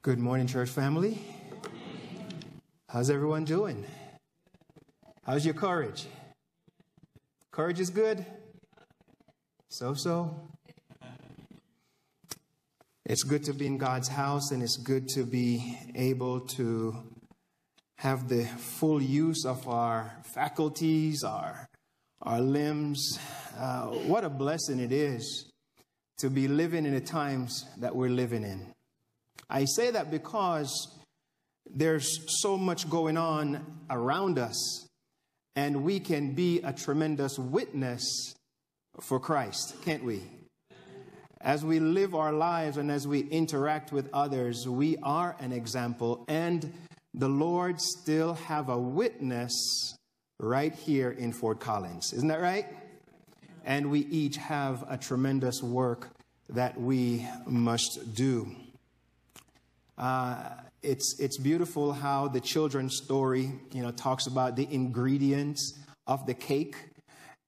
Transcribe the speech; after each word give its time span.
Good 0.00 0.20
morning, 0.20 0.46
church 0.46 0.70
family. 0.70 1.18
How's 2.88 3.10
everyone 3.10 3.44
doing? 3.44 3.84
How's 5.24 5.44
your 5.44 5.54
courage? 5.54 6.06
Courage 7.50 7.80
is 7.80 7.90
good? 7.90 8.24
So 9.68 9.94
so? 9.94 10.40
It's 13.04 13.24
good 13.24 13.42
to 13.44 13.52
be 13.52 13.66
in 13.66 13.76
God's 13.76 14.06
house 14.06 14.52
and 14.52 14.62
it's 14.62 14.76
good 14.76 15.08
to 15.16 15.24
be 15.24 15.76
able 15.96 16.42
to 16.56 16.94
have 17.96 18.28
the 18.28 18.44
full 18.44 19.02
use 19.02 19.44
of 19.44 19.66
our 19.66 20.12
faculties, 20.32 21.24
our, 21.24 21.68
our 22.22 22.40
limbs. 22.40 23.18
Uh, 23.58 23.86
what 23.86 24.22
a 24.22 24.30
blessing 24.30 24.78
it 24.78 24.92
is 24.92 25.50
to 26.18 26.30
be 26.30 26.46
living 26.46 26.86
in 26.86 26.94
the 26.94 27.00
times 27.00 27.64
that 27.78 27.96
we're 27.96 28.10
living 28.10 28.44
in. 28.44 28.72
I 29.50 29.64
say 29.64 29.90
that 29.90 30.10
because 30.10 30.88
there's 31.70 32.40
so 32.42 32.56
much 32.56 32.88
going 32.88 33.16
on 33.16 33.64
around 33.90 34.38
us, 34.38 34.86
and 35.56 35.82
we 35.84 36.00
can 36.00 36.34
be 36.34 36.60
a 36.62 36.72
tremendous 36.72 37.38
witness 37.38 38.34
for 39.00 39.18
Christ, 39.18 39.74
can't 39.84 40.04
we? 40.04 40.22
As 41.40 41.64
we 41.64 41.78
live 41.78 42.14
our 42.14 42.32
lives 42.32 42.76
and 42.76 42.90
as 42.90 43.06
we 43.06 43.20
interact 43.20 43.92
with 43.92 44.08
others, 44.12 44.66
we 44.68 44.96
are 45.02 45.36
an 45.40 45.52
example, 45.52 46.24
and 46.28 46.72
the 47.14 47.28
Lord 47.28 47.80
still 47.80 48.34
have 48.34 48.68
a 48.68 48.78
witness 48.78 49.96
right 50.40 50.74
here 50.74 51.10
in 51.10 51.32
Fort 51.32 51.58
Collins. 51.58 52.12
Isn't 52.12 52.28
that 52.28 52.40
right? 52.40 52.66
And 53.64 53.90
we 53.90 54.00
each 54.00 54.36
have 54.36 54.84
a 54.88 54.96
tremendous 54.96 55.62
work 55.62 56.10
that 56.50 56.80
we 56.80 57.26
must 57.46 58.14
do. 58.14 58.54
Uh, 59.98 60.50
it's, 60.82 61.18
it's 61.18 61.36
beautiful 61.36 61.92
how 61.92 62.28
the 62.28 62.40
children's 62.40 62.96
story, 62.96 63.50
you 63.72 63.82
know, 63.82 63.90
talks 63.90 64.26
about 64.26 64.54
the 64.54 64.68
ingredients 64.70 65.76
of 66.06 66.24
the 66.24 66.34
cake. 66.34 66.76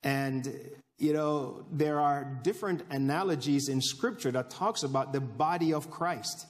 And, 0.02 0.52
you 0.98 1.12
know, 1.12 1.64
there 1.70 2.00
are 2.00 2.40
different 2.42 2.82
analogies 2.90 3.68
in 3.68 3.80
scripture 3.80 4.32
that 4.32 4.50
talks 4.50 4.82
about 4.82 5.12
the 5.12 5.20
body 5.20 5.72
of 5.72 5.90
Christ 5.90 6.46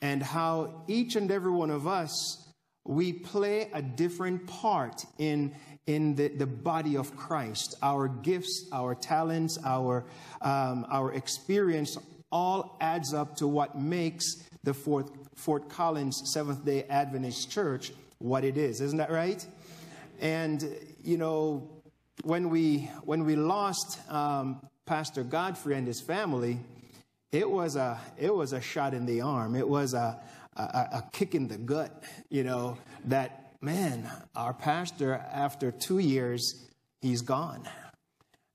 and 0.00 0.22
how 0.22 0.82
each 0.88 1.14
and 1.14 1.30
every 1.30 1.52
one 1.52 1.70
of 1.70 1.86
us, 1.86 2.42
we 2.84 3.12
play 3.12 3.70
a 3.72 3.82
different 3.82 4.46
part 4.46 5.04
in, 5.18 5.54
in 5.86 6.16
the, 6.16 6.28
the 6.28 6.46
body 6.46 6.96
of 6.96 7.16
Christ. 7.16 7.76
Our 7.82 8.08
gifts, 8.08 8.68
our 8.72 8.94
talents, 8.94 9.58
our, 9.64 10.06
um, 10.40 10.86
our 10.90 11.12
experience 11.12 11.96
all 12.32 12.76
adds 12.80 13.14
up 13.14 13.36
to 13.36 13.46
what 13.46 13.78
makes 13.78 14.24
the 14.64 14.74
Fort, 14.74 15.10
Fort 15.36 15.68
Collins 15.68 16.22
Seventh 16.32 16.64
day 16.64 16.84
Adventist 16.88 17.50
Church 17.50 17.92
what 18.18 18.44
it 18.44 18.56
is. 18.56 18.80
Isn't 18.80 18.98
that 18.98 19.10
right? 19.10 19.44
And, 20.20 20.66
you 21.04 21.18
know, 21.18 21.68
when 22.24 22.48
we, 22.48 22.90
when 23.04 23.24
we 23.24 23.36
lost 23.36 24.00
um, 24.10 24.60
Pastor 24.86 25.22
Godfrey 25.22 25.76
and 25.76 25.86
his 25.86 26.00
family, 26.00 26.58
it 27.32 27.48
was, 27.48 27.76
a, 27.76 28.00
it 28.18 28.34
was 28.34 28.52
a 28.52 28.60
shot 28.60 28.94
in 28.94 29.04
the 29.04 29.20
arm. 29.20 29.54
It 29.54 29.68
was 29.68 29.92
a, 29.94 30.18
a, 30.56 30.62
a 30.62 31.04
kick 31.12 31.34
in 31.34 31.48
the 31.48 31.58
gut, 31.58 32.02
you 32.30 32.44
know, 32.44 32.78
that, 33.04 33.52
man, 33.60 34.10
our 34.34 34.54
pastor, 34.54 35.14
after 35.32 35.70
two 35.70 35.98
years, 35.98 36.66
he's 37.02 37.20
gone. 37.20 37.68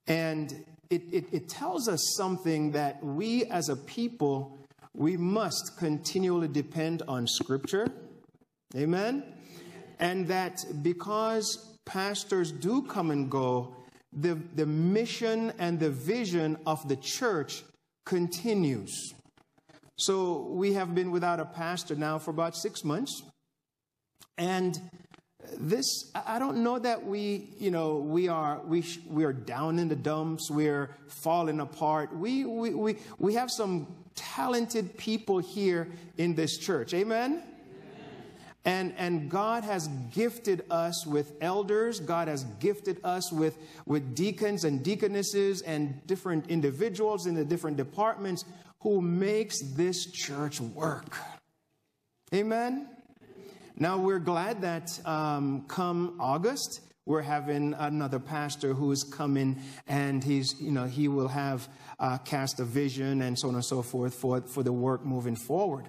And 0.08 0.66
it, 0.90 1.04
it, 1.12 1.26
it 1.32 1.50
tells 1.50 1.88
us 1.88 2.16
something 2.18 2.72
that 2.72 3.04
we 3.04 3.46
as 3.46 3.70
a 3.70 3.76
people 3.76 4.58
we 4.96 5.18
must 5.18 5.78
continually 5.78 6.48
depend 6.48 7.02
on 7.08 7.28
Scripture. 7.28 7.88
Amen? 8.76 9.24
And 10.00 10.28
that 10.28 10.64
because 10.82 11.78
pastors 11.86 12.52
do 12.52 12.84
come 12.84 13.12
and 13.12 13.30
go, 13.30 13.76
the, 14.14 14.38
the 14.56 14.66
mission 14.66 15.54
and 15.58 15.80
the 15.80 15.90
vision 15.90 16.58
of 16.66 16.88
the 16.88 16.98
church 16.98 17.64
continues. 18.06 19.14
So 19.98 20.48
we 20.50 20.74
have 20.74 20.96
been 20.96 21.12
without 21.12 21.40
a 21.40 21.46
pastor 21.46 21.96
now 21.96 22.18
for 22.18 22.32
about 22.32 22.56
six 22.56 22.84
months. 22.84 23.24
And 24.38 24.80
this 25.58 26.12
i 26.28 26.38
don't 26.38 26.58
know 26.64 26.78
that 26.78 27.04
we 27.04 27.50
you 27.58 27.72
know 27.72 27.98
we 27.98 28.28
are 28.28 28.62
we 28.66 28.84
we 29.08 29.24
are 29.24 29.34
down 29.34 29.80
in 29.80 29.88
the 29.88 29.96
dumps 29.96 30.52
we're 30.52 30.96
falling 31.08 31.60
apart 31.60 32.16
we 32.16 32.46
we 32.46 32.74
we, 32.74 32.96
we 33.18 33.34
have 33.34 33.50
some 33.50 33.88
talented 34.16 34.98
people 34.98 35.40
here 35.40 35.88
in 36.18 36.36
this 36.36 36.58
church 36.58 36.94
amen 36.94 37.44
and, 38.64 38.94
and 38.98 39.30
God 39.30 39.64
has 39.64 39.88
gifted 40.12 40.64
us 40.70 41.06
with 41.06 41.34
elders. 41.42 42.00
God 42.00 42.28
has 42.28 42.44
gifted 42.60 43.00
us 43.04 43.32
with, 43.32 43.58
with 43.88 44.14
deacons 44.14 44.66
and 44.66 44.84
deaconesses 44.84 45.62
and 45.62 46.06
different 46.06 46.48
individuals 46.48 47.26
in 47.26 47.34
the 47.34 47.44
different 47.44 47.78
departments 47.78 48.46
who 48.82 49.02
makes 49.02 49.60
this 49.74 50.06
church 50.06 50.62
work. 50.62 51.16
Amen. 52.34 52.88
Now, 53.78 53.98
we're 53.98 54.20
glad 54.20 54.62
that 54.62 55.00
um, 55.08 55.66
come 55.68 56.18
August, 56.20 56.82
we're 57.08 57.22
having 57.24 57.74
another 57.74 58.20
pastor 58.20 58.76
who 58.76 58.92
is 58.92 59.04
coming 59.04 59.60
and 59.88 60.24
he's, 60.24 60.62
you 60.62 60.72
know, 60.72 60.86
he 60.86 61.08
will 61.08 61.30
have 61.30 61.68
uh, 62.02 62.18
cast 62.18 62.60
a 62.60 62.66
vision 62.66 63.22
and 63.22 63.38
so 63.38 63.48
on 63.48 63.56
and 63.56 63.64
so 63.64 63.82
forth 63.82 64.16
for, 64.16 64.42
for 64.42 64.64
the 64.64 64.74
work 64.74 65.06
moving 65.06 65.36
forward. 65.36 65.88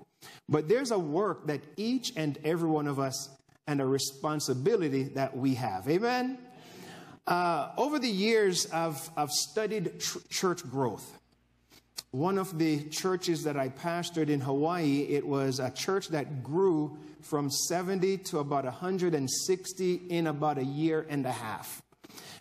But 0.49 0.69
there's 0.69 0.91
a 0.91 0.99
work 0.99 1.47
that 1.47 1.62
each 1.77 2.12
and 2.15 2.39
every 2.45 2.69
one 2.69 2.87
of 2.87 3.00
us 3.00 3.31
and 3.67 3.81
a 3.81 3.87
responsibility 3.87 5.05
that 5.05 5.37
we 5.37 5.55
have. 5.55 5.89
Amen? 5.89 6.39
Uh, 7.27 7.71
over 7.78 7.99
the 7.99 8.11
years, 8.11 8.71
I've, 8.73 9.11
I've 9.17 9.31
studied 9.31 10.00
tr- 10.00 10.19
church 10.28 10.69
growth. 10.69 11.19
One 12.11 12.37
of 12.37 12.59
the 12.59 12.84
churches 12.91 13.44
that 13.44 13.56
I 13.56 13.71
pastored 13.71 14.29
in 14.29 14.41
Hawaii, 14.41 15.06
it 15.09 15.27
was 15.27 15.61
a 15.61 15.71
church 15.71 16.09
that 16.09 16.43
grew 16.43 16.99
from 17.23 17.50
70 17.50 18.19
to 18.19 18.41
about 18.41 18.65
160 18.65 19.94
in 20.11 20.27
about 20.27 20.59
a 20.59 20.65
year 20.65 21.06
and 21.09 21.25
a 21.25 21.33
half. 21.33 21.81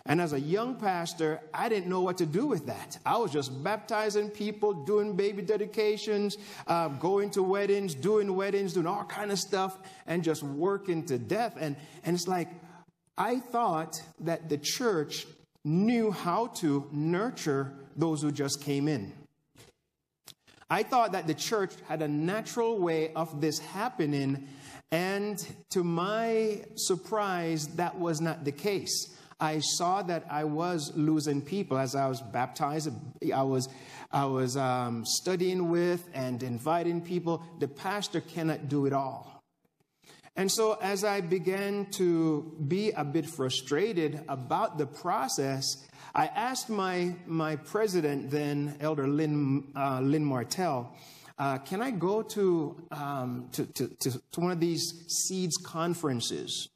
And 0.06 0.20
as 0.20 0.34
a 0.34 0.40
young 0.40 0.76
pastor, 0.76 1.42
I 1.54 1.70
didn't 1.70 1.88
know 1.88 2.02
what 2.02 2.18
to 2.18 2.26
do 2.26 2.48
with 2.48 2.66
that. 2.66 2.98
I 3.06 3.18
was 3.18 3.32
just 3.32 3.64
baptizing 3.64 4.30
people, 4.30 4.74
doing 4.74 5.16
baby 5.16 5.42
dedications, 5.42 6.38
uh, 6.68 6.88
going 6.88 7.30
to 7.32 7.44
weddings, 7.44 7.94
doing 7.94 8.36
weddings, 8.36 8.74
doing 8.74 8.88
all 8.88 9.04
kind 9.06 9.32
of 9.32 9.38
stuff, 9.38 9.78
and 10.08 10.24
just 10.24 10.42
working 10.42 11.06
to 11.06 11.20
death. 11.20 11.56
And, 11.60 11.76
and 12.04 12.16
it's 12.16 12.28
like, 12.28 12.50
I 13.18 13.40
thought 13.40 14.02
that 14.22 14.50
the 14.50 14.58
church 14.58 15.28
knew 15.64 16.12
how 16.12 16.48
to 16.48 16.88
nurture 16.92 17.74
those 17.96 18.24
who 18.24 18.32
just 18.32 18.62
came 18.62 18.88
in. 18.88 19.14
I 20.70 20.84
thought 20.84 21.12
that 21.12 21.28
the 21.28 21.34
church 21.34 21.74
had 21.88 22.02
a 22.02 22.08
natural 22.08 22.80
way 22.80 23.14
of 23.14 23.42
this 23.42 23.60
happening 23.60 24.48
and 24.92 25.46
to 25.70 25.84
my 25.86 26.64
surprise, 26.76 27.68
that 27.76 27.98
was 27.98 28.20
not 28.20 28.44
the 28.44 28.52
case. 28.52 29.16
I 29.42 29.60
saw 29.60 30.04
that 30.04 30.26
I 30.30 30.44
was 30.44 30.96
losing 30.96 31.42
people 31.42 31.80
as 31.80 31.96
I 31.96 32.08
was 32.08 32.22
baptized. 32.22 32.90
I 33.34 33.42
was, 33.42 33.68
I 34.12 34.26
was 34.26 34.56
um, 34.56 35.04
studying 35.04 35.70
with 35.70 36.08
and 36.14 36.44
inviting 36.44 37.02
people. 37.02 37.44
The 37.60 37.68
pastor 37.68 38.22
cannot 38.22 38.70
do 38.70 38.86
it 38.86 38.94
all. 38.94 39.42
And 40.36 40.50
so, 40.50 40.78
as 40.82 41.04
I 41.04 41.20
began 41.22 41.88
to 41.92 42.56
be 42.68 42.92
a 42.92 43.04
bit 43.04 43.26
frustrated 43.26 44.24
about 44.30 44.78
the 44.78 44.86
process, 44.86 45.66
I 46.16 46.28
asked 46.28 46.70
my, 46.70 47.16
my 47.26 47.58
president 47.58 48.30
then, 48.30 48.78
Elder 48.80 49.08
Lynn, 49.08 49.72
uh, 49.76 50.00
Lynn 50.02 50.24
Martell, 50.24 50.96
uh, 51.38 51.58
can 51.58 51.82
I 51.82 51.92
go 51.92 52.22
to, 52.22 52.82
um, 52.92 53.50
to, 53.54 53.66
to, 53.66 53.88
to, 53.88 54.22
to 54.32 54.40
one 54.40 54.52
of 54.52 54.60
these 54.60 55.04
seeds 55.08 55.58
conferences 55.58 56.70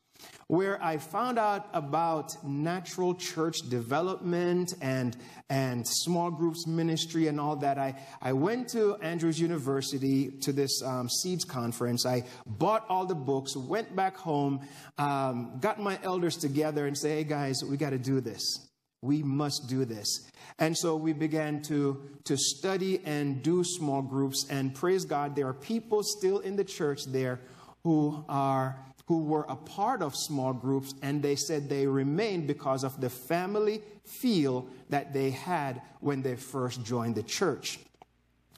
where 0.48 0.82
I 0.84 0.98
found 0.98 1.40
out 1.40 1.68
about 1.74 2.36
natural 2.44 3.16
church 3.16 3.58
development 3.68 4.76
and, 4.80 5.18
and 5.50 5.86
small 5.88 6.30
groups 6.30 6.68
ministry 6.68 7.28
and 7.28 7.40
all 7.40 7.56
that. 7.58 7.80
I, 7.80 7.96
I 8.22 8.34
went 8.34 8.70
to 8.70 8.96
Andrews 8.98 9.40
University 9.40 10.30
to 10.42 10.54
this 10.54 10.84
um, 10.84 11.10
Seeds 11.10 11.46
conference. 11.46 12.06
I 12.06 12.26
bought 12.46 12.86
all 12.90 13.08
the 13.08 13.16
books, 13.16 13.56
went 13.56 13.96
back 13.96 14.18
home, 14.18 14.62
um, 15.00 15.58
got 15.62 15.80
my 15.80 16.00
elders 16.04 16.38
together 16.38 16.86
and 16.86 16.96
say, 16.96 17.16
hey 17.16 17.24
guys, 17.24 17.64
we 17.68 17.76
got 17.76 17.90
to 17.90 17.98
do 17.98 18.22
this. 18.22 18.70
We 19.02 19.24
must 19.24 19.68
do 19.68 19.84
this. 19.86 20.30
And 20.60 20.78
so 20.78 20.96
we 20.96 21.14
began 21.14 21.62
to, 21.64 22.02
to 22.26 22.38
study 22.38 23.02
and 23.04 23.42
do 23.42 23.64
small 23.64 24.02
groups. 24.02 24.46
And 24.50 24.74
praise 24.74 25.06
God, 25.06 25.36
there 25.36 25.48
are 25.48 25.54
people 25.54 26.02
still 26.04 26.40
in 26.40 26.56
the 26.56 26.64
church 26.64 27.06
there 27.08 27.42
who 27.84 28.24
are 28.30 28.80
who 29.08 29.24
were 29.24 29.46
a 29.48 29.56
part 29.56 30.02
of 30.02 30.16
small 30.16 30.54
groups, 30.54 30.94
and 31.02 31.22
they 31.22 31.36
said 31.36 31.70
they 31.70 31.86
remained 31.86 32.48
because 32.48 32.84
of 32.84 33.00
the 33.00 33.10
family 33.10 33.82
feel 34.04 34.68
that 34.90 35.14
they 35.14 35.30
had 35.30 35.82
when 36.00 36.22
they 36.22 36.36
first 36.36 36.84
joined 36.84 37.16
the 37.16 37.24
church. 37.24 37.80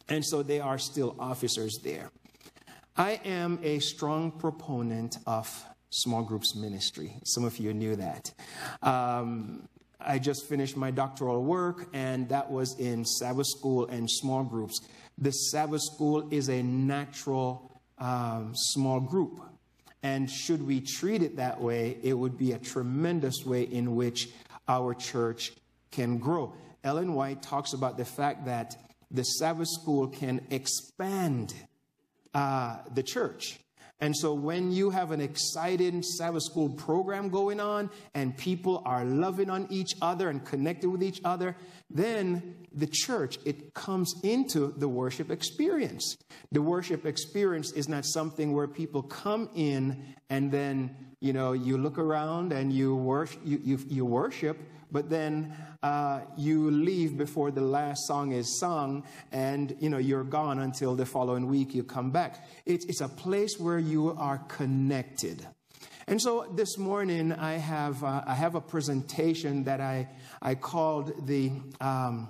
And 0.09 0.23
so 0.25 0.43
they 0.43 0.59
are 0.59 0.77
still 0.77 1.15
officers 1.19 1.79
there. 1.83 2.11
I 2.95 3.19
am 3.25 3.59
a 3.61 3.79
strong 3.79 4.31
proponent 4.31 5.17
of 5.27 5.65
small 5.89 6.23
groups 6.23 6.55
ministry. 6.55 7.13
Some 7.25 7.43
of 7.43 7.57
you 7.57 7.73
knew 7.73 7.95
that. 7.97 8.33
Um, 8.81 9.67
I 9.99 10.19
just 10.19 10.47
finished 10.47 10.77
my 10.77 10.91
doctoral 10.91 11.43
work, 11.43 11.87
and 11.93 12.29
that 12.29 12.49
was 12.49 12.79
in 12.79 13.03
Sabbath 13.03 13.47
school 13.47 13.87
and 13.87 14.09
small 14.09 14.43
groups. 14.43 14.79
The 15.17 15.31
Sabbath 15.31 15.81
school 15.81 16.27
is 16.31 16.49
a 16.49 16.61
natural 16.61 17.81
um, 17.97 18.53
small 18.55 18.99
group. 18.99 19.41
And 20.03 20.29
should 20.29 20.65
we 20.65 20.81
treat 20.81 21.21
it 21.23 21.37
that 21.37 21.59
way, 21.59 21.97
it 22.03 22.13
would 22.13 22.37
be 22.37 22.51
a 22.51 22.59
tremendous 22.59 23.45
way 23.45 23.63
in 23.63 23.95
which 23.95 24.29
our 24.67 24.93
church 24.93 25.53
can 25.91 26.17
grow. 26.17 26.53
Ellen 26.83 27.13
White 27.13 27.41
talks 27.41 27.73
about 27.73 27.97
the 27.97 28.05
fact 28.05 28.45
that 28.45 28.75
the 29.09 29.23
Sabbath 29.23 29.67
school 29.69 30.07
can 30.07 30.45
expand 30.51 31.53
uh, 32.33 32.77
the 32.93 33.03
church. 33.03 33.59
And 33.99 34.15
so 34.15 34.33
when 34.33 34.71
you 34.71 34.91
have 34.91 35.11
an 35.11 35.21
exciting 35.21 36.03
Sabbath 36.03 36.43
school 36.43 36.69
program 36.69 37.29
going 37.29 37.59
on 37.59 37.89
and 38.13 38.37
people 38.37 38.83
are 38.85 39.03
loving 39.03 39.49
on 39.49 39.67
each 39.71 39.93
other 40.01 40.29
and 40.29 40.45
connected 40.45 40.89
with 40.89 41.01
each 41.01 41.19
other, 41.25 41.55
then 41.89 42.67
the 42.71 42.85
church, 42.85 43.39
it 43.43 43.73
comes 43.73 44.13
into 44.23 44.73
the 44.77 44.87
worship 44.87 45.31
experience. 45.31 46.15
The 46.51 46.61
worship 46.61 47.07
experience 47.07 47.71
is 47.71 47.89
not 47.89 48.05
something 48.05 48.53
where 48.53 48.67
people 48.67 49.01
come 49.01 49.49
in 49.55 50.15
and 50.29 50.51
then, 50.51 51.06
you 51.21 51.33
know, 51.33 51.53
you 51.53 51.77
look 51.77 51.97
around 51.97 52.51
and 52.51 52.71
you 52.71 52.95
worship, 52.95 53.39
you, 53.43 53.59
you, 53.63 53.79
you 53.89 54.05
worship 54.05 54.57
but 54.91 55.09
then 55.09 55.53
uh, 55.83 56.21
you 56.37 56.71
leave 56.71 57.17
before 57.17 57.51
the 57.51 57.61
last 57.61 58.07
song 58.07 58.31
is 58.31 58.59
sung 58.59 59.03
and 59.31 59.75
you 59.79 59.89
know 59.89 59.97
you're 59.97 60.23
gone 60.23 60.59
until 60.59 60.95
the 60.95 61.05
following 61.05 61.47
week 61.47 61.75
you 61.75 61.83
come 61.83 62.11
back. 62.11 62.47
It's, 62.65 62.85
it's 62.85 63.01
a 63.01 63.09
place 63.09 63.59
where 63.59 63.79
you 63.79 64.15
are 64.17 64.39
connected. 64.47 65.45
And 66.07 66.21
so 66.21 66.49
this 66.55 66.77
morning 66.77 67.33
i 67.33 67.53
have 67.53 68.01
uh, 68.01 68.23
i 68.25 68.33
have 68.33 68.55
a 68.55 68.61
presentation 68.61 69.65
that 69.65 69.81
i 69.81 70.07
i 70.41 70.55
called 70.55 71.27
the 71.27 71.51
um, 71.81 72.29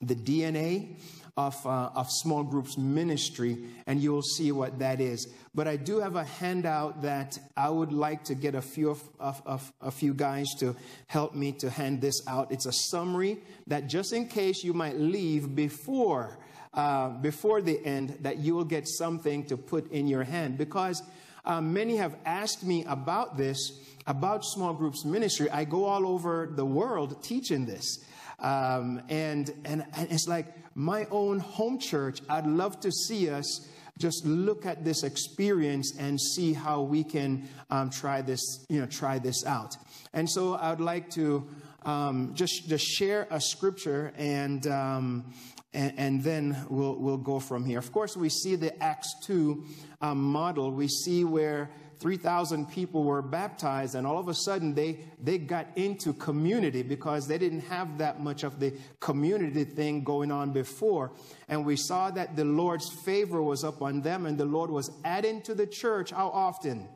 the 0.00 0.14
dna 0.14 0.96
of, 1.38 1.64
uh, 1.64 1.90
of 1.94 2.10
small 2.10 2.42
groups 2.42 2.76
ministry, 2.76 3.58
and 3.86 4.00
you'll 4.02 4.22
see 4.22 4.50
what 4.50 4.80
that 4.80 5.00
is. 5.00 5.28
But 5.54 5.68
I 5.68 5.76
do 5.76 6.00
have 6.00 6.16
a 6.16 6.24
handout 6.24 7.02
that 7.02 7.38
I 7.56 7.70
would 7.70 7.92
like 7.92 8.24
to 8.24 8.34
get 8.34 8.56
a 8.56 8.60
few 8.60 8.90
of, 8.90 9.08
of, 9.20 9.40
of, 9.46 9.72
a 9.80 9.92
few 9.92 10.14
guys 10.14 10.48
to 10.58 10.74
help 11.06 11.36
me 11.36 11.52
to 11.52 11.70
hand 11.70 12.00
this 12.00 12.26
out. 12.26 12.50
It's 12.50 12.66
a 12.66 12.72
summary 12.72 13.38
that 13.68 13.86
just 13.86 14.12
in 14.12 14.26
case 14.26 14.64
you 14.64 14.74
might 14.74 14.98
leave 14.98 15.54
before 15.54 16.38
uh, 16.74 17.08
before 17.08 17.62
the 17.62 17.84
end, 17.86 18.18
that 18.20 18.38
you 18.38 18.54
will 18.54 18.64
get 18.64 18.86
something 18.86 19.44
to 19.46 19.56
put 19.56 19.90
in 19.92 20.08
your 20.08 20.24
hand 20.24 20.58
because. 20.58 21.02
Uh, 21.44 21.62
many 21.62 21.96
have 21.96 22.14
asked 22.26 22.62
me 22.62 22.84
about 22.84 23.38
this, 23.38 23.80
about 24.06 24.44
small 24.44 24.74
groups 24.74 25.06
ministry. 25.06 25.48
I 25.48 25.64
go 25.64 25.86
all 25.86 26.06
over 26.06 26.46
the 26.52 26.66
world 26.66 27.22
teaching 27.22 27.64
this. 27.64 28.04
Um, 28.38 29.02
and, 29.08 29.50
and, 29.64 29.84
and 29.96 30.12
it's 30.12 30.28
like 30.28 30.46
my 30.74 31.06
own 31.10 31.40
home 31.40 31.78
church, 31.78 32.20
I'd 32.28 32.46
love 32.46 32.80
to 32.80 32.92
see 32.92 33.30
us 33.30 33.68
just 33.98 34.24
look 34.24 34.64
at 34.64 34.84
this 34.84 35.02
experience 35.02 35.92
and 35.98 36.20
see 36.20 36.52
how 36.52 36.82
we 36.82 37.02
can 37.02 37.48
um, 37.70 37.90
try 37.90 38.22
this, 38.22 38.64
you 38.68 38.80
know, 38.80 38.86
try 38.86 39.18
this 39.18 39.44
out. 39.44 39.76
And 40.12 40.30
so 40.30 40.54
I'd 40.54 40.80
like 40.80 41.10
to 41.10 41.48
um, 41.82 42.32
just 42.34 42.68
just 42.68 42.84
share 42.84 43.26
a 43.30 43.40
scripture 43.40 44.12
and, 44.16 44.66
um, 44.66 45.24
and. 45.72 45.92
and, 45.96 46.22
then 46.22 46.56
we'll, 46.68 46.96
we'll 46.96 47.16
go 47.16 47.40
from 47.40 47.64
here. 47.64 47.78
Of 47.78 47.92
course, 47.92 48.16
we 48.16 48.28
see 48.28 48.56
the 48.56 48.80
Acts 48.82 49.14
2 49.24 49.64
um, 50.00 50.22
model. 50.22 50.70
We 50.70 50.88
see 50.88 51.24
where 51.24 51.70
3,000 52.00 52.66
people 52.70 53.02
were 53.02 53.22
baptized, 53.22 53.94
and 53.94 54.06
all 54.06 54.18
of 54.18 54.28
a 54.28 54.34
sudden 54.34 54.74
they, 54.74 55.00
they 55.22 55.38
got 55.38 55.66
into 55.76 56.12
community 56.12 56.82
because 56.82 57.26
they 57.26 57.38
didn't 57.38 57.60
have 57.60 57.98
that 57.98 58.20
much 58.20 58.44
of 58.44 58.60
the 58.60 58.72
community 59.00 59.64
thing 59.64 60.04
going 60.04 60.30
on 60.30 60.52
before. 60.52 61.12
And 61.48 61.66
we 61.66 61.76
saw 61.76 62.10
that 62.12 62.36
the 62.36 62.44
Lord's 62.44 62.88
favor 63.04 63.42
was 63.42 63.64
upon 63.64 64.02
them, 64.02 64.26
and 64.26 64.38
the 64.38 64.44
Lord 64.44 64.70
was 64.70 64.90
adding 65.04 65.42
to 65.42 65.54
the 65.54 65.66
church 65.66 66.10
how 66.10 66.28
often? 66.28 66.88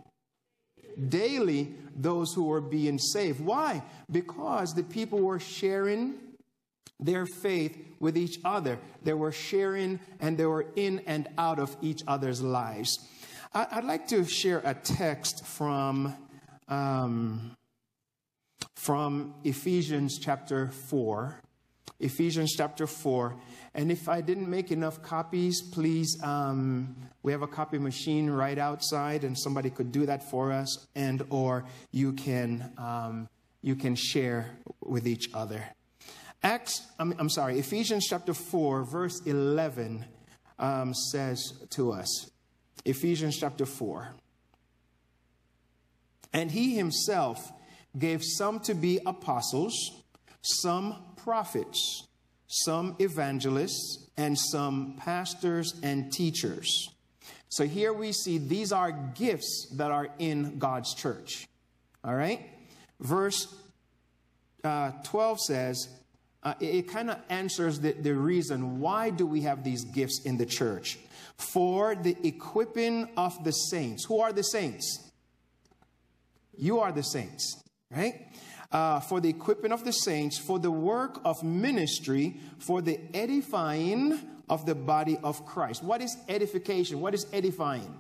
Daily, 1.09 1.75
those 1.97 2.35
who 2.35 2.45
were 2.45 2.61
being 2.61 2.99
saved. 2.99 3.41
Why? 3.41 3.83
Because 4.11 4.75
the 4.75 4.83
people 4.83 5.21
were 5.21 5.41
sharing 5.41 6.15
their 7.01 7.27
faith 7.27 7.77
with 7.99 8.17
each 8.17 8.39
other. 8.45 8.79
They 9.03 9.15
were 9.15 9.33
sharing 9.33 10.01
and 10.21 10.37
they 10.37 10.47
were 10.47 10.67
in 10.77 11.01
and 11.07 11.29
out 11.39 11.59
of 11.59 11.77
each 11.81 12.03
other's 12.07 12.43
lives. 12.43 12.99
I'd 13.55 13.85
like 13.85 14.09
to 14.09 14.25
share 14.25 14.63
a 14.65 14.73
text 14.73 15.45
from, 15.45 16.17
um, 16.69 17.55
from 18.77 19.35
Ephesians 19.45 20.19
chapter 20.19 20.69
4. 20.69 21.39
Ephesians 22.01 22.55
chapter 22.57 22.87
4. 22.87 23.37
And 23.75 23.93
if 23.93 24.09
I 24.09 24.23
didn't 24.23 24.49
make 24.49 24.71
enough 24.71 25.03
copies, 25.03 25.61
please, 25.61 26.19
um, 26.23 26.97
we 27.23 27.31
have 27.33 27.43
a 27.43 27.47
copy 27.47 27.77
machine 27.77 28.31
right 28.31 28.57
outside, 28.57 29.23
and 29.23 29.39
somebody 29.39 29.69
could 29.69 29.93
do 29.93 30.07
that 30.07 30.31
for 30.31 30.51
us, 30.51 30.87
and 30.95 31.23
or 31.29 31.67
you 31.91 32.15
can, 32.15 32.73
um, 32.79 33.29
you 33.61 33.77
can 33.77 33.95
share 33.95 34.51
with 34.81 35.07
each 35.07 35.29
other. 35.35 35.63
Acts, 36.43 36.87
I'm, 36.99 37.15
I'm 37.19 37.29
sorry, 37.29 37.59
Ephesians 37.59 38.07
chapter 38.09 38.33
4, 38.33 38.83
verse 38.85 39.21
11 39.27 40.07
um, 40.59 40.95
says 40.95 41.53
to 41.71 41.93
us, 41.93 42.32
Ephesians 42.85 43.39
chapter 43.39 43.67
4. 43.67 44.15
And 46.33 46.51
he 46.51 46.75
himself 46.77 47.53
gave 47.99 48.25
some 48.25 48.61
to 48.61 48.75
be 48.75 48.99
apostles, 49.05 50.03
some 50.41 50.97
prophets, 51.17 52.07
some 52.47 52.97
evangelists, 52.99 54.09
and 54.17 54.39
some 54.39 54.97
pastors 54.99 55.75
and 55.83 56.13
teachers. 56.13 56.91
So 57.49 57.67
here 57.67 57.93
we 57.93 58.13
see 58.13 58.39
these 58.39 58.73
are 58.73 58.93
gifts 58.93 59.69
that 59.77 59.91
are 59.91 60.09
in 60.19 60.59
God's 60.59 60.95
church. 60.95 61.47
All 62.03 62.15
right? 62.15 62.41
Verse 62.99 63.55
uh, 64.65 64.93
12 65.05 65.41
says, 65.41 65.89
uh, 66.43 66.55
it, 66.61 66.75
it 66.75 66.89
kind 66.89 67.11
of 67.11 67.19
answers 67.29 67.81
the, 67.81 67.93
the 67.93 68.15
reason 68.15 68.81
why 68.81 69.11
do 69.11 69.27
we 69.27 69.43
have 69.43 69.65
these 69.65 69.85
gifts 69.85 70.23
in 70.25 70.37
the 70.39 70.47
church 70.47 70.99
for 71.43 71.95
the 71.95 72.17
equipping 72.23 73.09
of 73.17 73.43
the 73.45 73.51
saints. 73.51 74.05
Who 74.05 74.21
are 74.21 74.33
the 74.33 74.43
saints? 74.43 75.11
You 76.57 76.81
are 76.81 76.93
the 76.93 77.03
saints, 77.03 77.63
right? 77.91 78.29
Uh, 78.71 79.01
for 79.01 79.21
the 79.21 79.29
equipping 79.29 79.73
of 79.73 79.85
the 79.85 79.93
saints, 79.93 80.39
for 80.39 80.59
the 80.59 80.71
work 80.71 81.21
of 81.25 81.43
ministry, 81.43 82.37
for 82.59 82.81
the 82.81 82.99
edifying 83.13 84.19
of 84.49 84.65
the 84.65 84.75
body 84.75 85.19
of 85.23 85.45
Christ. 85.45 85.83
What 85.83 86.01
is 86.01 86.17
edification? 86.29 87.01
What 87.01 87.15
is 87.15 87.27
edifying? 87.33 87.93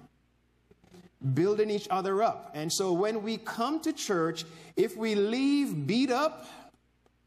Building 1.35 1.71
each 1.71 1.89
other 1.91 2.23
up. 2.23 2.53
And 2.55 2.73
so 2.73 2.93
when 2.93 3.23
we 3.23 3.37
come 3.39 3.81
to 3.81 3.93
church, 3.93 4.45
if 4.77 4.97
we 4.97 5.15
leave 5.15 5.87
beat 5.87 6.11
up, 6.11 6.47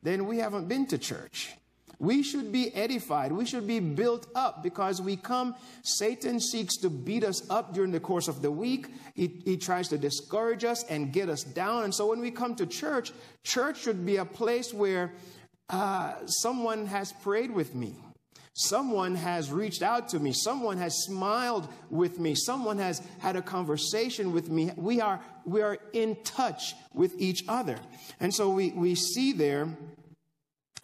then 0.01 0.27
we 0.27 0.37
haven't 0.37 0.67
been 0.67 0.85
to 0.87 0.97
church. 0.97 1.51
We 1.99 2.23
should 2.23 2.51
be 2.51 2.73
edified. 2.75 3.31
We 3.31 3.45
should 3.45 3.67
be 3.67 3.79
built 3.79 4.27
up 4.35 4.63
because 4.63 5.01
we 5.01 5.15
come. 5.15 5.55
Satan 5.83 6.39
seeks 6.39 6.77
to 6.77 6.89
beat 6.89 7.23
us 7.23 7.49
up 7.49 7.73
during 7.73 7.91
the 7.91 7.99
course 7.99 8.27
of 8.27 8.41
the 8.41 8.51
week. 8.51 8.87
He, 9.13 9.41
he 9.45 9.57
tries 9.57 9.87
to 9.89 9.97
discourage 9.97 10.63
us 10.63 10.83
and 10.83 11.13
get 11.13 11.29
us 11.29 11.43
down. 11.43 11.83
And 11.83 11.93
so 11.93 12.07
when 12.07 12.19
we 12.19 12.31
come 12.31 12.55
to 12.55 12.65
church, 12.65 13.11
church 13.43 13.81
should 13.81 14.05
be 14.05 14.17
a 14.17 14.25
place 14.25 14.73
where 14.73 15.13
uh, 15.69 16.13
someone 16.25 16.85
has 16.87 17.11
prayed 17.11 17.51
with 17.51 17.73
me. 17.75 17.95
Someone 18.57 19.15
has 19.15 19.51
reached 19.51 19.81
out 19.81 20.07
to 20.09 20.19
me. 20.19 20.31
Someone 20.31 20.77
has 20.77 21.03
smiled 21.03 21.67
with 21.89 22.19
me. 22.19 22.35
Someone 22.35 22.77
has 22.77 23.01
had 23.19 23.35
a 23.35 23.41
conversation 23.41 24.31
with 24.31 24.49
me. 24.49 24.71
We 24.77 25.01
are, 25.01 25.19
we 25.43 25.61
are 25.61 25.77
in 25.91 26.15
touch 26.23 26.73
with 26.93 27.19
each 27.19 27.43
other. 27.49 27.77
And 28.21 28.33
so 28.33 28.49
we, 28.49 28.71
we 28.71 28.95
see 28.95 29.33
there 29.33 29.67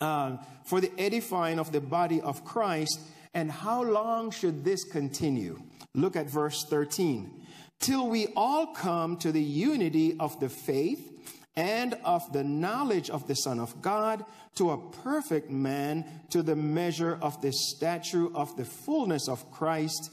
uh, 0.02 0.38
for 0.66 0.82
the 0.82 0.92
edifying 0.98 1.60
of 1.60 1.72
the 1.72 1.80
body 1.80 2.20
of 2.20 2.44
Christ. 2.44 3.00
And 3.34 3.50
how 3.50 3.84
long 3.84 4.32
should 4.32 4.66
this 4.66 4.84
continue? 4.84 5.62
Look 5.94 6.16
at 6.16 6.30
verse 6.30 6.66
13. 6.70 7.32
Till 7.80 8.08
we 8.08 8.28
all 8.36 8.68
come 8.68 9.18
to 9.18 9.32
the 9.32 9.42
unity 9.42 10.18
of 10.20 10.40
the 10.40 10.50
faith 10.50 11.08
and 11.56 11.98
of 12.06 12.32
the 12.34 12.44
knowledge 12.44 13.10
of 13.10 13.28
the 13.28 13.36
Son 13.36 13.60
of 13.60 13.82
God, 13.82 14.26
to 14.56 14.72
a 14.72 14.78
perfect 14.78 15.50
man, 15.50 16.06
to 16.30 16.44
the 16.44 16.56
measure 16.56 17.18
of 17.22 17.42
the 17.42 17.52
stature 17.52 18.28
of 18.36 18.56
the 18.58 18.66
fullness 18.66 19.28
of 19.28 19.52
Christ. 19.52 20.12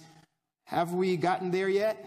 Have 0.67 0.93
we 0.93 1.17
gotten 1.17 1.51
there 1.51 1.69
yet? 1.69 2.05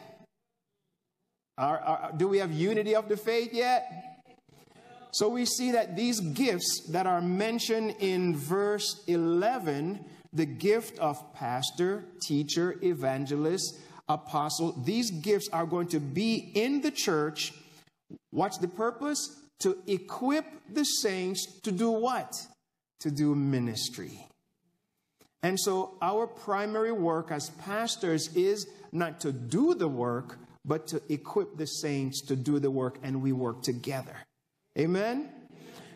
Are, 1.58 1.80
are, 1.80 2.14
do 2.16 2.28
we 2.28 2.40
have 2.40 2.52
unity 2.52 2.96
of 2.96 3.08
the 3.08 3.18
faith 3.18 3.54
yet? 3.54 4.11
So 5.12 5.28
we 5.28 5.46
see 5.46 5.72
that 5.72 5.96
these 5.96 6.20
gifts 6.20 6.88
that 6.90 7.06
are 7.06 7.22
mentioned 7.22 7.96
in 8.00 8.36
verse 8.36 9.04
11, 9.08 10.04
the 10.32 10.46
gift 10.46 10.98
of 11.00 11.34
pastor, 11.34 12.06
teacher, 12.22 12.78
evangelist, 12.82 13.78
apostle. 14.08 14.74
These 14.84 15.12
gifts 15.12 15.50
are 15.52 15.66
going 15.66 15.88
to 15.88 16.00
be 16.00 16.52
in 16.56 16.82
the 16.82 16.92
church. 16.92 17.54
What's 18.30 18.58
the 18.58 18.68
purpose? 18.68 19.38
To 19.60 19.78
equip 19.88 20.46
the 20.74 20.84
saints 20.84 21.60
to 21.62 21.72
do 21.72 21.92
what? 21.92 22.48
To 23.02 23.12
do 23.12 23.36
ministry. 23.36 24.28
And 25.44 25.60
so, 25.60 25.98
our 26.02 26.28
primary 26.28 26.92
work 26.92 27.32
as 27.32 27.50
pastors 27.50 28.36
is 28.36 28.68
not 28.92 29.20
to 29.22 29.32
do 29.32 29.74
the 29.74 29.88
work, 29.88 30.38
but 30.66 30.88
to 30.88 31.02
equip 31.10 31.58
the 31.58 31.66
saints 31.66 32.22
to 32.28 32.36
do 32.36 32.60
the 32.60 32.70
work, 32.70 33.00
and 33.02 33.22
we 33.22 33.32
work 33.32 33.64
together. 33.64 34.16
Amen? 34.78 35.30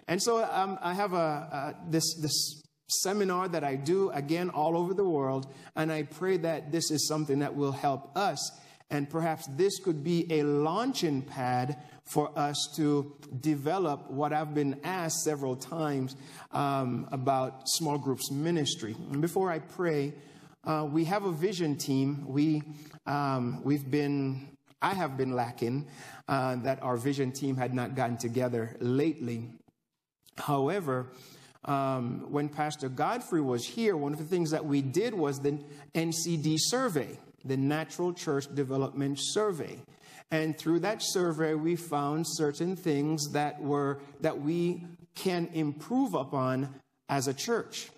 And 0.08 0.22
so, 0.22 0.44
um, 0.44 0.78
I 0.82 0.94
have 0.94 1.14
a, 1.14 1.76
this, 1.90 2.16
this 2.22 2.62
seminar 2.88 3.48
that 3.48 3.64
I 3.64 3.76
do 3.76 4.12
again 4.12 4.50
all 4.50 4.78
over 4.78 4.94
the 4.94 5.08
world, 5.08 5.48
and 5.76 5.92
I 5.92 6.04
pray 6.04 6.38
that 6.38 6.72
this 6.72 6.92
is 6.92 7.08
something 7.08 7.40
that 7.40 7.56
will 7.56 7.72
help 7.72 8.16
us. 8.16 8.52
And 8.92 9.10
perhaps 9.10 9.48
this 9.48 9.80
could 9.80 10.04
be 10.04 10.28
a 10.32 10.44
launching 10.44 11.24
pad 11.24 11.78
for 12.04 12.38
us 12.38 12.70
to 12.76 13.16
develop 13.42 14.12
what 14.12 14.32
I've 14.32 14.54
been 14.54 14.80
asked 14.84 15.24
several 15.24 15.56
times 15.56 16.16
um, 16.52 17.08
about 17.12 17.68
small 17.68 17.98
groups 17.98 18.30
ministry. 18.30 18.96
And 19.12 19.22
before 19.22 19.52
I 19.52 19.58
pray, 19.58 20.14
uh, 20.64 20.88
we 20.90 21.06
have 21.06 21.26
a 21.26 21.32
vision 21.32 21.78
team. 21.78 22.26
We, 22.28 22.62
um, 23.08 23.64
we've 23.64 23.90
been, 23.90 24.55
I 24.86 24.94
have 24.94 25.18
been 25.18 25.34
lacking 25.34 25.88
uh, 26.28 26.58
that 26.58 26.84
our 26.84 26.96
vision 26.96 27.32
team 27.32 27.58
had 27.58 27.74
not 27.74 27.96
gotten 27.96 28.18
together 28.18 28.78
lately. 28.80 29.50
However, 30.38 31.08
um, 31.64 32.28
when 32.30 32.50
Pastor 32.50 32.88
Godfrey 32.88 33.42
was 33.42 33.66
here, 33.66 33.98
one 33.98 34.14
of 34.14 34.20
the 34.20 34.26
things 34.26 34.52
that 34.52 34.64
we 34.64 34.84
did 34.84 35.16
was 35.16 35.40
the 35.40 35.58
NCD 35.96 36.58
survey, 36.60 37.18
the 37.44 37.58
Natural 37.58 38.14
Church 38.14 38.46
Development 38.54 39.18
Survey. 39.20 39.80
And 40.30 40.56
through 40.56 40.82
that 40.82 41.02
survey, 41.02 41.56
we 41.56 41.76
found 41.76 42.26
certain 42.28 42.76
things 42.76 43.32
that 43.32 43.60
were 43.60 43.98
that 44.22 44.40
we 44.40 44.84
can 45.16 45.50
improve 45.54 46.14
upon 46.14 46.76
as 47.10 47.28
a 47.28 47.34
church. 47.34 47.90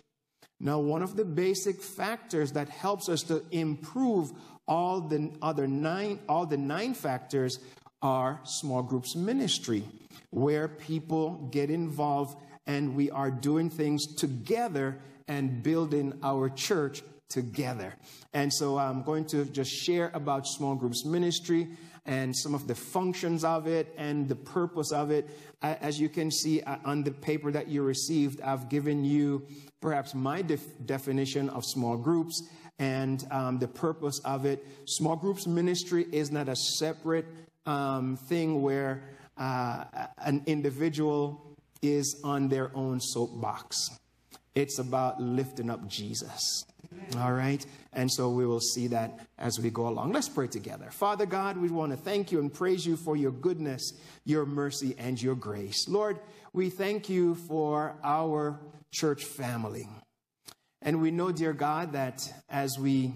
Now, 0.61 0.79
one 0.79 1.03
of 1.03 1.17
the 1.17 1.25
basic 1.25 1.81
factors 1.81 2.53
that 2.53 2.69
helps 2.69 3.09
us 3.09 3.23
to 3.23 3.43
improve 3.51 4.31
all 4.67 5.01
the 5.01 5.31
other 5.41 5.67
nine, 5.67 6.19
all 6.27 6.45
the 6.45 6.57
nine 6.57 6.93
factors 6.93 7.59
are 8.01 8.39
small 8.43 8.83
groups 8.83 9.15
ministry, 9.15 9.83
where 10.29 10.67
people 10.67 11.49
get 11.51 11.69
involved 11.69 12.37
and 12.65 12.95
we 12.95 13.09
are 13.09 13.31
doing 13.31 13.69
things 13.69 14.15
together 14.15 14.99
and 15.27 15.63
building 15.63 16.13
our 16.21 16.49
church 16.49 17.01
together. 17.29 17.93
And 18.33 18.53
so 18.53 18.77
I'm 18.77 19.03
going 19.03 19.25
to 19.27 19.45
just 19.45 19.71
share 19.71 20.11
about 20.13 20.47
small 20.47 20.75
groups 20.75 21.05
ministry 21.05 21.67
and 22.05 22.35
some 22.35 22.55
of 22.55 22.67
the 22.67 22.75
functions 22.75 23.43
of 23.43 23.67
it 23.67 23.93
and 23.97 24.29
the 24.29 24.35
purpose 24.35 24.91
of 24.91 25.11
it. 25.11 25.29
As 25.61 25.99
you 25.99 26.07
can 26.07 26.31
see 26.31 26.61
uh, 26.61 26.77
on 26.85 27.03
the 27.03 27.11
paper 27.11 27.51
that 27.51 27.67
you 27.67 27.83
received, 27.83 28.39
I've 28.41 28.69
given 28.69 29.03
you 29.03 29.45
perhaps 29.81 30.15
my 30.15 30.41
def- 30.41 30.85
definition 30.85 31.49
of 31.49 31.65
small 31.65 31.97
groups 31.97 32.47
and 32.79 33.25
um, 33.31 33.59
the 33.59 33.67
purpose 33.67 34.19
of 34.25 34.45
it. 34.45 34.65
Small 34.85 35.15
groups 35.15 35.47
ministry 35.47 36.05
is 36.11 36.31
not 36.31 36.47
a 36.47 36.55
separate 36.55 37.25
um, 37.65 38.15
thing 38.15 38.61
where 38.61 39.03
uh, 39.37 39.83
an 40.19 40.43
individual 40.45 41.55
is 41.81 42.19
on 42.23 42.49
their 42.49 42.71
own 42.75 42.99
soapbox. 42.99 43.89
It's 44.55 44.79
about 44.79 45.21
lifting 45.21 45.69
up 45.69 45.87
Jesus. 45.87 46.65
All 47.17 47.33
right? 47.33 47.63
And 47.93 48.11
so 48.11 48.29
we 48.29 48.45
will 48.45 48.59
see 48.59 48.87
that 48.87 49.19
as 49.37 49.59
we 49.59 49.69
go 49.69 49.87
along. 49.87 50.13
Let's 50.13 50.29
pray 50.29 50.47
together. 50.47 50.89
Father 50.89 51.25
God, 51.25 51.57
we 51.57 51.69
want 51.69 51.91
to 51.91 51.97
thank 51.97 52.31
you 52.31 52.39
and 52.39 52.51
praise 52.51 52.85
you 52.85 52.95
for 52.95 53.15
your 53.15 53.31
goodness, 53.31 53.93
your 54.25 54.45
mercy, 54.45 54.95
and 54.97 55.21
your 55.21 55.35
grace. 55.35 55.87
Lord, 55.87 56.19
we 56.53 56.69
thank 56.69 57.09
you 57.09 57.35
for 57.35 57.95
our 58.03 58.59
church 58.91 59.25
family. 59.25 59.87
And 60.81 61.01
we 61.01 61.11
know, 61.11 61.31
dear 61.31 61.53
God, 61.53 61.93
that 61.93 62.31
as 62.49 62.77
we 62.77 63.13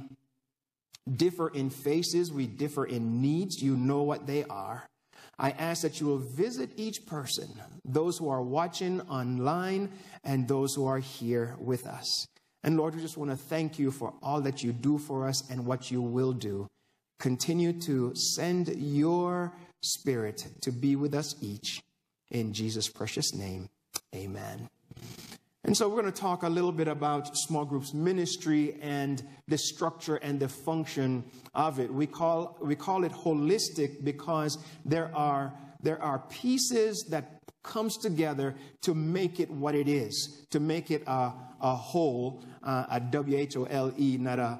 differ 1.11 1.49
in 1.49 1.69
faces, 1.69 2.31
we 2.31 2.47
differ 2.47 2.85
in 2.85 3.21
needs, 3.21 3.61
you 3.61 3.75
know 3.75 4.01
what 4.01 4.27
they 4.27 4.43
are. 4.45 4.85
I 5.39 5.51
ask 5.51 5.81
that 5.81 5.99
you 5.99 6.07
will 6.07 6.19
visit 6.19 6.71
each 6.75 7.05
person, 7.05 7.49
those 7.83 8.17
who 8.17 8.29
are 8.29 8.43
watching 8.43 9.01
online 9.01 9.89
and 10.23 10.47
those 10.47 10.75
who 10.75 10.85
are 10.85 10.99
here 10.99 11.55
with 11.59 11.87
us. 11.87 12.27
And 12.63 12.77
Lord, 12.77 12.93
we 12.93 13.01
just 13.01 13.17
want 13.17 13.31
to 13.31 13.37
thank 13.37 13.79
you 13.79 13.89
for 13.89 14.13
all 14.21 14.41
that 14.41 14.63
you 14.63 14.71
do 14.71 14.99
for 14.99 15.27
us 15.27 15.49
and 15.49 15.65
what 15.65 15.89
you 15.89 16.01
will 16.01 16.33
do. 16.33 16.67
Continue 17.19 17.73
to 17.81 18.13
send 18.15 18.67
your 18.67 19.53
spirit 19.81 20.47
to 20.61 20.71
be 20.71 20.95
with 20.95 21.15
us 21.15 21.35
each. 21.41 21.81
In 22.29 22.53
Jesus' 22.53 22.87
precious 22.87 23.33
name, 23.33 23.69
amen. 24.15 24.69
And 25.63 25.77
so 25.77 25.87
we're 25.87 26.01
going 26.01 26.11
to 26.11 26.19
talk 26.19 26.41
a 26.41 26.49
little 26.49 26.71
bit 26.71 26.87
about 26.87 27.37
small 27.37 27.65
groups 27.65 27.93
ministry 27.93 28.79
and 28.81 29.21
the 29.47 29.57
structure 29.57 30.15
and 30.15 30.39
the 30.39 30.49
function 30.49 31.23
of 31.53 31.79
it. 31.79 31.93
We 31.93 32.07
call, 32.07 32.57
we 32.61 32.75
call 32.75 33.03
it 33.03 33.11
holistic 33.11 34.03
because 34.03 34.57
there 34.85 35.15
are, 35.15 35.53
there 35.83 36.01
are 36.01 36.19
pieces 36.29 37.05
that 37.11 37.41
comes 37.61 37.97
together 37.97 38.55
to 38.81 38.95
make 38.95 39.39
it 39.39 39.51
what 39.51 39.75
it 39.75 39.87
is, 39.87 40.45
to 40.49 40.59
make 40.59 40.89
it 40.89 41.03
a, 41.05 41.31
a 41.61 41.75
whole, 41.75 42.43
uh, 42.63 42.85
a 42.89 42.99
W-H-O-L-E, 42.99 44.17
not 44.17 44.39
a 44.39 44.59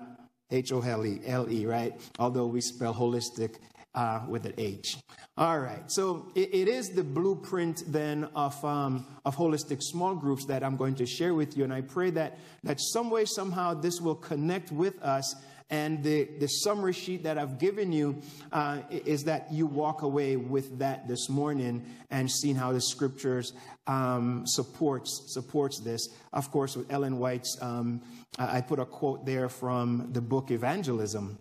H-O-L-E, 0.52 1.22
L-E, 1.26 1.66
right? 1.66 2.00
Although 2.20 2.46
we 2.46 2.62
spell 2.62 2.94
holistic 2.94 3.56
uh, 3.96 4.22
with 4.28 4.46
an 4.46 4.54
H. 4.58 4.98
All 5.38 5.60
right, 5.60 5.90
so 5.92 6.32
it, 6.36 6.54
it 6.54 6.68
is 6.68 6.90
the 6.90 7.04
blueprint 7.04 7.84
then 7.88 8.30
of, 8.36 8.64
um, 8.64 9.06
of 9.26 9.36
holistic 9.36 9.82
small 9.82 10.16
groups 10.16 10.46
that 10.46 10.64
I'm 10.64 10.78
going 10.78 10.96
to 10.96 11.06
share 11.06 11.34
with 11.34 11.58
you, 11.58 11.64
and 11.64 11.74
I 11.74 11.82
pray 11.82 12.10
that, 12.12 12.38
that 12.64 12.80
some 12.80 13.10
way, 13.10 13.26
somehow, 13.26 13.74
this 13.74 14.00
will 14.02 14.16
connect 14.16 14.72
with 14.72 15.02
us. 15.02 15.36
And 15.70 16.04
the, 16.04 16.28
the 16.38 16.48
summary 16.48 16.92
sheet 16.92 17.24
that 17.24 17.38
I've 17.38 17.58
given 17.58 17.94
you 17.94 18.22
uh, 18.52 18.80
is 18.90 19.24
that 19.24 19.54
you 19.54 19.66
walk 19.66 20.02
away 20.02 20.36
with 20.36 20.80
that 20.80 21.08
this 21.08 21.30
morning 21.30 21.86
and 22.10 22.30
seeing 22.30 22.56
how 22.56 22.74
the 22.74 22.82
scriptures 22.82 23.54
um, 23.88 24.44
supports 24.46 25.24
supports 25.28 25.80
this. 25.80 26.10
Of 26.34 26.52
course, 26.52 26.76
with 26.76 26.92
Ellen 26.92 27.20
White's, 27.20 27.58
um, 27.62 28.02
I 28.38 28.60
put 28.60 28.80
a 28.80 28.86
quote 28.86 29.26
there 29.26 29.48
from 29.48 30.10
the 30.12 30.20
book 30.20 30.52
Evangelism 30.52 31.40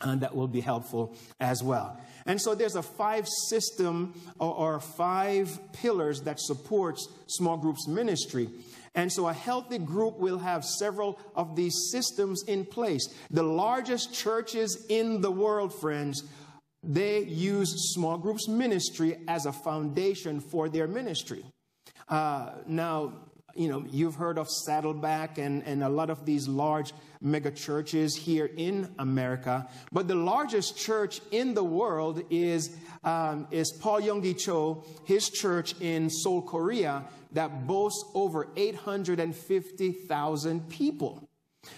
and 0.00 0.20
that 0.20 0.34
will 0.34 0.48
be 0.48 0.60
helpful 0.60 1.14
as 1.40 1.62
well. 1.62 1.98
And 2.26 2.40
so 2.40 2.54
there's 2.54 2.74
a 2.74 2.82
five 2.82 3.28
system 3.28 4.14
or, 4.38 4.54
or, 4.54 4.80
five 4.80 5.58
pillars 5.72 6.22
that 6.22 6.40
supports 6.40 7.08
small 7.26 7.56
groups 7.56 7.86
ministry. 7.86 8.48
And 8.94 9.12
so 9.12 9.28
a 9.28 9.32
healthy 9.32 9.78
group 9.78 10.18
will 10.18 10.38
have 10.38 10.64
several 10.64 11.18
of 11.34 11.56
these 11.56 11.88
systems 11.90 12.44
in 12.46 12.64
place. 12.64 13.08
The 13.30 13.42
largest 13.42 14.14
churches 14.14 14.86
in 14.88 15.20
the 15.20 15.30
world, 15.30 15.74
friends, 15.74 16.22
they 16.82 17.24
use 17.24 17.92
small 17.94 18.18
groups 18.18 18.48
ministry 18.48 19.18
as 19.26 19.46
a 19.46 19.52
foundation 19.52 20.40
for 20.40 20.68
their 20.68 20.86
ministry. 20.86 21.44
Uh, 22.08 22.50
now, 22.66 23.12
you 23.54 23.68
know, 23.68 23.84
you've 23.90 24.16
heard 24.16 24.38
of 24.38 24.50
Saddleback 24.50 25.38
and, 25.38 25.62
and 25.64 25.82
a 25.82 25.88
lot 25.88 26.10
of 26.10 26.26
these 26.26 26.46
large 26.48 26.92
mega 27.20 27.50
churches 27.50 28.16
here 28.16 28.50
in 28.56 28.88
America. 28.98 29.68
But 29.92 30.08
the 30.08 30.14
largest 30.14 30.76
church 30.76 31.20
in 31.30 31.54
the 31.54 31.64
world 31.64 32.22
is, 32.30 32.76
um, 33.02 33.46
is 33.50 33.72
Paul 33.72 34.00
Yonggi 34.00 34.38
Cho, 34.38 34.84
his 35.04 35.30
church 35.30 35.74
in 35.80 36.10
Seoul, 36.10 36.42
Korea, 36.42 37.04
that 37.32 37.66
boasts 37.66 38.04
over 38.14 38.48
850,000 38.56 40.68
people. 40.68 41.28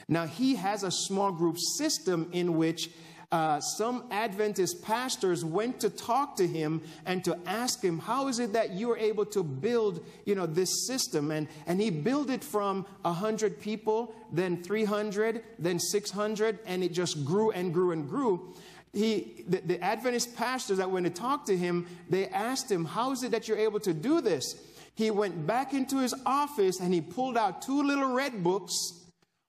Now, 0.09 0.27
he 0.27 0.57
has 0.57 0.83
a 0.83 0.91
small 0.91 1.31
group 1.33 1.59
system 1.59 2.29
in 2.33 2.57
which 2.57 2.91
uh, 3.37 3.61
some 3.61 4.05
Adventist 4.11 4.83
pastors 4.83 5.45
went 5.45 5.79
to 5.79 5.91
talk 5.91 6.37
to 6.37 6.47
him 6.47 6.81
and 7.05 7.23
to 7.23 7.39
ask 7.45 7.83
him, 7.85 7.99
how 7.99 8.29
is 8.29 8.39
it 8.39 8.55
that 8.55 8.71
you 8.71 8.91
are 8.91 8.97
able 8.97 9.27
to 9.27 9.43
build, 9.43 10.03
you 10.25 10.35
know, 10.35 10.47
this 10.47 10.87
system? 10.87 11.31
And, 11.31 11.47
and 11.67 11.79
he 11.79 11.91
built 11.91 12.31
it 12.31 12.43
from 12.43 12.87
100 13.03 13.61
people, 13.61 14.15
then 14.33 14.63
300, 14.63 15.43
then 15.59 15.79
600, 15.79 16.61
and 16.65 16.83
it 16.83 16.95
just 16.95 17.27
grew 17.27 17.51
and 17.51 17.75
grew 17.75 17.91
and 17.91 18.09
grew. 18.09 18.55
He, 18.95 19.45
the, 19.47 19.59
the 19.59 19.85
Adventist 19.85 20.35
pastors 20.35 20.79
that 20.79 20.91
went 20.91 21.05
to 21.05 21.13
talk 21.13 21.45
to 21.45 21.57
him, 21.59 21.87
they 22.09 22.29
asked 22.29 22.73
him, 22.73 22.87
how 22.87 23.13
is 23.13 23.23
it 23.23 23.33
that 23.33 23.49
you're 23.49 23.59
able 23.59 23.81
to 23.81 23.93
do 23.93 24.23
this? 24.23 24.55
He 24.95 25.11
went 25.11 25.47
back 25.47 25.75
into 25.75 25.99
his 25.99 26.15
office 26.25 26.81
and 26.81 26.95
he 26.95 27.03
pulled 27.03 27.37
out 27.37 27.61
two 27.61 27.83
little 27.83 28.15
red 28.15 28.43
books. 28.43 28.75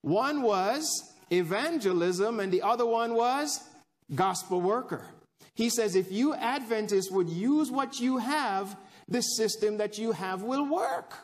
One 0.01 0.41
was 0.41 1.13
evangelism, 1.29 2.39
and 2.39 2.51
the 2.51 2.61
other 2.61 2.85
one 2.85 3.13
was 3.13 3.61
gospel 4.13 4.61
worker. 4.61 5.05
He 5.53 5.69
says, 5.69 5.95
if 5.95 6.11
you 6.11 6.33
Adventists 6.35 7.11
would 7.11 7.29
use 7.29 7.71
what 7.71 7.99
you 7.99 8.17
have, 8.17 8.77
the 9.07 9.21
system 9.21 9.77
that 9.77 9.97
you 9.97 10.11
have 10.11 10.43
will 10.43 10.65
work. 10.65 11.15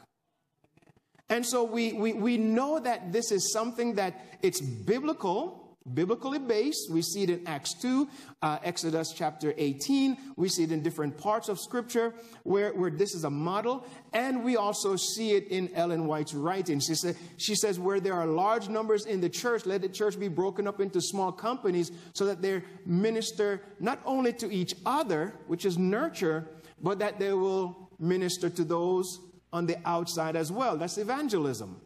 And 1.30 1.46
so 1.46 1.64
we, 1.64 1.94
we, 1.94 2.14
we 2.14 2.38
know 2.38 2.80
that 2.80 3.14
this 3.14 3.32
is 3.32 3.52
something 3.54 3.96
that 3.96 4.20
it's 4.42 4.62
biblical, 4.62 5.63
biblically 5.92 6.40
based. 6.40 6.92
We 6.92 7.02
see 7.02 7.24
it 7.24 7.30
in 7.30 7.48
Acts 7.48 7.74
2, 7.76 8.08
uh, 8.42 8.60
Exodus 8.64 9.12
chapter 9.12 9.54
18. 9.58 10.18
We 10.36 10.50
see 10.50 10.64
it 10.64 10.72
in 10.72 10.82
different 10.82 11.18
parts 11.18 11.50
of 11.50 11.60
scripture 11.60 12.14
where, 12.44 12.74
where 12.74 12.92
this 12.92 13.14
is 13.14 13.24
a 13.24 13.30
model. 13.30 13.86
And 14.14 14.44
we 14.44 14.56
also 14.56 14.96
see 14.96 15.32
it 15.32 15.48
in 15.50 15.74
Ellen 15.76 16.08
White's 16.08 16.34
writing. 16.34 16.80
She, 16.80 16.96
say, 16.96 17.16
she 17.38 17.56
says, 17.56 17.80
where 17.80 18.00
there 18.00 18.14
are 18.14 18.26
large 18.26 18.70
numbers 18.70 19.06
in 19.06 19.22
the 19.22 19.30
church, 19.30 19.66
let 19.66 19.82
the 19.82 19.90
church 19.90 20.20
be 20.20 20.28
broken 20.28 20.68
up 20.68 20.80
into 20.80 21.02
small 21.02 21.32
companies 21.32 21.92
so 22.14 22.26
that 22.26 22.42
they 22.42 22.62
minister 22.86 23.62
not 23.80 24.00
only 24.06 24.34
to 24.34 24.54
each 24.54 24.76
other, 24.86 25.34
which 25.48 25.66
is 25.66 25.78
nurture, 25.78 26.48
but 26.82 27.00
that 27.00 27.20
they 27.20 27.34
will 27.34 27.90
minister 28.00 28.50
to 28.50 28.64
those 28.64 29.20
on 29.52 29.66
the 29.66 29.78
outside 29.86 30.36
as 30.36 30.52
well. 30.52 30.78
That's 30.78 30.98
evangelism. 30.98 31.80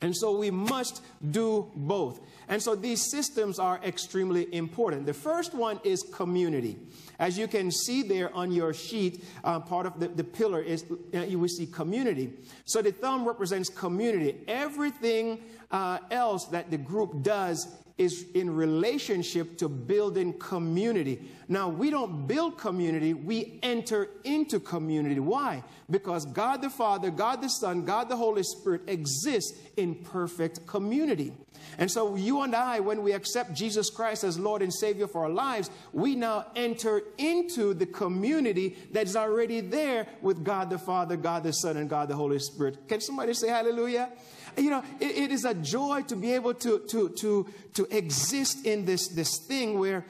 And 0.00 0.16
so 0.16 0.36
we 0.36 0.50
must 0.50 1.02
do 1.30 1.70
both. 1.74 2.20
And 2.48 2.62
so 2.62 2.76
these 2.76 3.10
systems 3.10 3.58
are 3.58 3.80
extremely 3.84 4.52
important. 4.54 5.06
The 5.06 5.14
first 5.14 5.54
one 5.54 5.80
is 5.82 6.02
community. 6.02 6.78
As 7.18 7.36
you 7.36 7.48
can 7.48 7.72
see 7.72 8.02
there 8.02 8.32
on 8.32 8.52
your 8.52 8.72
sheet, 8.72 9.24
uh, 9.42 9.58
part 9.58 9.86
of 9.86 9.98
the, 9.98 10.06
the 10.08 10.22
pillar 10.22 10.62
is 10.62 10.84
uh, 11.14 11.20
you 11.20 11.40
will 11.40 11.48
see 11.48 11.66
community. 11.66 12.32
So 12.64 12.80
the 12.80 12.92
thumb 12.92 13.26
represents 13.26 13.68
community. 13.68 14.38
Everything 14.46 15.40
uh, 15.72 15.98
else 16.12 16.46
that 16.46 16.70
the 16.70 16.78
group 16.78 17.22
does 17.22 17.66
is 17.98 18.26
in 18.34 18.54
relationship 18.54 19.58
to 19.58 19.68
building 19.68 20.32
community. 20.38 21.28
Now, 21.48 21.68
we 21.68 21.90
don't 21.90 22.26
build 22.28 22.56
community, 22.56 23.12
we 23.12 23.58
enter 23.62 24.08
into 24.22 24.60
community. 24.60 25.18
Why? 25.18 25.64
Because 25.90 26.24
God 26.24 26.62
the 26.62 26.70
Father, 26.70 27.10
God 27.10 27.42
the 27.42 27.48
Son, 27.48 27.84
God 27.84 28.08
the 28.08 28.16
Holy 28.16 28.44
Spirit 28.44 28.82
exists 28.86 29.58
in 29.76 29.96
perfect 29.96 30.66
community. 30.66 31.32
And 31.76 31.90
so, 31.90 32.14
you 32.14 32.42
and 32.42 32.54
I, 32.54 32.80
when 32.80 33.02
we 33.02 33.12
accept 33.12 33.52
Jesus 33.52 33.90
Christ 33.90 34.24
as 34.24 34.38
Lord 34.38 34.62
and 34.62 34.72
Savior 34.72 35.06
for 35.06 35.24
our 35.24 35.30
lives, 35.30 35.70
we 35.92 36.14
now 36.14 36.46
enter 36.54 37.02
into 37.18 37.74
the 37.74 37.86
community 37.86 38.76
that's 38.92 39.16
already 39.16 39.60
there 39.60 40.06
with 40.22 40.44
God 40.44 40.70
the 40.70 40.78
Father, 40.78 41.16
God 41.16 41.42
the 41.42 41.52
Son, 41.52 41.76
and 41.76 41.90
God 41.90 42.08
the 42.08 42.16
Holy 42.16 42.38
Spirit. 42.38 42.88
Can 42.88 43.00
somebody 43.00 43.34
say 43.34 43.48
hallelujah? 43.48 44.10
You 44.56 44.70
know, 44.70 44.82
it, 45.00 45.16
it 45.16 45.32
is 45.32 45.44
a 45.44 45.54
joy 45.54 46.02
to 46.08 46.16
be 46.16 46.32
able 46.32 46.54
to, 46.54 46.80
to, 46.90 47.08
to, 47.20 47.46
to 47.74 47.96
exist 47.96 48.66
in 48.66 48.84
this, 48.84 49.08
this 49.08 49.38
thing 49.46 49.78
where, 49.78 50.04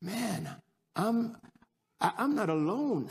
man, 0.00 0.48
I'm, 0.96 1.36
I'm 2.00 2.34
not 2.34 2.50
alone. 2.50 3.08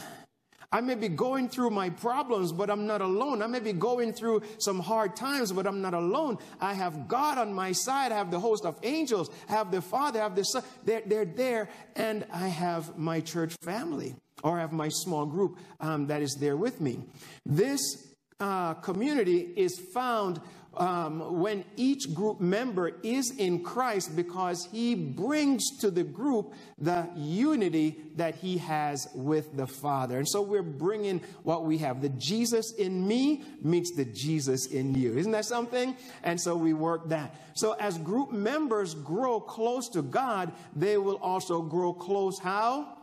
I 0.74 0.80
may 0.80 0.96
be 0.96 1.10
going 1.10 1.50
through 1.50 1.72
my 1.72 1.90
problems, 1.90 2.54
but 2.54 2.70
I'm 2.70 2.88
not 2.88 3.02
alone. 3.02 3.42
I 3.42 3.48
may 3.48 3.60
be 3.60 3.74
going 3.74 4.14
through 4.14 4.44
some 4.58 4.80
hard 4.80 5.18
times, 5.18 5.52
but 5.52 5.68
I'm 5.68 5.82
not 5.82 5.94
alone. 5.94 6.38
I 6.62 6.74
have 6.74 7.10
God 7.10 7.38
on 7.38 7.54
my 7.54 7.74
side. 7.74 8.14
I 8.14 8.16
have 8.16 8.32
the 8.32 8.40
host 8.40 8.66
of 8.66 8.80
angels. 8.84 9.30
I 9.50 9.54
have 9.54 9.70
the 9.70 9.82
Father. 9.82 10.22
I 10.22 10.24
have 10.24 10.36
the 10.36 10.44
Son. 10.44 10.64
They're, 10.86 11.02
they're 11.06 11.26
there. 11.26 11.70
And 11.98 12.26
I 12.32 12.48
have 12.48 12.98
my 12.98 13.20
church 13.20 13.54
family 13.62 14.16
or 14.44 14.58
I 14.58 14.62
have 14.62 14.72
my 14.72 14.88
small 14.88 15.26
group 15.26 15.60
um, 15.82 16.08
that 16.08 16.22
is 16.22 16.38
there 16.40 16.56
with 16.56 16.80
me. 16.80 17.00
This 17.46 18.08
uh, 18.42 18.74
community 18.76 19.54
is 19.56 19.80
found 19.80 20.42
um, 20.76 21.40
when 21.42 21.66
each 21.76 22.14
group 22.14 22.40
member 22.40 22.94
is 23.04 23.32
in 23.38 23.64
Christ 23.64 24.16
because 24.16 24.68
he 24.72 24.96
brings 24.96 25.78
to 25.80 25.92
the 25.92 26.04
group 26.04 26.54
the 26.78 27.10
unity 27.16 27.98
that 28.16 28.36
he 28.36 28.58
has 28.60 29.08
with 29.14 29.56
the 29.58 29.68
Father. 29.68 30.18
And 30.18 30.28
so 30.28 30.42
we're 30.42 30.64
bringing 30.64 31.20
what 31.44 31.66
we 31.66 31.78
have. 31.80 32.02
The 32.02 32.10
Jesus 32.10 32.74
in 32.74 33.06
me 33.06 33.44
meets 33.62 33.96
the 33.96 34.06
Jesus 34.06 34.68
in 34.68 34.96
you. 34.96 35.18
Isn't 35.18 35.34
that 35.34 35.46
something? 35.46 35.96
And 36.24 36.40
so 36.40 36.56
we 36.56 36.74
work 36.74 37.10
that. 37.10 37.36
So 37.54 37.74
as 37.74 37.98
group 37.98 38.32
members 38.32 38.94
grow 38.94 39.40
close 39.42 39.90
to 39.90 40.02
God, 40.02 40.54
they 40.76 40.98
will 40.98 41.18
also 41.18 41.62
grow 41.62 41.94
close 41.94 42.40
how? 42.40 42.98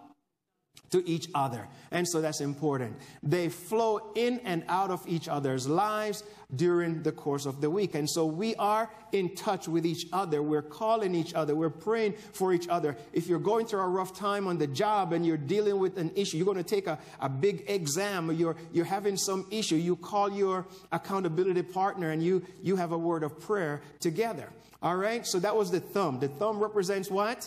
To 0.90 1.06
each 1.08 1.28
other. 1.34 1.66
And 1.90 2.06
so 2.08 2.20
that's 2.20 2.40
important. 2.40 2.96
They 3.22 3.48
flow 3.48 4.12
in 4.14 4.40
and 4.40 4.64
out 4.68 4.90
of 4.90 5.06
each 5.06 5.28
other's 5.28 5.68
lives 5.68 6.22
during 6.54 7.02
the 7.02 7.12
course 7.12 7.44
of 7.44 7.60
the 7.60 7.68
week. 7.68 7.94
And 7.94 8.08
so 8.08 8.24
we 8.24 8.54
are 8.56 8.90
in 9.12 9.34
touch 9.34 9.68
with 9.68 9.84
each 9.84 10.06
other. 10.12 10.42
We're 10.42 10.62
calling 10.62 11.14
each 11.14 11.34
other. 11.34 11.54
We're 11.54 11.68
praying 11.68 12.14
for 12.32 12.54
each 12.54 12.68
other. 12.68 12.96
If 13.12 13.26
you're 13.26 13.38
going 13.38 13.66
through 13.66 13.80
a 13.80 13.88
rough 13.88 14.16
time 14.16 14.46
on 14.46 14.56
the 14.56 14.66
job 14.66 15.12
and 15.12 15.26
you're 15.26 15.36
dealing 15.36 15.78
with 15.78 15.98
an 15.98 16.10
issue, 16.16 16.38
you're 16.38 16.46
going 16.46 16.56
to 16.56 16.62
take 16.62 16.86
a, 16.86 16.98
a 17.20 17.28
big 17.28 17.64
exam 17.68 18.30
or 18.30 18.32
you're, 18.32 18.56
you're 18.72 18.86
having 18.86 19.16
some 19.16 19.46
issue, 19.50 19.76
you 19.76 19.96
call 19.96 20.32
your 20.32 20.66
accountability 20.90 21.62
partner 21.62 22.10
and 22.10 22.22
you, 22.22 22.42
you 22.62 22.76
have 22.76 22.92
a 22.92 22.98
word 22.98 23.22
of 23.22 23.38
prayer 23.38 23.82
together. 24.00 24.48
All 24.82 24.96
right? 24.96 25.26
So 25.26 25.38
that 25.40 25.54
was 25.54 25.70
the 25.70 25.80
thumb. 25.80 26.18
The 26.18 26.28
thumb 26.28 26.60
represents 26.60 27.10
what? 27.10 27.46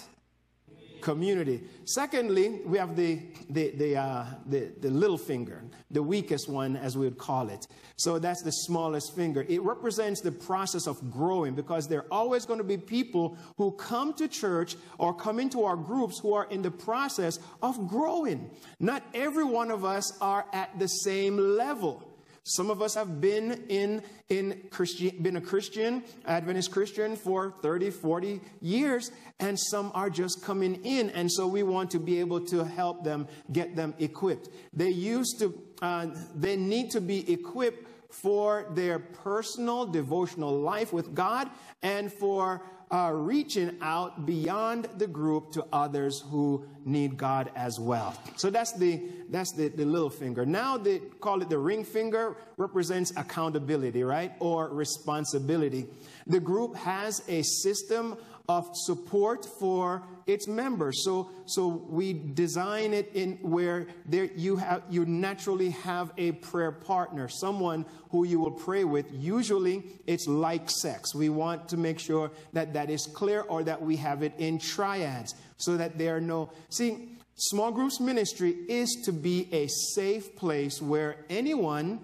Community. 1.01 1.63
Secondly, 1.85 2.61
we 2.65 2.77
have 2.77 2.95
the, 2.95 3.19
the, 3.49 3.71
the, 3.71 3.97
uh, 3.97 4.25
the, 4.45 4.71
the 4.79 4.89
little 4.89 5.17
finger, 5.17 5.63
the 5.89 6.03
weakest 6.03 6.49
one, 6.49 6.75
as 6.75 6.97
we 6.97 7.05
would 7.05 7.17
call 7.17 7.49
it. 7.49 7.67
So 7.97 8.17
that's 8.19 8.41
the 8.41 8.51
smallest 8.51 9.15
finger. 9.15 9.45
It 9.47 9.61
represents 9.61 10.21
the 10.21 10.31
process 10.31 10.87
of 10.87 11.11
growing 11.11 11.53
because 11.53 11.87
there 11.87 11.99
are 11.99 12.07
always 12.11 12.45
going 12.45 12.59
to 12.59 12.63
be 12.63 12.77
people 12.77 13.37
who 13.57 13.71
come 13.73 14.13
to 14.15 14.27
church 14.27 14.75
or 14.97 15.13
come 15.13 15.39
into 15.39 15.63
our 15.63 15.75
groups 15.75 16.19
who 16.19 16.33
are 16.33 16.45
in 16.45 16.61
the 16.61 16.71
process 16.71 17.39
of 17.61 17.87
growing. 17.87 18.49
Not 18.79 19.03
every 19.13 19.43
one 19.43 19.69
of 19.69 19.85
us 19.85 20.17
are 20.19 20.45
at 20.53 20.77
the 20.79 20.87
same 20.87 21.37
level. 21.37 22.10
Some 22.43 22.71
of 22.71 22.81
us 22.81 22.95
have 22.95 23.21
been 23.21 23.65
in, 23.69 24.01
in 24.29 24.63
Christian, 24.71 25.21
been 25.21 25.35
a 25.35 25.41
Christian, 25.41 26.03
Adventist 26.25 26.71
Christian 26.71 27.15
for 27.15 27.53
30, 27.61 27.91
40 27.91 28.41
years, 28.61 29.11
and 29.39 29.59
some 29.59 29.91
are 29.93 30.09
just 30.09 30.43
coming 30.43 30.83
in. 30.83 31.11
And 31.11 31.31
so 31.31 31.45
we 31.45 31.61
want 31.61 31.91
to 31.91 31.99
be 31.99 32.19
able 32.19 32.41
to 32.47 32.63
help 32.63 33.03
them, 33.03 33.27
get 33.51 33.75
them 33.75 33.93
equipped. 33.99 34.49
They 34.73 34.89
used 34.89 35.37
to, 35.39 35.53
uh, 35.83 36.07
they 36.33 36.55
need 36.57 36.89
to 36.91 37.01
be 37.01 37.31
equipped 37.31 37.87
for 38.11 38.65
their 38.71 38.97
personal 38.97 39.85
devotional 39.85 40.59
life 40.59 40.91
with 40.91 41.13
God 41.13 41.49
and 41.83 42.11
for 42.11 42.63
uh, 42.91 43.09
reaching 43.13 43.77
out 43.81 44.25
beyond 44.25 44.87
the 44.97 45.07
group 45.07 45.51
to 45.53 45.65
others 45.71 46.23
who 46.29 46.65
need 46.83 47.15
God 47.15 47.49
as 47.55 47.79
well. 47.79 48.13
So 48.35 48.49
that's 48.49 48.73
the 48.73 49.01
that's 49.29 49.53
the, 49.53 49.69
the 49.69 49.85
little 49.85 50.09
finger. 50.09 50.45
Now 50.45 50.77
they 50.77 50.99
call 50.99 51.41
it 51.41 51.49
the 51.49 51.57
ring 51.57 51.85
finger 51.85 52.35
represents 52.57 53.13
accountability, 53.15 54.03
right? 54.03 54.33
Or 54.39 54.67
responsibility. 54.69 55.87
The 56.27 56.39
group 56.39 56.75
has 56.75 57.23
a 57.29 57.41
system 57.43 58.17
of 58.57 58.69
support 58.73 59.45
for 59.59 60.03
its 60.27 60.47
members. 60.47 61.03
So, 61.05 61.29
so 61.45 61.67
we 61.67 62.13
design 62.13 62.93
it 62.93 63.11
in 63.13 63.37
where 63.41 63.87
there 64.05 64.25
you 64.35 64.57
have 64.57 64.83
you 64.89 65.05
naturally 65.05 65.71
have 65.71 66.11
a 66.17 66.33
prayer 66.33 66.71
partner, 66.71 67.27
someone 67.27 67.85
who 68.09 68.25
you 68.25 68.39
will 68.39 68.57
pray 68.67 68.83
with. 68.83 69.05
Usually, 69.11 69.83
it's 70.05 70.27
like 70.27 70.69
sex. 70.69 71.15
We 71.15 71.29
want 71.29 71.69
to 71.69 71.77
make 71.77 71.99
sure 71.99 72.31
that 72.53 72.73
that 72.73 72.89
is 72.89 73.07
clear, 73.13 73.41
or 73.41 73.63
that 73.63 73.81
we 73.81 73.95
have 73.97 74.21
it 74.23 74.33
in 74.37 74.59
triads, 74.59 75.33
so 75.57 75.77
that 75.77 75.97
there 75.97 76.17
are 76.17 76.21
no 76.21 76.51
see. 76.69 77.07
Small 77.35 77.71
groups 77.71 77.99
ministry 77.99 78.51
is 78.67 78.89
to 79.05 79.11
be 79.11 79.47
a 79.51 79.67
safe 79.67 80.35
place 80.35 80.79
where 80.81 81.15
anyone 81.29 81.99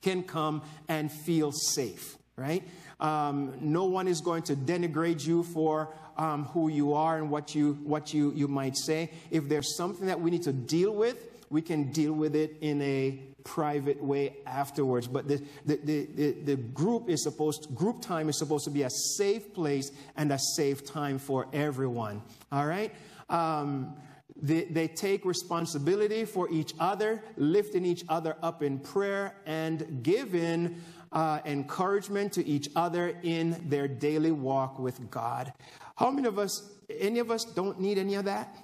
can 0.00 0.22
come 0.22 0.62
and 0.88 1.12
feel 1.12 1.52
safe, 1.52 2.16
right? 2.36 2.62
Um, 2.98 3.54
no 3.60 3.84
one 3.84 4.08
is 4.08 4.20
going 4.20 4.42
to 4.44 4.56
denigrate 4.56 5.26
you 5.26 5.42
for 5.42 5.94
um, 6.16 6.44
who 6.46 6.68
you 6.68 6.94
are 6.94 7.18
and 7.18 7.30
what 7.30 7.54
you 7.54 7.74
what 7.84 8.14
you 8.14 8.32
you 8.34 8.48
might 8.48 8.76
say. 8.76 9.10
If 9.30 9.48
there's 9.48 9.76
something 9.76 10.06
that 10.06 10.20
we 10.20 10.30
need 10.30 10.44
to 10.44 10.52
deal 10.52 10.94
with, 10.94 11.16
we 11.50 11.62
can 11.62 11.92
deal 11.92 12.12
with 12.12 12.34
it 12.34 12.56
in 12.60 12.80
a 12.82 13.20
private 13.46 14.02
way 14.02 14.36
afterwards. 14.44 15.06
But 15.06 15.28
the, 15.28 15.40
the, 15.64 15.76
the, 15.76 16.32
the, 16.32 16.56
group 16.56 17.08
is 17.08 17.22
supposed 17.22 17.72
group 17.74 18.02
time 18.02 18.28
is 18.28 18.38
supposed 18.38 18.64
to 18.64 18.70
be 18.70 18.82
a 18.82 18.90
safe 18.90 19.54
place 19.54 19.92
and 20.16 20.32
a 20.32 20.38
safe 20.38 20.84
time 20.84 21.18
for 21.18 21.46
everyone. 21.52 22.22
All 22.50 22.66
right. 22.66 22.92
Um, 23.30 23.94
they, 24.34 24.64
they, 24.64 24.88
take 24.88 25.24
responsibility 25.24 26.24
for 26.24 26.50
each 26.50 26.74
other, 26.78 27.22
lifting 27.36 27.86
each 27.86 28.04
other 28.08 28.36
up 28.42 28.62
in 28.62 28.78
prayer 28.78 29.34
and 29.46 30.02
giving 30.02 30.82
uh, 31.12 31.40
encouragement 31.44 32.32
to 32.34 32.46
each 32.46 32.68
other 32.76 33.16
in 33.22 33.62
their 33.68 33.88
daily 33.88 34.32
walk 34.32 34.78
with 34.78 35.10
God. 35.10 35.52
How 35.96 36.10
many 36.10 36.28
of 36.28 36.38
us, 36.38 36.70
any 36.90 37.18
of 37.18 37.30
us, 37.30 37.44
don't 37.44 37.80
need 37.80 37.98
any 37.98 38.14
of 38.14 38.24
that? 38.26 38.54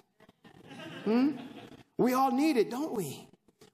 Hmm? 1.05 1.33
We 1.99 2.13
all 2.15 2.31
need 2.31 2.57
it, 2.57 2.71
don't 2.71 2.95
we? 2.95 3.27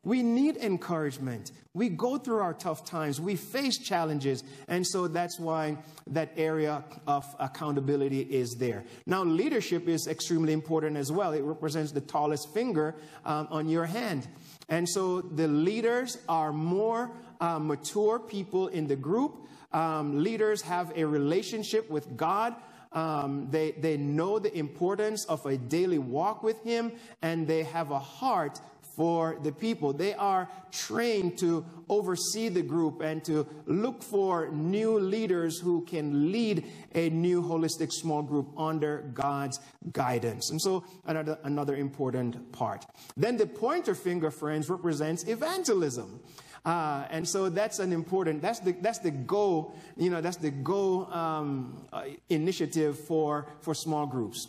We 0.05 0.23
need 0.23 0.57
encouragement. 0.57 1.53
We 1.75 1.91
go 1.91 2.19
through 2.19 2.39
our 2.39 2.55
tough 2.55 2.85
times. 2.85 3.21
We 3.21 3.37
face 3.37 3.79
challenges. 3.79 4.43
And 4.67 4.87
so 4.87 5.07
that's 5.07 5.39
why 5.39 5.77
that 6.07 6.33
area 6.37 6.83
of 7.07 7.25
accountability 7.39 8.23
is 8.23 8.57
there. 8.59 8.85
Now, 9.07 9.23
leadership 9.23 9.87
is 9.87 10.07
extremely 10.07 10.53
important 10.53 10.97
as 10.97 11.13
well. 11.13 11.33
It 11.33 11.43
represents 11.43 11.93
the 11.93 12.01
tallest 12.01 12.53
finger 12.55 12.97
um, 13.25 13.49
on 13.51 13.69
your 13.69 13.87
hand. 13.87 14.29
And 14.69 14.89
so 14.89 15.21
the 15.21 15.49
leaders 15.49 16.19
are 16.29 16.53
more 16.53 17.11
uh, 17.41 17.59
mature 17.59 18.19
people 18.19 18.69
in 18.69 18.87
the 18.87 18.97
group. 18.97 19.47
Um, 19.73 20.23
leaders 20.23 20.63
have 20.63 20.93
a 20.97 21.05
relationship 21.05 21.91
with 21.91 22.17
God. 22.17 22.55
Um, 22.93 23.49
they, 23.51 23.73
they 23.73 23.97
know 23.99 24.39
the 24.39 24.57
importance 24.57 25.25
of 25.27 25.45
a 25.45 25.59
daily 25.59 25.99
walk 25.99 26.43
with 26.43 26.63
Him, 26.63 26.93
and 27.21 27.47
they 27.47 27.63
have 27.65 27.91
a 27.91 27.99
heart 27.99 28.61
for 28.99 29.39
the 29.45 29.53
people. 29.53 29.93
They 29.93 30.15
are 30.15 30.49
trained 30.73 31.39
to 31.39 31.65
oversee 31.89 32.49
the 32.49 32.63
group 32.63 33.01
and 33.01 33.25
to 33.27 33.47
look 33.67 34.03
for 34.03 34.49
new 34.49 34.99
leaders 34.99 35.61
who 35.61 35.83
can 35.83 36.33
lead 36.33 36.67
a 36.97 37.09
new 37.11 37.41
holistic 37.41 37.93
small 37.93 38.23
group 38.23 38.49
under 38.59 39.09
God's 39.15 39.61
guidance. 39.93 40.51
And 40.51 40.61
so, 40.61 40.83
another, 41.07 41.39
another 41.45 41.77
important 41.77 42.51
part. 42.51 42.87
Then 43.17 43.37
the 43.37 43.47
pointer 43.47 43.95
finger, 43.95 44.33
friends, 44.33 44.69
represents 44.69 45.29
evangelism. 45.29 46.21
Uh, 46.65 47.07
and 47.11 47.27
so 47.27 47.49
that's 47.49 47.79
an 47.79 47.93
important, 47.93 48.43
that's 48.43 48.61
the, 48.61 48.73
that's 48.81 48.99
the 48.99 49.11
go, 49.11 49.73
you 49.97 50.11
know, 50.11 50.21
that's 50.21 50.37
the 50.37 50.51
go 50.51 51.07
um, 51.07 51.87
uh, 51.93 52.05
initiative 52.29 52.99
for, 52.99 53.47
for 53.61 53.75
small 53.75 54.07
groups. 54.07 54.49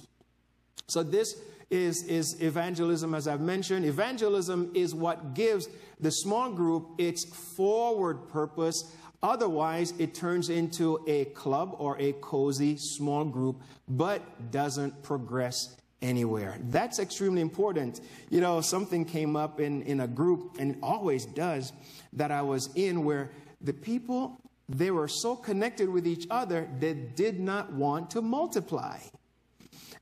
So 0.87 1.03
this 1.03 1.39
is, 1.69 2.03
is 2.03 2.41
evangelism, 2.41 3.13
as 3.13 3.27
I've 3.27 3.41
mentioned. 3.41 3.85
Evangelism 3.85 4.71
is 4.73 4.95
what 4.95 5.33
gives 5.33 5.69
the 5.99 6.11
small 6.11 6.51
group 6.51 6.87
its 6.97 7.23
forward 7.23 8.27
purpose. 8.29 8.95
Otherwise, 9.21 9.93
it 9.99 10.13
turns 10.13 10.49
into 10.49 11.03
a 11.07 11.25
club 11.25 11.75
or 11.77 11.97
a 11.99 12.13
cozy 12.13 12.77
small 12.77 13.25
group, 13.25 13.61
but 13.87 14.51
doesn't 14.51 15.03
progress 15.03 15.75
anywhere. 16.01 16.57
That's 16.69 16.99
extremely 16.99 17.41
important. 17.41 18.01
You 18.29 18.41
know, 18.41 18.61
something 18.61 19.05
came 19.05 19.35
up 19.35 19.59
in, 19.59 19.81
in 19.83 19.99
a 19.99 20.07
group, 20.07 20.57
and 20.59 20.71
it 20.71 20.77
always 20.81 21.25
does, 21.25 21.73
that 22.13 22.31
I 22.31 22.41
was 22.41 22.69
in 22.75 23.03
where 23.03 23.31
the 23.61 23.73
people, 23.73 24.39
they 24.67 24.91
were 24.91 25.07
so 25.07 25.35
connected 25.35 25.89
with 25.89 26.07
each 26.07 26.25
other, 26.29 26.69
they 26.79 26.93
did 26.93 27.39
not 27.39 27.73
want 27.73 28.11
to 28.11 28.21
multiply. 28.21 28.99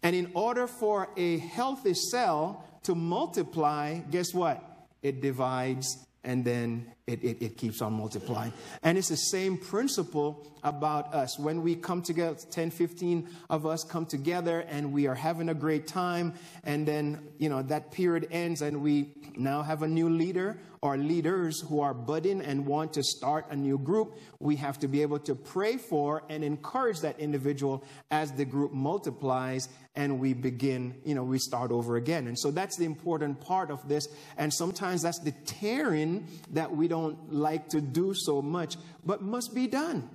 And 0.03 0.15
in 0.15 0.31
order 0.35 0.67
for 0.67 1.09
a 1.17 1.39
healthy 1.39 1.93
cell 1.93 2.63
to 2.83 2.93
multiply, 2.93 3.99
guess 4.11 4.33
what? 4.33 4.63
It 5.01 5.21
divides 5.21 6.05
and 6.23 6.43
then 6.43 6.91
it, 7.07 7.23
it, 7.23 7.41
it, 7.41 7.57
keeps 7.57 7.81
on 7.81 7.93
multiplying. 7.93 8.51
And 8.83 8.97
it's 8.97 9.07
the 9.07 9.15
same 9.15 9.57
principle 9.57 10.45
about 10.61 11.13
us. 11.13 11.39
When 11.39 11.61
we 11.63 11.75
come 11.75 12.01
together, 12.01 12.37
10, 12.51 12.69
15 12.69 13.29
of 13.49 13.65
us 13.65 13.85
come 13.85 14.05
together 14.05 14.65
and 14.67 14.91
we 14.91 15.07
are 15.07 15.15
having 15.15 15.47
a 15.47 15.53
great 15.53 15.87
time, 15.87 16.33
and 16.65 16.85
then, 16.85 17.29
you 17.37 17.47
know, 17.47 17.61
that 17.63 17.93
period 17.93 18.27
ends 18.29 18.61
and 18.61 18.81
we 18.81 19.13
now 19.37 19.61
have 19.61 19.83
a 19.83 19.87
new 19.87 20.09
leader 20.09 20.59
or 20.81 20.97
leaders 20.97 21.61
who 21.61 21.79
are 21.79 21.93
budding 21.93 22.41
and 22.41 22.65
want 22.65 22.93
to 22.93 23.03
start 23.03 23.45
a 23.49 23.55
new 23.55 23.77
group, 23.77 24.17
we 24.39 24.55
have 24.55 24.77
to 24.79 24.87
be 24.87 25.01
able 25.01 25.19
to 25.19 25.33
pray 25.33 25.77
for 25.77 26.23
and 26.29 26.43
encourage 26.43 26.99
that 27.01 27.19
individual 27.19 27.83
as 28.11 28.31
the 28.33 28.45
group 28.45 28.71
multiplies 28.73 29.69
and 29.95 30.19
we 30.19 30.33
begin, 30.33 30.93
you 31.03 31.15
know, 31.15 31.23
we 31.23 31.39
start 31.39 31.71
over 31.71 31.95
again. 31.95 32.27
And 32.27 32.37
so 32.37 32.51
that's 32.51 32.77
the 32.77 32.85
important 32.85 33.41
part 33.41 33.71
of 33.71 33.87
this. 33.89 34.07
And 34.37 34.53
sometimes 34.53 35.01
that's 35.01 35.19
the 35.19 35.31
tearing 35.45 36.27
that 36.51 36.73
we 36.73 36.87
don't 36.87 36.96
like 37.29 37.69
to 37.69 37.81
do 37.81 38.13
so 38.13 38.41
much, 38.41 38.77
but 39.05 39.21
must 39.21 39.53
be 39.53 39.67
done. 39.67 40.09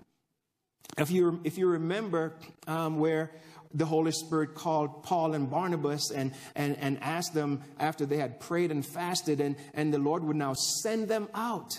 If 0.99 1.11
you, 1.11 1.41
if 1.45 1.57
you 1.59 1.69
remember 1.69 2.35
um, 2.67 2.99
where 2.99 3.33
the 3.75 3.87
Holy 3.87 4.13
Spirit 4.13 4.55
called 4.55 5.03
Paul 5.03 5.35
and 5.35 5.51
Barnabas 5.51 6.11
and, 6.11 6.33
and, 6.55 6.77
and 6.79 7.03
asked 7.03 7.35
them 7.35 7.63
after 7.79 8.05
they 8.05 8.19
had 8.19 8.41
prayed 8.41 8.71
and 8.71 8.85
fasted, 8.85 9.41
and, 9.41 9.57
and 9.75 9.93
the 9.93 9.99
Lord 9.99 10.23
would 10.25 10.37
now 10.37 10.55
send 10.83 11.09
them 11.09 11.29
out. 11.35 11.79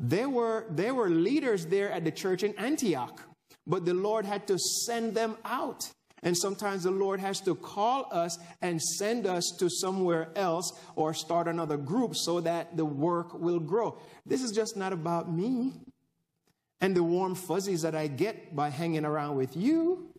There 0.00 0.28
were, 0.28 0.66
there 0.70 0.94
were 0.94 1.08
leaders 1.08 1.66
there 1.66 1.90
at 1.92 2.04
the 2.04 2.10
church 2.10 2.42
in 2.42 2.58
Antioch, 2.58 3.22
but 3.66 3.84
the 3.84 3.94
Lord 3.94 4.26
had 4.26 4.48
to 4.48 4.58
send 4.58 5.14
them 5.14 5.36
out. 5.44 5.88
And 6.22 6.36
sometimes 6.36 6.84
the 6.84 6.90
Lord 6.90 7.18
has 7.18 7.40
to 7.42 7.54
call 7.54 8.06
us 8.12 8.38
and 8.60 8.80
send 8.80 9.26
us 9.26 9.50
to 9.58 9.68
somewhere 9.68 10.28
else 10.36 10.72
or 10.94 11.14
start 11.14 11.48
another 11.48 11.76
group 11.76 12.14
so 12.14 12.40
that 12.40 12.76
the 12.76 12.84
work 12.84 13.34
will 13.34 13.58
grow. 13.58 13.98
This 14.24 14.42
is 14.42 14.52
just 14.52 14.76
not 14.76 14.92
about 14.92 15.32
me 15.32 15.72
and 16.80 16.96
the 16.96 17.02
warm 17.02 17.34
fuzzies 17.34 17.82
that 17.82 17.94
I 17.94 18.06
get 18.06 18.54
by 18.54 18.70
hanging 18.70 19.04
around 19.04 19.36
with 19.36 19.56
you. 19.56 20.12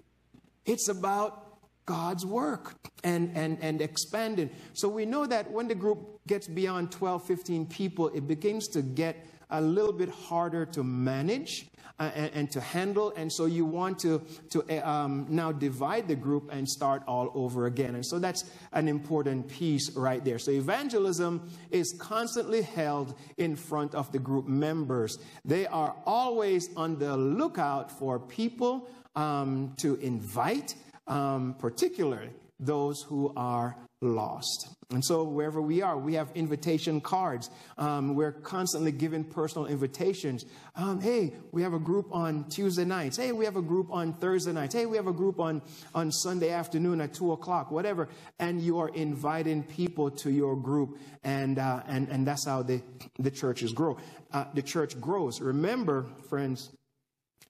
It's 0.65 0.89
about 0.89 1.43
God's 1.85 2.25
work 2.25 2.75
and, 3.03 3.35
and, 3.35 3.57
and 3.61 3.81
expanding. 3.81 4.49
So 4.73 4.87
we 4.87 5.05
know 5.05 5.25
that 5.25 5.51
when 5.51 5.67
the 5.67 5.75
group 5.75 6.21
gets 6.27 6.47
beyond 6.47 6.91
12, 6.91 7.25
15 7.25 7.65
people, 7.65 8.09
it 8.09 8.27
begins 8.27 8.67
to 8.69 8.81
get 8.81 9.25
a 9.49 9.61
little 9.61 9.93
bit 9.93 10.09
harder 10.09 10.65
to 10.67 10.83
manage 10.83 11.67
uh, 12.03 12.11
and, 12.15 12.31
and, 12.33 12.51
to 12.51 12.59
handle. 12.59 13.13
And 13.15 13.31
so 13.31 13.45
you 13.45 13.63
want 13.63 13.99
to, 13.99 14.21
to 14.49 14.63
uh, 14.69 14.89
um, 14.89 15.25
now 15.29 15.51
divide 15.53 16.07
the 16.07 16.15
group 16.15 16.49
and 16.51 16.67
start 16.67 17.01
all 17.07 17.31
over 17.33 17.65
again. 17.65 17.95
And 17.95 18.05
so 18.05 18.19
that's 18.19 18.43
an 18.73 18.89
important 18.89 19.47
piece 19.47 19.95
right 19.95 20.23
there. 20.23 20.37
So 20.37 20.51
evangelism 20.51 21.49
is 21.71 21.93
constantly 21.93 22.61
held 22.61 23.15
in 23.37 23.55
front 23.55 23.95
of 23.95 24.11
the 24.11 24.19
group 24.19 24.47
members. 24.47 25.17
They 25.45 25.65
are 25.67 25.95
always 26.05 26.69
on 26.75 26.99
the 26.99 27.15
lookout 27.15 27.89
for 27.89 28.19
people 28.19 28.89
um, 29.15 29.73
to 29.77 29.95
invite, 29.95 30.75
um, 31.07 31.55
particularly 31.57 32.31
those 32.59 33.01
who 33.01 33.31
are 33.37 33.77
lost. 34.03 34.67
And 34.91 35.03
so, 35.03 35.23
wherever 35.23 35.61
we 35.61 35.81
are, 35.81 35.97
we 35.97 36.13
have 36.13 36.29
invitation 36.35 37.01
cards. 37.01 37.49
Um, 37.77 38.15
we're 38.15 38.31
constantly 38.31 38.91
giving 38.91 39.23
personal 39.23 39.65
invitations. 39.65 40.45
Um, 40.75 41.01
hey, 41.01 41.33
we 41.51 41.63
have 41.63 41.73
a 41.73 41.79
group 41.79 42.07
on 42.11 42.47
Tuesday 42.49 42.85
nights. 42.85 43.17
Hey, 43.17 43.31
we 43.31 43.45
have 43.45 43.55
a 43.55 43.61
group 43.61 43.87
on 43.91 44.13
Thursday 44.13 44.51
nights. 44.51 44.75
Hey, 44.75 44.85
we 44.85 44.97
have 44.97 45.07
a 45.07 45.13
group 45.13 45.39
on, 45.39 45.61
on 45.95 46.11
Sunday 46.11 46.51
afternoon 46.51 47.01
at 47.01 47.13
2 47.13 47.31
o'clock, 47.31 47.71
whatever. 47.71 48.07
And 48.39 48.61
you 48.61 48.79
are 48.79 48.89
inviting 48.89 49.63
people 49.63 50.11
to 50.11 50.31
your 50.31 50.55
group. 50.55 50.99
And, 51.23 51.57
uh, 51.57 51.81
and, 51.87 52.07
and 52.09 52.27
that's 52.27 52.45
how 52.45 52.61
the, 52.61 52.81
the 53.17 53.31
churches 53.31 53.73
grow. 53.73 53.97
Uh, 54.31 54.45
the 54.53 54.61
church 54.61 54.99
grows. 55.01 55.41
Remember, 55.41 56.05
friends, 56.29 56.69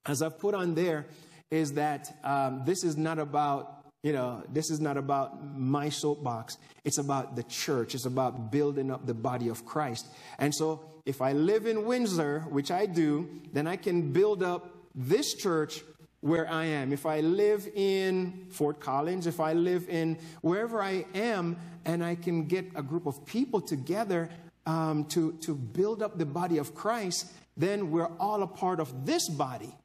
as 0.05 0.21
I've 0.21 0.39
put 0.39 0.53
on 0.53 0.75
there, 0.75 1.07
is 1.51 1.73
that 1.73 2.17
um, 2.23 2.63
this 2.65 2.83
is 2.83 2.97
not 2.97 3.19
about 3.19 3.82
you 4.03 4.11
know, 4.11 4.43
this 4.49 4.69
is 4.69 4.81
not 4.81 4.97
about 4.97 5.57
my 5.57 5.87
soapbox. 5.87 6.57
It's 6.83 6.97
about 6.97 7.37
the 7.37 7.43
church. 7.43 7.95
It's 7.95 8.05
about 8.05 8.51
building 8.51 8.91
up 8.91 9.07
the 9.07 9.13
body 9.13 9.47
of 9.47 9.65
Christ. 9.65 10.07
And 10.37 10.53
so, 10.53 10.81
if 11.05 11.21
I 11.21 11.31
live 11.31 11.65
in 11.65 11.85
Windsor, 11.85 12.41
which 12.49 12.69
I 12.69 12.85
do, 12.85 13.29
then 13.53 13.65
I 13.65 13.77
can 13.77 14.11
build 14.11 14.43
up 14.43 14.75
this 14.93 15.33
church 15.33 15.83
where 16.19 16.49
I 16.49 16.65
am. 16.65 16.93
If 16.93 17.05
I 17.05 17.21
live 17.21 17.67
in 17.75 18.47
Fort 18.49 18.79
Collins, 18.79 19.25
if 19.25 19.39
I 19.39 19.53
live 19.53 19.87
in 19.89 20.17
wherever 20.41 20.81
I 20.81 21.05
am, 21.13 21.57
and 21.85 22.03
I 22.03 22.15
can 22.15 22.47
get 22.47 22.65
a 22.75 22.83
group 22.83 23.05
of 23.05 23.25
people 23.25 23.59
together 23.59 24.29
um, 24.65 25.05
to, 25.05 25.33
to 25.41 25.55
build 25.55 26.01
up 26.01 26.17
the 26.17 26.25
body 26.25 26.57
of 26.57 26.73
Christ, 26.73 27.31
then 27.57 27.91
we're 27.91 28.11
all 28.19 28.43
a 28.43 28.47
part 28.47 28.79
of 28.79 29.05
this 29.05 29.27
body 29.29 29.75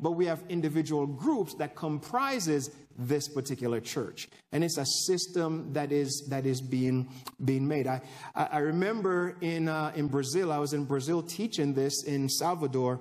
but 0.00 0.12
we 0.12 0.26
have 0.26 0.42
individual 0.48 1.06
groups 1.06 1.54
that 1.54 1.76
comprises 1.76 2.70
this 2.96 3.28
particular 3.28 3.80
church. 3.80 4.28
And 4.52 4.62
it's 4.64 4.78
a 4.78 4.86
system 4.86 5.72
that 5.72 5.92
is 5.92 6.26
that 6.30 6.46
is 6.46 6.60
being 6.60 7.08
being 7.44 7.66
made. 7.66 7.86
I 7.86 8.00
i 8.34 8.58
remember 8.58 9.36
in 9.40 9.68
uh, 9.68 9.92
in 9.94 10.08
brazil 10.08 10.52
i 10.52 10.58
was 10.58 10.72
in 10.72 10.84
brazil 10.84 11.22
teaching 11.22 11.74
this 11.74 12.04
in 12.04 12.28
salvador. 12.28 13.00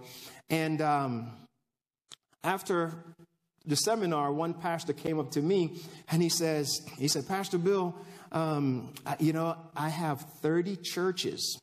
And 0.49 0.81
um, 0.81 1.31
after 2.43 2.93
the 3.65 3.75
seminar 3.75 4.31
one 4.31 4.53
pastor 4.53 4.93
came 4.93 5.19
up 5.19 5.31
to 5.31 5.41
me 5.41 5.81
and 6.09 6.21
he 6.21 6.29
says 6.29 6.81
he 6.97 7.07
said 7.07 7.27
pastor 7.27 7.57
bill 7.57 7.95
um, 8.31 8.93
you 9.19 9.33
know 9.33 9.57
i 9.75 9.89
have 9.89 10.21
30 10.41 10.77
churches. 10.77 11.57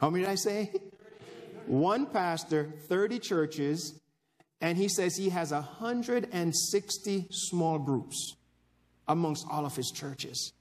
How 0.00 0.10
many 0.10 0.24
did 0.24 0.30
i 0.32 0.36
say? 0.36 0.72
One 1.66 2.06
pastor 2.06 2.72
30 2.88 3.20
churches 3.20 4.01
and 4.62 4.78
he 4.78 4.88
says 4.88 5.16
he 5.16 5.28
has 5.30 5.50
160 5.50 7.26
small 7.30 7.78
groups 7.80 8.36
amongst 9.08 9.44
all 9.50 9.66
of 9.66 9.74
his 9.74 9.90
churches. 9.90 10.52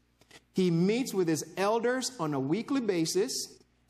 He 0.53 0.71
meets 0.71 1.13
with 1.13 1.27
his 1.27 1.45
elders 1.55 2.11
on 2.19 2.33
a 2.33 2.39
weekly 2.39 2.81
basis, 2.81 3.31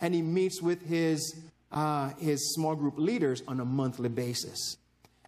and 0.02 0.14
he 0.14 0.22
meets 0.22 0.62
with 0.62 0.86
his, 0.86 1.42
uh, 1.72 2.10
his 2.20 2.54
small 2.54 2.76
group 2.76 3.00
leaders 3.00 3.42
on 3.48 3.62
a 3.62 3.66
monthly 3.66 4.10
basis. 4.10 4.78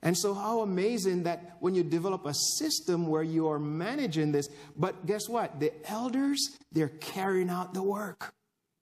And 0.01 0.17
so, 0.17 0.33
how 0.33 0.59
amazing 0.59 1.23
that 1.23 1.55
when 1.61 1.73
you 1.73 1.83
develop 1.83 2.25
a 2.25 2.33
system 2.33 3.07
where 3.07 3.23
you 3.23 3.47
are 3.47 3.59
managing 3.59 4.33
this, 4.33 4.49
but 4.75 5.05
guess 5.05 5.29
what? 5.29 5.61
The 5.61 5.71
elders, 5.89 6.57
they're 6.73 6.89
carrying 6.89 7.49
out 7.49 7.73
the 7.73 7.81
work. 7.81 8.33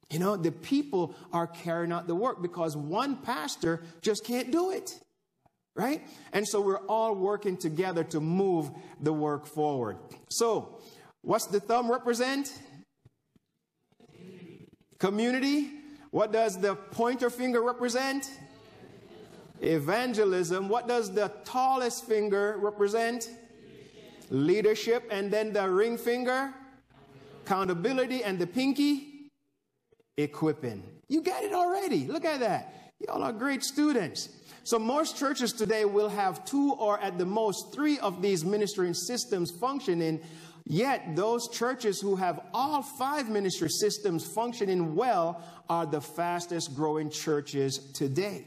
You 0.09 0.17
know, 0.17 0.35
the 0.35 0.51
people 0.51 1.13
are 1.31 1.45
carrying 1.45 1.91
out 1.91 2.07
the 2.07 2.15
work 2.15 2.41
because 2.41 2.75
one 2.75 3.17
pastor 3.17 3.83
just 4.01 4.25
can't 4.25 4.51
do 4.51 4.71
it 4.71 4.99
right? 5.81 6.01
And 6.31 6.47
so 6.47 6.61
we're 6.61 6.85
all 6.87 7.15
working 7.15 7.57
together 7.57 8.03
to 8.05 8.19
move 8.19 8.69
the 9.01 9.11
work 9.11 9.45
forward. 9.47 9.97
So, 10.29 10.79
what's 11.21 11.47
the 11.47 11.59
thumb 11.59 11.91
represent? 11.91 12.53
Community. 14.99 15.71
What 16.11 16.31
does 16.31 16.59
the 16.59 16.75
pointer 16.75 17.29
finger 17.29 17.61
represent? 17.63 18.29
Evangelism. 19.61 20.69
What 20.69 20.87
does 20.87 21.11
the 21.11 21.31
tallest 21.45 22.05
finger 22.05 22.57
represent? 22.59 23.29
Leadership. 24.29 25.07
And 25.09 25.31
then 25.31 25.51
the 25.53 25.67
ring 25.67 25.97
finger? 25.97 26.53
Accountability. 27.45 28.23
And 28.23 28.37
the 28.37 28.47
pinky? 28.47 29.29
Equipping. 30.17 30.83
You 31.07 31.21
got 31.21 31.43
it 31.43 31.53
already. 31.53 32.05
Look 32.05 32.25
at 32.25 32.39
that. 32.41 32.93
Y'all 32.99 33.23
are 33.23 33.33
great 33.33 33.63
students. 33.63 34.29
So 34.63 34.77
most 34.77 35.17
churches 35.17 35.53
today 35.53 35.85
will 35.85 36.09
have 36.09 36.45
two 36.45 36.73
or 36.73 36.99
at 36.99 37.17
the 37.17 37.25
most 37.25 37.73
three 37.73 37.97
of 37.99 38.21
these 38.21 38.45
ministering 38.45 38.93
systems 38.93 39.51
functioning. 39.51 40.21
Yet 40.65 41.15
those 41.15 41.49
churches 41.49 41.99
who 41.99 42.15
have 42.15 42.39
all 42.53 42.83
five 42.83 43.29
ministry 43.29 43.69
systems 43.69 44.25
functioning 44.25 44.95
well 44.95 45.41
are 45.67 45.87
the 45.87 46.01
fastest 46.01 46.75
growing 46.75 47.09
churches 47.09 47.91
today. 47.93 48.45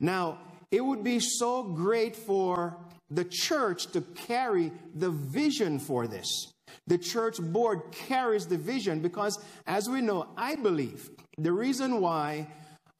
Now, 0.00 0.38
it 0.70 0.82
would 0.82 1.04
be 1.04 1.20
so 1.20 1.62
great 1.62 2.16
for 2.16 2.78
the 3.10 3.24
church 3.24 3.92
to 3.92 4.00
carry 4.00 4.72
the 4.94 5.10
vision 5.10 5.78
for 5.78 6.06
this. 6.06 6.50
The 6.86 6.96
church 6.96 7.38
board 7.38 7.92
carries 7.92 8.46
the 8.46 8.56
vision 8.56 9.00
because, 9.00 9.38
as 9.66 9.88
we 9.88 10.00
know, 10.00 10.28
I 10.36 10.56
believe 10.56 11.10
the 11.36 11.52
reason 11.52 12.00
why 12.00 12.48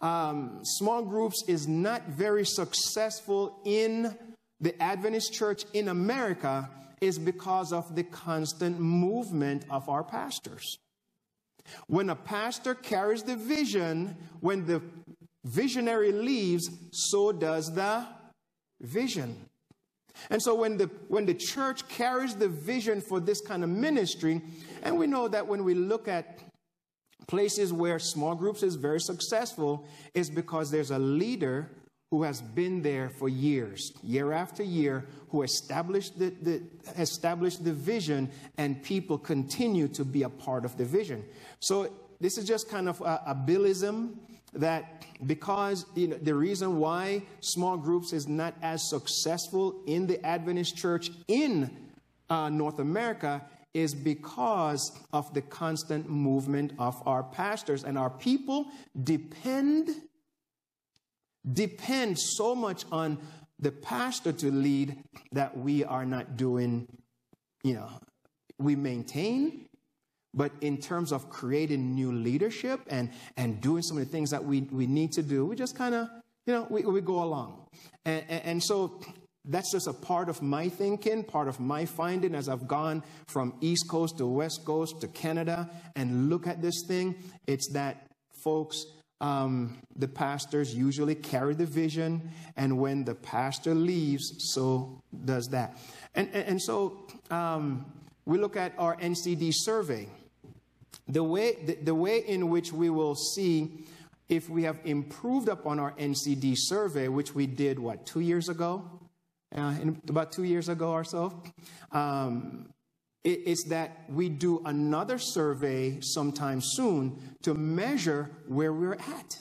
um, 0.02 0.60
small 0.62 1.02
groups 1.02 1.44
is 1.46 1.68
not 1.68 2.08
very 2.08 2.44
successful 2.44 3.60
in 3.64 4.16
the 4.60 4.80
Adventist 4.82 5.32
church 5.32 5.64
in 5.72 5.88
America 5.88 6.68
is 7.00 7.18
because 7.18 7.72
of 7.72 7.94
the 7.94 8.04
constant 8.04 8.78
movement 8.78 9.64
of 9.70 9.88
our 9.88 10.04
pastors. 10.04 10.78
When 11.86 12.10
a 12.10 12.16
pastor 12.16 12.74
carries 12.74 13.22
the 13.22 13.36
vision, 13.36 14.16
when 14.40 14.66
the 14.66 14.82
visionary 15.44 16.12
leaves, 16.12 16.68
so 16.92 17.32
does 17.32 17.72
the 17.74 18.06
vision. 18.80 19.36
And 20.30 20.42
so 20.42 20.54
when 20.54 20.76
the 20.76 20.90
when 21.08 21.26
the 21.26 21.34
church 21.34 21.88
carries 21.88 22.36
the 22.36 22.48
vision 22.48 23.00
for 23.00 23.18
this 23.18 23.40
kind 23.40 23.64
of 23.64 23.70
ministry, 23.70 24.42
and 24.82 24.98
we 24.98 25.06
know 25.06 25.26
that 25.28 25.46
when 25.46 25.64
we 25.64 25.74
look 25.74 26.06
at 26.06 26.38
places 27.26 27.72
where 27.72 27.98
small 27.98 28.34
groups 28.34 28.62
is 28.62 28.76
very 28.76 29.00
successful 29.00 29.86
is 30.14 30.30
because 30.30 30.70
there's 30.70 30.90
a 30.90 30.98
leader 30.98 31.70
who 32.10 32.22
has 32.22 32.42
been 32.42 32.82
there 32.82 33.08
for 33.08 33.28
years, 33.28 33.92
year 34.02 34.32
after 34.32 34.62
year, 34.62 35.06
who 35.30 35.42
established 35.42 36.18
the, 36.18 36.28
the, 36.42 36.62
established 36.98 37.64
the 37.64 37.72
vision, 37.72 38.30
and 38.58 38.82
people 38.82 39.16
continue 39.16 39.88
to 39.88 40.04
be 40.04 40.22
a 40.24 40.28
part 40.28 40.66
of 40.66 40.76
the 40.76 40.84
vision. 40.84 41.24
So 41.60 41.90
this 42.20 42.36
is 42.36 42.44
just 42.46 42.68
kind 42.68 42.86
of 42.86 43.00
a, 43.00 43.22
a 43.28 43.34
billism 43.34 44.18
that 44.52 45.06
because 45.26 45.86
you 45.94 46.08
know, 46.08 46.18
the 46.18 46.34
reason 46.34 46.78
why 46.78 47.22
small 47.40 47.78
groups 47.78 48.12
is 48.12 48.28
not 48.28 48.54
as 48.60 48.88
successful 48.90 49.80
in 49.86 50.06
the 50.06 50.24
Adventist 50.24 50.76
church 50.76 51.10
in 51.28 51.70
uh, 52.28 52.48
North 52.50 52.78
America 52.78 53.42
is 53.74 53.94
because 53.94 54.92
of 55.12 55.32
the 55.32 55.40
constant 55.40 56.08
movement 56.08 56.72
of 56.78 57.02
our 57.06 57.22
pastors. 57.22 57.84
And 57.84 57.96
our 57.96 58.10
people 58.10 58.66
depend 59.02 59.90
depend 61.52 62.16
so 62.18 62.54
much 62.54 62.84
on 62.92 63.18
the 63.58 63.72
pastor 63.72 64.32
to 64.32 64.52
lead 64.52 65.02
that 65.32 65.56
we 65.56 65.82
are 65.82 66.06
not 66.06 66.36
doing 66.36 66.86
you 67.64 67.74
know 67.74 67.88
we 68.58 68.76
maintain. 68.76 69.66
But 70.34 70.52
in 70.62 70.78
terms 70.78 71.12
of 71.12 71.28
creating 71.28 71.94
new 71.94 72.12
leadership 72.12 72.80
and 72.88 73.10
and 73.36 73.60
doing 73.60 73.82
some 73.82 73.98
of 73.98 74.04
the 74.04 74.10
things 74.10 74.30
that 74.30 74.44
we 74.44 74.62
we 74.62 74.86
need 74.86 75.12
to 75.12 75.22
do 75.22 75.44
we 75.44 75.56
just 75.56 75.76
kind 75.76 75.94
of 75.94 76.08
you 76.46 76.52
know 76.52 76.66
we, 76.70 76.82
we 76.82 77.00
go 77.00 77.22
along. 77.22 77.66
And, 78.04 78.24
and, 78.28 78.44
and 78.44 78.62
so 78.62 79.00
that's 79.44 79.72
just 79.72 79.88
a 79.88 79.92
part 79.92 80.28
of 80.28 80.40
my 80.40 80.68
thinking, 80.68 81.24
part 81.24 81.48
of 81.48 81.58
my 81.58 81.84
finding 81.84 82.34
as 82.34 82.48
I've 82.48 82.68
gone 82.68 83.02
from 83.26 83.54
East 83.60 83.88
Coast 83.88 84.18
to 84.18 84.26
West 84.26 84.64
Coast 84.64 85.00
to 85.00 85.08
Canada 85.08 85.68
and 85.96 86.30
look 86.30 86.46
at 86.46 86.62
this 86.62 86.84
thing. 86.86 87.16
It's 87.46 87.68
that 87.72 88.06
folks, 88.44 88.86
um, 89.20 89.78
the 89.96 90.08
pastors 90.08 90.74
usually 90.74 91.14
carry 91.14 91.54
the 91.54 91.66
vision, 91.66 92.30
and 92.56 92.78
when 92.78 93.04
the 93.04 93.14
pastor 93.14 93.74
leaves, 93.74 94.34
so 94.52 95.00
does 95.24 95.46
that. 95.48 95.78
And, 96.14 96.28
and, 96.32 96.44
and 96.44 96.62
so 96.62 97.06
um, 97.30 97.86
we 98.26 98.38
look 98.38 98.56
at 98.56 98.72
our 98.78 98.96
NCD 98.96 99.52
survey. 99.54 100.08
The 101.08 101.22
way, 101.22 101.56
the, 101.64 101.74
the 101.74 101.94
way 101.94 102.18
in 102.18 102.48
which 102.48 102.72
we 102.72 102.90
will 102.90 103.14
see 103.14 103.86
if 104.28 104.48
we 104.48 104.62
have 104.62 104.78
improved 104.84 105.48
upon 105.48 105.78
our 105.78 105.92
NCD 105.92 106.54
survey, 106.56 107.08
which 107.08 107.34
we 107.34 107.46
did, 107.46 107.78
what, 107.78 108.06
two 108.06 108.20
years 108.20 108.48
ago? 108.48 108.84
Uh, 109.56 109.74
about 110.08 110.32
two 110.32 110.44
years 110.44 110.68
ago 110.68 110.90
or 110.90 111.04
so. 111.04 111.42
Um, 111.92 112.68
it, 113.24 113.40
it's 113.46 113.64
that 113.68 114.04
we 114.08 114.28
do 114.28 114.62
another 114.64 115.18
survey 115.18 116.00
sometime 116.00 116.60
soon 116.60 117.18
to 117.42 117.54
measure 117.54 118.30
where 118.48 118.72
we're 118.72 118.94
at. 118.94 119.38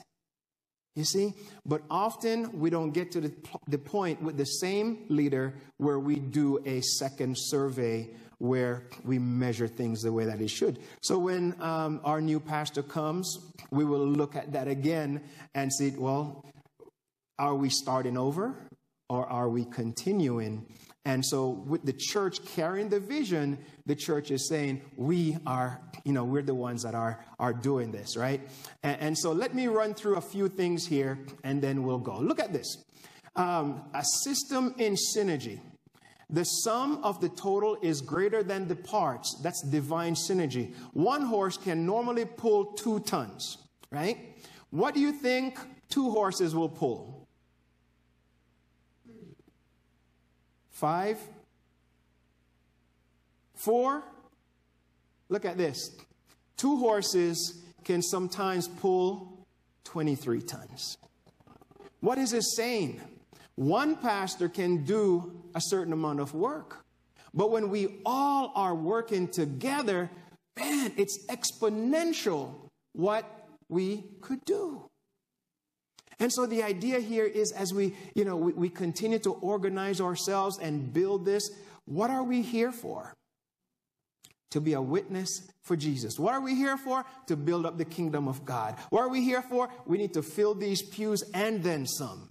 You 0.95 1.05
see? 1.05 1.33
But 1.65 1.83
often 1.89 2.59
we 2.59 2.69
don't 2.69 2.91
get 2.91 3.11
to 3.13 3.21
the, 3.21 3.33
the 3.67 3.77
point 3.77 4.21
with 4.21 4.37
the 4.37 4.45
same 4.45 5.05
leader 5.07 5.53
where 5.77 5.99
we 5.99 6.17
do 6.17 6.61
a 6.65 6.81
second 6.81 7.37
survey 7.37 8.09
where 8.39 8.87
we 9.05 9.19
measure 9.19 9.67
things 9.67 10.01
the 10.01 10.11
way 10.11 10.25
that 10.25 10.41
it 10.41 10.49
should. 10.49 10.79
So 11.01 11.19
when 11.19 11.55
um, 11.61 12.01
our 12.03 12.19
new 12.19 12.39
pastor 12.39 12.81
comes, 12.81 13.37
we 13.69 13.85
will 13.85 14.05
look 14.05 14.35
at 14.35 14.51
that 14.53 14.67
again 14.67 15.21
and 15.53 15.71
see, 15.71 15.91
well, 15.91 16.43
are 17.37 17.55
we 17.55 17.69
starting 17.69 18.17
over? 18.17 18.55
Or 19.11 19.27
are 19.27 19.49
we 19.49 19.65
continuing? 19.65 20.65
And 21.03 21.25
so, 21.25 21.49
with 21.49 21.83
the 21.83 21.91
church 21.91 22.45
carrying 22.45 22.87
the 22.87 23.01
vision, 23.01 23.57
the 23.85 23.95
church 23.95 24.31
is 24.31 24.47
saying, 24.47 24.81
We 24.95 25.37
are, 25.45 25.81
you 26.05 26.13
know, 26.13 26.23
we're 26.23 26.43
the 26.43 26.55
ones 26.55 26.83
that 26.83 26.95
are, 26.95 27.25
are 27.37 27.51
doing 27.51 27.91
this, 27.91 28.15
right? 28.15 28.39
And, 28.83 29.01
and 29.01 29.17
so, 29.17 29.33
let 29.33 29.53
me 29.53 29.67
run 29.67 29.93
through 29.95 30.15
a 30.15 30.21
few 30.21 30.47
things 30.47 30.87
here 30.87 31.19
and 31.43 31.61
then 31.61 31.83
we'll 31.83 31.97
go. 31.97 32.19
Look 32.19 32.39
at 32.39 32.53
this 32.53 32.85
um, 33.35 33.83
a 33.93 34.03
system 34.23 34.75
in 34.77 34.95
synergy. 34.95 35.59
The 36.29 36.45
sum 36.45 37.03
of 37.03 37.19
the 37.19 37.27
total 37.27 37.77
is 37.81 37.99
greater 37.99 38.43
than 38.43 38.69
the 38.69 38.77
parts. 38.77 39.37
That's 39.43 39.61
divine 39.61 40.13
synergy. 40.13 40.73
One 40.93 41.23
horse 41.23 41.57
can 41.57 41.85
normally 41.85 42.23
pull 42.23 42.71
two 42.73 43.01
tons, 43.01 43.57
right? 43.91 44.17
What 44.69 44.93
do 44.93 45.01
you 45.01 45.11
think 45.11 45.59
two 45.89 46.11
horses 46.11 46.55
will 46.55 46.69
pull? 46.69 47.20
Five. 50.81 51.19
Four. 53.53 54.01
Look 55.29 55.45
at 55.45 55.55
this. 55.55 55.95
Two 56.57 56.77
horses 56.77 57.61
can 57.83 58.01
sometimes 58.01 58.67
pull 58.67 59.45
23 59.83 60.41
tons. 60.41 60.97
What 61.99 62.17
is 62.17 62.33
it 62.33 62.41
saying? 62.41 62.99
One 63.53 63.95
pastor 63.95 64.49
can 64.49 64.83
do 64.83 65.43
a 65.53 65.61
certain 65.61 65.93
amount 65.93 66.19
of 66.19 66.33
work. 66.33 66.83
But 67.31 67.51
when 67.51 67.69
we 67.69 67.99
all 68.03 68.51
are 68.55 68.73
working 68.73 69.27
together, 69.27 70.09
man, 70.57 70.93
it's 70.97 71.27
exponential 71.27 72.55
what 72.93 73.25
we 73.69 74.05
could 74.21 74.43
do. 74.45 74.89
And 76.21 76.31
so 76.31 76.45
the 76.45 76.61
idea 76.61 76.99
here 76.99 77.25
is 77.25 77.51
as 77.51 77.73
we, 77.73 77.95
you 78.13 78.23
know, 78.23 78.37
we, 78.37 78.53
we 78.53 78.69
continue 78.69 79.17
to 79.19 79.31
organize 79.33 79.99
ourselves 79.99 80.59
and 80.59 80.93
build 80.93 81.25
this, 81.25 81.49
what 81.85 82.11
are 82.11 82.23
we 82.23 82.43
here 82.43 82.71
for? 82.71 83.15
To 84.51 84.61
be 84.61 84.73
a 84.73 84.81
witness 84.81 85.49
for 85.63 85.75
Jesus. 85.75 86.19
What 86.19 86.35
are 86.35 86.41
we 86.41 86.53
here 86.53 86.77
for? 86.77 87.03
To 87.25 87.35
build 87.35 87.65
up 87.65 87.79
the 87.79 87.85
kingdom 87.85 88.27
of 88.27 88.45
God. 88.45 88.75
What 88.91 89.01
are 89.01 89.09
we 89.09 89.23
here 89.23 89.41
for? 89.41 89.69
We 89.87 89.97
need 89.97 90.13
to 90.13 90.21
fill 90.21 90.53
these 90.53 90.83
pews 90.83 91.23
and 91.33 91.63
then 91.63 91.87
some. 91.87 92.29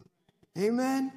Amen. 0.57 1.13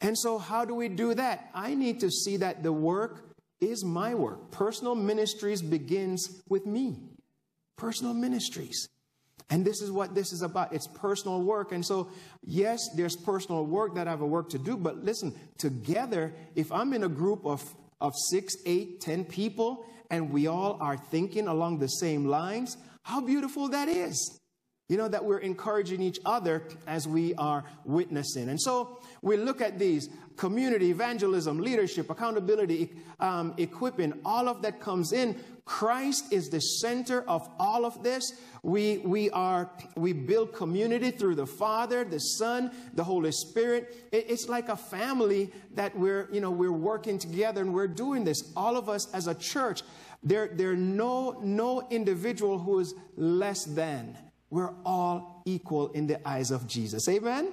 And 0.00 0.16
so, 0.16 0.38
how 0.38 0.64
do 0.64 0.74
we 0.74 0.88
do 0.88 1.12
that? 1.12 1.50
I 1.52 1.74
need 1.74 2.00
to 2.00 2.10
see 2.10 2.38
that 2.38 2.62
the 2.62 2.72
work 2.72 3.34
is 3.60 3.84
my 3.84 4.14
work. 4.14 4.50
Personal 4.50 4.94
ministries 4.94 5.60
begins 5.60 6.42
with 6.48 6.64
me. 6.64 6.96
Personal 7.76 8.14
ministries. 8.14 8.88
And 9.50 9.64
this 9.64 9.82
is 9.82 9.90
what 9.90 10.14
this 10.14 10.32
is 10.32 10.42
about. 10.42 10.72
It's 10.72 10.86
personal 10.86 11.42
work. 11.42 11.72
And 11.72 11.84
so, 11.84 12.10
yes, 12.44 12.78
there's 12.94 13.16
personal 13.16 13.66
work 13.66 13.96
that 13.96 14.06
I 14.06 14.10
have 14.10 14.20
a 14.20 14.26
work 14.26 14.48
to 14.50 14.58
do. 14.58 14.76
But 14.76 15.04
listen, 15.04 15.34
together, 15.58 16.32
if 16.54 16.70
I'm 16.70 16.92
in 16.92 17.02
a 17.02 17.08
group 17.08 17.44
of, 17.44 17.62
of 18.00 18.12
six, 18.30 18.54
eight, 18.64 19.00
ten 19.00 19.24
people, 19.24 19.84
and 20.08 20.30
we 20.30 20.46
all 20.46 20.78
are 20.80 20.96
thinking 20.96 21.48
along 21.48 21.80
the 21.80 21.88
same 21.88 22.26
lines, 22.26 22.76
how 23.02 23.20
beautiful 23.20 23.68
that 23.70 23.88
is. 23.88 24.38
You 24.88 24.96
know, 24.96 25.06
that 25.06 25.24
we're 25.24 25.38
encouraging 25.38 26.02
each 26.02 26.18
other 26.24 26.64
as 26.88 27.06
we 27.06 27.32
are 27.36 27.64
witnessing. 27.84 28.48
And 28.48 28.60
so 28.60 28.98
we 29.22 29.36
look 29.36 29.60
at 29.60 29.78
these 29.78 30.08
community, 30.36 30.90
evangelism, 30.90 31.60
leadership, 31.60 32.10
accountability, 32.10 32.90
um, 33.20 33.54
equipping, 33.56 34.14
all 34.24 34.48
of 34.48 34.62
that 34.62 34.80
comes 34.80 35.12
in. 35.12 35.38
Christ 35.70 36.32
is 36.32 36.50
the 36.50 36.60
center 36.60 37.22
of 37.28 37.48
all 37.60 37.84
of 37.86 38.02
this. 38.02 38.34
We, 38.64 38.98
we 38.98 39.30
are, 39.30 39.70
we 39.94 40.12
build 40.12 40.52
community 40.52 41.12
through 41.12 41.36
the 41.36 41.46
Father, 41.46 42.02
the 42.02 42.18
Son, 42.18 42.72
the 42.94 43.04
Holy 43.04 43.30
Spirit. 43.30 44.08
It, 44.10 44.26
it's 44.28 44.48
like 44.48 44.68
a 44.68 44.76
family 44.76 45.52
that 45.76 45.96
we're, 45.96 46.28
you 46.32 46.40
know, 46.40 46.50
we're 46.50 46.72
working 46.72 47.20
together 47.20 47.60
and 47.60 47.72
we're 47.72 47.86
doing 47.86 48.24
this. 48.24 48.52
All 48.56 48.76
of 48.76 48.88
us 48.88 49.14
as 49.14 49.28
a 49.28 49.34
church. 49.34 49.82
There, 50.24 50.48
there 50.48 50.74
no, 50.74 51.38
no 51.40 51.86
individual 51.88 52.58
who 52.58 52.80
is 52.80 52.92
less 53.16 53.64
than. 53.64 54.18
We're 54.50 54.74
all 54.84 55.40
equal 55.46 55.92
in 55.92 56.08
the 56.08 56.28
eyes 56.28 56.50
of 56.50 56.66
Jesus. 56.66 57.08
Amen? 57.08 57.52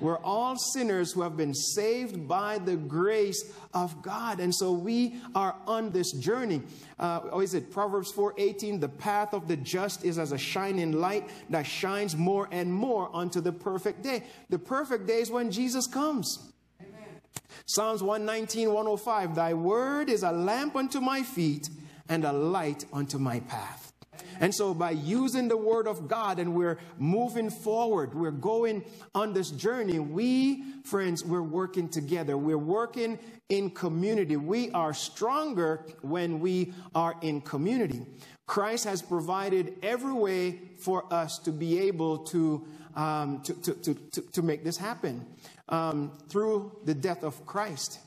We're 0.00 0.18
all 0.18 0.56
sinners 0.56 1.12
who 1.12 1.22
have 1.22 1.36
been 1.36 1.54
saved 1.54 2.28
by 2.28 2.58
the 2.58 2.76
grace 2.76 3.52
of 3.74 4.00
God. 4.02 4.40
And 4.40 4.54
so 4.54 4.72
we 4.72 5.16
are 5.34 5.56
on 5.66 5.90
this 5.90 6.12
journey. 6.12 6.62
Uh, 6.98 7.20
or 7.32 7.42
is 7.42 7.54
it 7.54 7.70
Proverbs 7.70 8.12
4:18? 8.12 8.80
The 8.80 8.88
path 8.88 9.34
of 9.34 9.48
the 9.48 9.56
just 9.56 10.04
is 10.04 10.18
as 10.18 10.32
a 10.32 10.38
shining 10.38 10.92
light 10.92 11.28
that 11.50 11.64
shines 11.64 12.16
more 12.16 12.48
and 12.52 12.72
more 12.72 13.10
unto 13.14 13.40
the 13.40 13.52
perfect 13.52 14.02
day. 14.02 14.24
The 14.50 14.58
perfect 14.58 15.06
day 15.06 15.20
is 15.20 15.30
when 15.30 15.50
Jesus 15.50 15.86
comes. 15.86 16.38
Amen. 16.80 17.20
Psalms 17.66 18.02
119, 18.02 18.72
105. 18.72 19.34
Thy 19.34 19.54
word 19.54 20.08
is 20.08 20.22
a 20.22 20.32
lamp 20.32 20.76
unto 20.76 21.00
my 21.00 21.22
feet 21.22 21.68
and 22.08 22.24
a 22.24 22.32
light 22.32 22.84
unto 22.92 23.18
my 23.18 23.40
path. 23.40 23.87
And 24.40 24.54
so, 24.54 24.74
by 24.74 24.92
using 24.92 25.48
the 25.48 25.56
word 25.56 25.86
of 25.86 26.08
God 26.08 26.38
and 26.38 26.54
we're 26.54 26.78
moving 26.98 27.50
forward, 27.50 28.14
we're 28.14 28.30
going 28.30 28.84
on 29.14 29.32
this 29.32 29.50
journey, 29.50 29.98
we, 29.98 30.64
friends, 30.84 31.24
we're 31.24 31.42
working 31.42 31.88
together. 31.88 32.36
We're 32.36 32.58
working 32.58 33.18
in 33.48 33.70
community. 33.70 34.36
We 34.36 34.70
are 34.72 34.94
stronger 34.94 35.84
when 36.02 36.40
we 36.40 36.72
are 36.94 37.16
in 37.22 37.40
community. 37.40 38.06
Christ 38.46 38.84
has 38.84 39.02
provided 39.02 39.74
every 39.82 40.12
way 40.12 40.60
for 40.78 41.12
us 41.12 41.38
to 41.40 41.52
be 41.52 41.78
able 41.80 42.18
to, 42.18 42.66
um, 42.94 43.42
to, 43.42 43.54
to, 43.54 43.94
to, 43.94 44.22
to, 44.22 44.42
make 44.42 44.64
this 44.64 44.78
happen 44.78 45.26
um, 45.68 46.12
through 46.28 46.72
the 46.84 46.94
death 46.94 47.24
of 47.24 47.44
Christ. 47.44 48.00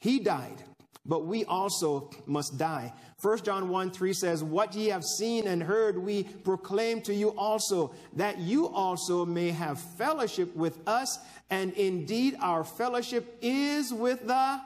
He 0.00 0.20
died 0.20 0.62
but 1.08 1.24
we 1.24 1.44
also 1.46 2.10
must 2.26 2.58
die. 2.58 2.92
1 3.20 3.42
John 3.42 3.70
1 3.70 3.90
3 3.90 4.12
says, 4.12 4.44
What 4.44 4.74
ye 4.74 4.88
have 4.88 5.02
seen 5.02 5.48
and 5.48 5.62
heard, 5.62 5.98
we 5.98 6.22
proclaim 6.22 7.00
to 7.02 7.14
you 7.14 7.30
also, 7.30 7.94
that 8.12 8.38
you 8.38 8.68
also 8.68 9.24
may 9.24 9.50
have 9.50 9.80
fellowship 9.80 10.54
with 10.54 10.78
us. 10.86 11.18
And 11.50 11.72
indeed, 11.72 12.36
our 12.40 12.62
fellowship 12.62 13.38
is 13.40 13.92
with 13.92 14.26
the 14.26 14.60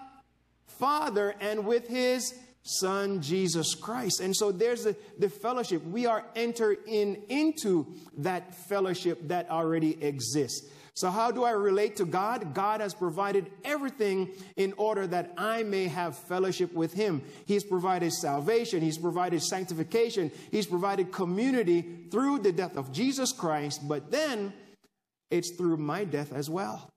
Father 0.67 1.35
and 1.41 1.65
with 1.65 1.87
his 1.87 2.35
Son, 2.65 3.23
Jesus 3.23 3.75
Christ. 3.75 4.21
And 4.21 4.37
so 4.37 4.53
there's 4.53 4.85
the, 4.85 4.97
the 5.19 5.29
fellowship. 5.29 5.85
We 5.85 6.07
are 6.07 6.25
entering 6.37 7.23
into 7.29 7.87
that 8.19 8.55
fellowship 8.55 9.29
that 9.29 9.49
already 9.51 10.03
exists. 10.03 10.69
So, 10.95 11.11
how 11.11 11.31
do 11.31 11.43
I 11.45 11.53
relate 11.53 11.97
to 11.97 12.05
God? 12.05 12.53
God 12.53 12.83
has 12.83 12.93
provided 12.93 13.51
everything 13.65 14.31
in 14.57 14.75
order 14.77 15.07
that 15.07 15.33
I 15.39 15.63
may 15.63 15.89
have 15.89 16.17
fellowship 16.17 16.73
with 16.75 16.93
Him. 16.93 17.23
He's 17.47 17.65
provided 17.65 18.13
salvation, 18.13 18.83
He's 18.83 18.99
provided 18.99 19.43
sanctification, 19.43 20.31
He's 20.51 20.67
provided 20.67 21.11
community 21.11 22.09
through 22.11 22.41
the 22.41 22.53
death 22.53 22.77
of 22.77 22.93
Jesus 22.93 23.33
Christ, 23.33 23.89
but 23.89 24.11
then 24.11 24.53
it's 25.31 25.51
through 25.53 25.79
my 25.79 26.05
death 26.05 26.33
as 26.33 26.51
well. 26.51 26.91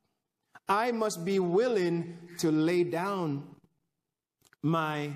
I 0.67 0.91
must 0.91 1.23
be 1.23 1.39
willing 1.39 2.17
to 2.39 2.51
lay 2.51 2.83
down 2.83 3.43
my, 4.61 5.11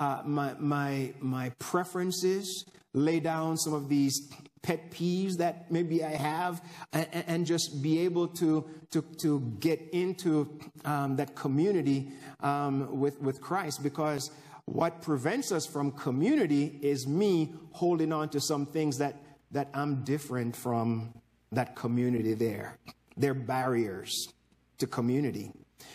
uh, 0.00 0.22
my, 0.24 0.54
my, 0.58 1.12
my 1.20 1.50
preferences, 1.60 2.64
lay 2.94 3.20
down 3.20 3.58
some 3.58 3.74
of 3.74 3.88
these 3.88 4.28
pet 4.64 4.90
peeves 4.90 5.36
that 5.36 5.70
maybe 5.70 6.02
I 6.02 6.16
have 6.16 6.62
and, 6.92 7.06
and 7.12 7.46
just 7.46 7.82
be 7.82 8.00
able 8.00 8.28
to, 8.28 8.64
to, 8.90 9.02
to 9.20 9.40
get 9.60 9.80
into 9.92 10.58
um, 10.86 11.16
that 11.16 11.36
community 11.36 12.10
um, 12.40 12.98
with, 12.98 13.20
with 13.20 13.40
Christ 13.42 13.82
because 13.82 14.30
what 14.64 15.02
prevents 15.02 15.52
us 15.52 15.66
from 15.66 15.92
community 15.92 16.78
is 16.80 17.06
me 17.06 17.52
holding 17.72 18.12
on 18.12 18.30
to 18.30 18.40
some 18.40 18.64
things 18.64 18.98
that, 18.98 19.16
that 19.50 19.68
I'm 19.74 20.02
different 20.02 20.56
from 20.56 21.12
that 21.52 21.76
community 21.76 22.32
there. 22.32 22.78
They're 23.18 23.34
barriers 23.34 24.32
to 24.78 24.86
community. 24.86 25.52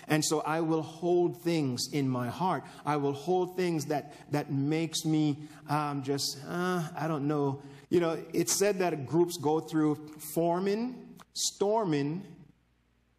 And 0.07 0.23
so 0.23 0.41
I 0.41 0.61
will 0.61 0.81
hold 0.81 1.41
things 1.41 1.89
in 1.91 2.07
my 2.07 2.27
heart. 2.27 2.63
I 2.85 2.97
will 2.97 3.13
hold 3.13 3.57
things 3.57 3.85
that, 3.85 4.13
that 4.31 4.51
makes 4.51 5.03
me 5.05 5.37
um, 5.67 6.03
just, 6.03 6.37
uh, 6.47 6.87
I 6.95 7.07
don't 7.07 7.27
know, 7.27 7.61
you 7.89 7.99
know, 7.99 8.17
it's 8.33 8.53
said 8.53 8.79
that 8.79 9.05
groups 9.05 9.37
go 9.37 9.59
through 9.59 9.95
forming, 10.19 11.15
storming, 11.33 12.23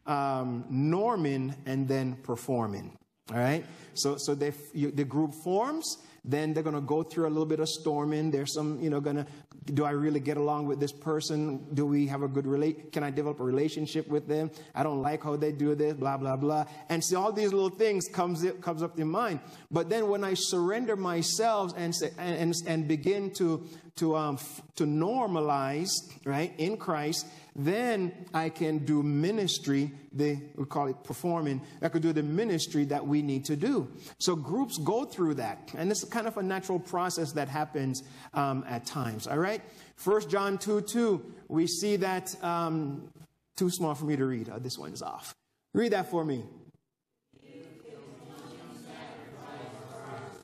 um, 0.06 0.64
norming, 0.70 1.54
and 1.66 1.88
then 1.88 2.16
performing. 2.22 2.96
All 3.32 3.38
right? 3.38 3.64
So, 3.94 4.16
so 4.16 4.34
they, 4.34 4.52
you, 4.72 4.90
the 4.90 5.04
group 5.04 5.34
forms, 5.34 5.98
then 6.24 6.52
they're 6.52 6.62
going 6.62 6.74
to 6.74 6.80
go 6.80 7.02
through 7.02 7.26
a 7.26 7.30
little 7.30 7.46
bit 7.46 7.60
of 7.60 7.68
storming. 7.68 8.30
There's 8.30 8.52
some, 8.54 8.80
you 8.80 8.90
know, 8.90 9.00
going 9.00 9.16
to, 9.16 9.26
do 9.66 9.84
I 9.84 9.90
really 9.90 10.20
get 10.20 10.36
along 10.36 10.66
with 10.66 10.80
this 10.80 10.92
person? 10.92 11.66
Do 11.74 11.86
we 11.86 12.06
have 12.06 12.22
a 12.22 12.28
good 12.28 12.46
relate? 12.46 12.92
Can 12.92 13.02
I 13.02 13.10
develop 13.10 13.40
a 13.40 13.44
relationship 13.44 14.08
with 14.08 14.26
them? 14.26 14.50
I 14.74 14.82
don't 14.82 15.02
like 15.02 15.22
how 15.22 15.36
they 15.36 15.52
do 15.52 15.74
this, 15.74 15.94
blah, 15.94 16.16
blah, 16.16 16.36
blah. 16.36 16.64
And 16.88 17.04
see, 17.04 17.14
all 17.14 17.32
these 17.32 17.52
little 17.52 17.70
things 17.70 18.08
comes, 18.08 18.44
comes 18.60 18.82
up 18.82 18.98
in 18.98 19.08
mind. 19.08 19.40
But 19.70 19.90
then 19.90 20.08
when 20.08 20.24
I 20.24 20.34
surrender 20.34 20.96
myself 20.96 21.72
and, 21.76 21.94
say, 21.94 22.10
and, 22.18 22.54
and 22.66 22.88
begin 22.88 23.30
to 23.34 23.68
to, 23.96 24.16
um, 24.16 24.38
to 24.76 24.84
normalize, 24.84 25.90
right, 26.24 26.54
in 26.56 26.78
Christ, 26.78 27.26
then 27.64 28.12
I 28.32 28.48
can 28.48 28.78
do 28.78 29.02
ministry, 29.02 29.92
they 30.12 30.42
we 30.56 30.64
call 30.64 30.88
it 30.88 31.02
performing, 31.04 31.60
I 31.82 31.88
could 31.88 32.02
do 32.02 32.12
the 32.12 32.22
ministry 32.22 32.84
that 32.86 33.06
we 33.06 33.22
need 33.22 33.44
to 33.46 33.56
do. 33.56 33.88
So 34.18 34.36
groups 34.36 34.78
go 34.78 35.04
through 35.04 35.34
that. 35.34 35.70
And 35.76 35.90
it's 35.90 36.04
kind 36.04 36.26
of 36.26 36.36
a 36.36 36.42
natural 36.42 36.78
process 36.78 37.32
that 37.32 37.48
happens 37.48 38.02
um, 38.34 38.64
at 38.68 38.86
times, 38.86 39.26
all 39.26 39.38
right? 39.38 39.62
First 39.96 40.30
John 40.30 40.58
2 40.58 40.82
2, 40.82 41.34
we 41.48 41.66
see 41.66 41.96
that, 41.96 42.34
um, 42.42 43.08
too 43.56 43.70
small 43.70 43.94
for 43.94 44.04
me 44.06 44.16
to 44.16 44.24
read. 44.24 44.50
Oh, 44.52 44.58
this 44.58 44.78
one's 44.78 45.02
off. 45.02 45.34
Read 45.74 45.92
that 45.92 46.10
for 46.10 46.24
me. 46.24 46.44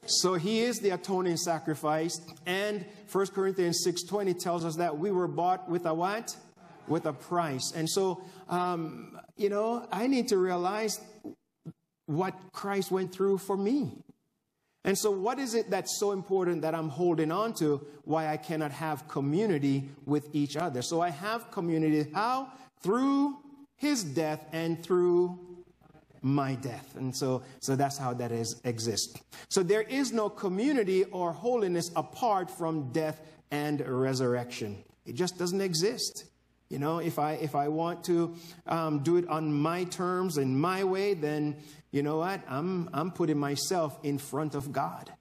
So 0.08 0.34
he 0.34 0.60
is 0.60 0.78
the 0.78 0.90
atoning 0.90 1.36
sacrifice. 1.36 2.20
And 2.46 2.84
1 3.10 3.26
Corinthians 3.28 3.84
6.20 3.86 4.38
tells 4.38 4.64
us 4.64 4.76
that 4.76 4.98
we 4.98 5.10
were 5.10 5.26
bought 5.26 5.68
with 5.68 5.84
a 5.86 5.94
what? 5.94 6.36
With 6.88 7.06
a 7.06 7.12
price. 7.12 7.72
And 7.74 7.88
so, 7.88 8.22
um, 8.48 9.18
you 9.36 9.48
know, 9.48 9.86
I 9.90 10.06
need 10.06 10.28
to 10.28 10.38
realize 10.38 11.00
what 12.06 12.34
Christ 12.52 12.90
went 12.90 13.12
through 13.12 13.38
for 13.38 13.56
me. 13.56 13.92
And 14.84 14.96
so, 14.96 15.10
what 15.10 15.40
is 15.40 15.54
it 15.54 15.68
that's 15.70 15.98
so 15.98 16.12
important 16.12 16.62
that 16.62 16.74
I'm 16.74 16.88
holding 16.88 17.32
on 17.32 17.54
to? 17.54 17.84
Why 18.04 18.28
I 18.28 18.36
cannot 18.36 18.70
have 18.70 19.08
community 19.08 19.88
with 20.04 20.28
each 20.32 20.56
other? 20.56 20.80
So, 20.80 21.00
I 21.00 21.10
have 21.10 21.50
community. 21.50 22.08
How? 22.14 22.52
Through 22.82 23.36
his 23.76 24.04
death 24.04 24.46
and 24.52 24.82
through 24.82 25.38
my 26.22 26.54
death. 26.54 26.96
And 26.96 27.14
so, 27.14 27.42
so 27.60 27.76
that's 27.76 27.98
how 27.98 28.12
that 28.14 28.32
is 28.32 28.60
exists. 28.64 29.20
So 29.48 29.62
there 29.62 29.82
is 29.82 30.12
no 30.12 30.28
community 30.28 31.04
or 31.04 31.32
holiness 31.32 31.90
apart 31.94 32.50
from 32.50 32.92
death 32.92 33.20
and 33.50 33.80
resurrection. 33.86 34.82
It 35.04 35.14
just 35.14 35.38
doesn't 35.38 35.60
exist. 35.60 36.24
You 36.68 36.78
know, 36.78 36.98
if 36.98 37.18
I 37.18 37.32
if 37.34 37.54
I 37.54 37.68
want 37.68 38.04
to 38.04 38.34
um, 38.66 39.00
do 39.00 39.16
it 39.16 39.28
on 39.28 39.52
my 39.52 39.84
terms 39.84 40.36
and 40.36 40.60
my 40.60 40.84
way, 40.84 41.14
then 41.14 41.56
you 41.92 42.02
know 42.02 42.18
what? 42.18 42.40
I'm 42.48 42.90
I'm 42.92 43.10
putting 43.12 43.38
myself 43.38 43.98
in 44.02 44.18
front 44.18 44.54
of 44.54 44.72
God 44.72 45.12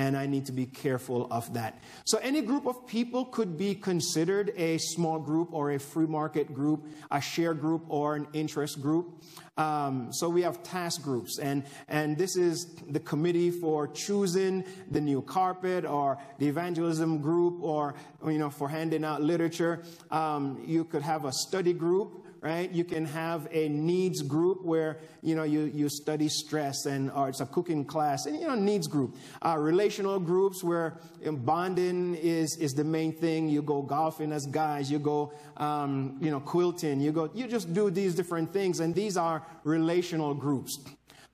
and 0.00 0.16
I 0.16 0.24
need 0.24 0.46
to 0.46 0.52
be 0.52 0.64
careful 0.64 1.28
of 1.30 1.52
that. 1.52 1.78
So, 2.06 2.16
any 2.22 2.40
group 2.40 2.66
of 2.66 2.86
people 2.86 3.26
could 3.26 3.58
be 3.58 3.74
considered 3.74 4.50
a 4.56 4.78
small 4.78 5.18
group 5.18 5.52
or 5.52 5.72
a 5.72 5.78
free 5.78 6.06
market 6.06 6.54
group, 6.54 6.86
a 7.10 7.20
share 7.20 7.52
group 7.52 7.84
or 7.88 8.16
an 8.16 8.26
interest 8.32 8.80
group. 8.80 9.22
Um, 9.58 10.10
so, 10.10 10.30
we 10.30 10.40
have 10.40 10.62
task 10.62 11.02
groups, 11.02 11.38
and, 11.38 11.64
and 11.86 12.16
this 12.16 12.34
is 12.34 12.76
the 12.88 13.00
committee 13.00 13.50
for 13.50 13.88
choosing 13.88 14.64
the 14.90 15.02
new 15.02 15.20
carpet 15.20 15.84
or 15.84 16.16
the 16.38 16.48
evangelism 16.48 17.18
group 17.18 17.62
or, 17.62 17.94
you 18.24 18.38
know, 18.38 18.48
for 18.48 18.70
handing 18.70 19.04
out 19.04 19.20
literature. 19.20 19.82
Um, 20.10 20.64
you 20.66 20.84
could 20.84 21.02
have 21.02 21.26
a 21.26 21.32
study 21.32 21.74
group 21.74 22.24
right? 22.40 22.70
You 22.70 22.84
can 22.84 23.04
have 23.04 23.46
a 23.50 23.68
needs 23.68 24.22
group 24.22 24.64
where, 24.64 24.98
you 25.22 25.34
know, 25.34 25.42
you, 25.42 25.70
you 25.74 25.88
study 25.88 26.28
stress 26.28 26.86
and, 26.86 27.10
or 27.12 27.28
it's 27.28 27.40
a 27.40 27.46
cooking 27.46 27.84
class 27.84 28.26
and, 28.26 28.40
you 28.40 28.46
know, 28.46 28.54
needs 28.54 28.86
group. 28.86 29.16
Uh, 29.44 29.56
relational 29.58 30.18
groups 30.18 30.64
where 30.64 30.98
bonding 31.22 32.14
is, 32.14 32.56
is 32.56 32.72
the 32.72 32.84
main 32.84 33.12
thing. 33.12 33.48
You 33.48 33.60
go 33.60 33.82
golfing 33.82 34.32
as 34.32 34.46
guys, 34.46 34.90
you 34.90 34.98
go, 34.98 35.32
um, 35.58 36.16
you 36.20 36.30
know, 36.30 36.40
quilting, 36.40 37.00
you 37.00 37.12
go, 37.12 37.30
you 37.34 37.46
just 37.46 37.74
do 37.74 37.90
these 37.90 38.14
different 38.14 38.52
things 38.52 38.80
and 38.80 38.94
these 38.94 39.16
are 39.18 39.46
relational 39.64 40.32
groups. 40.32 40.78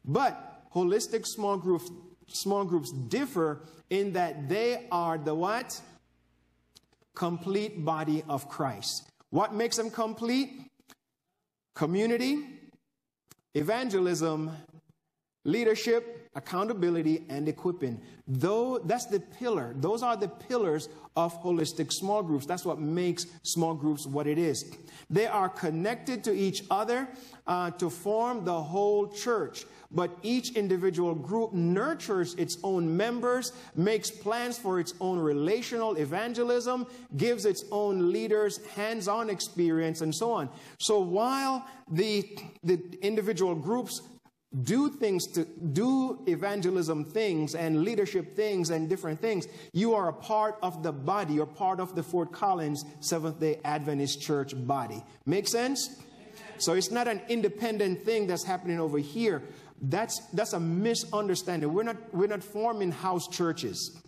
But 0.04 0.62
holistic 0.74 1.24
small 1.24 1.56
groups, 1.56 1.90
small 2.26 2.64
groups 2.64 2.90
differ 2.92 3.60
in 3.90 4.12
that 4.14 4.48
they 4.48 4.88
are 4.90 5.18
the 5.18 5.34
what? 5.34 5.80
Complete 7.14 7.84
body 7.84 8.24
of 8.28 8.48
Christ. 8.48 9.08
What 9.30 9.54
makes 9.54 9.76
them 9.76 9.90
complete? 9.90 10.65
Community, 11.76 12.38
evangelism, 13.54 14.50
leadership, 15.44 16.30
accountability, 16.34 17.26
and 17.28 17.46
equipping. 17.50 18.00
Though 18.26 18.78
that's 18.78 19.04
the 19.04 19.20
pillar. 19.20 19.74
Those 19.76 20.02
are 20.02 20.16
the 20.16 20.28
pillars 20.28 20.88
of 21.16 21.38
holistic 21.42 21.92
small 21.92 22.22
groups. 22.22 22.46
That's 22.46 22.64
what 22.64 22.78
makes 22.78 23.26
small 23.42 23.74
groups 23.74 24.06
what 24.06 24.26
it 24.26 24.38
is. 24.38 24.64
They 25.10 25.26
are 25.26 25.50
connected 25.50 26.24
to 26.24 26.34
each 26.34 26.64
other 26.70 27.08
uh, 27.46 27.72
to 27.72 27.90
form 27.90 28.46
the 28.46 28.62
whole 28.62 29.08
church 29.08 29.66
but 29.90 30.16
each 30.22 30.50
individual 30.56 31.14
group 31.14 31.52
nurtures 31.52 32.34
its 32.34 32.58
own 32.62 32.96
members, 32.96 33.52
makes 33.74 34.10
plans 34.10 34.58
for 34.58 34.80
its 34.80 34.94
own 35.00 35.18
relational 35.18 35.96
evangelism, 35.96 36.86
gives 37.16 37.44
its 37.44 37.64
own 37.70 38.12
leaders 38.12 38.64
hands 38.74 39.08
on 39.08 39.30
experience, 39.30 40.00
and 40.00 40.14
so 40.14 40.32
on. 40.32 40.48
So 40.78 41.00
while 41.00 41.66
the, 41.90 42.24
the 42.62 42.80
individual 43.02 43.54
groups 43.54 44.00
do 44.62 44.88
things 44.88 45.26
to 45.26 45.44
do 45.44 46.22
evangelism 46.26 47.04
things 47.04 47.54
and 47.54 47.82
leadership 47.82 48.34
things 48.34 48.70
and 48.70 48.88
different 48.88 49.20
things. 49.20 49.46
You 49.72 49.94
are 49.94 50.08
a 50.08 50.12
part 50.12 50.56
of 50.62 50.82
the 50.82 50.92
body. 50.92 51.34
You're 51.34 51.46
part 51.46 51.80
of 51.80 51.94
the 51.94 52.02
Fort 52.02 52.32
Collins 52.32 52.84
Seventh 53.00 53.40
day 53.40 53.60
Adventist 53.64 54.22
Church 54.22 54.54
body. 54.66 55.02
Make 55.26 55.48
sense? 55.48 56.02
So 56.58 56.72
it's 56.72 56.90
not 56.90 57.06
an 57.06 57.20
independent 57.28 58.04
thing 58.04 58.26
that's 58.26 58.44
happening 58.44 58.80
over 58.80 58.98
here. 58.98 59.42
That's, 59.82 60.20
that's 60.32 60.52
a 60.52 60.60
misunderstanding. 60.60 61.72
We're 61.72 61.82
not, 61.82 62.14
we're 62.14 62.28
not 62.28 62.42
forming 62.42 62.92
house 62.92 63.28
churches. 63.28 64.00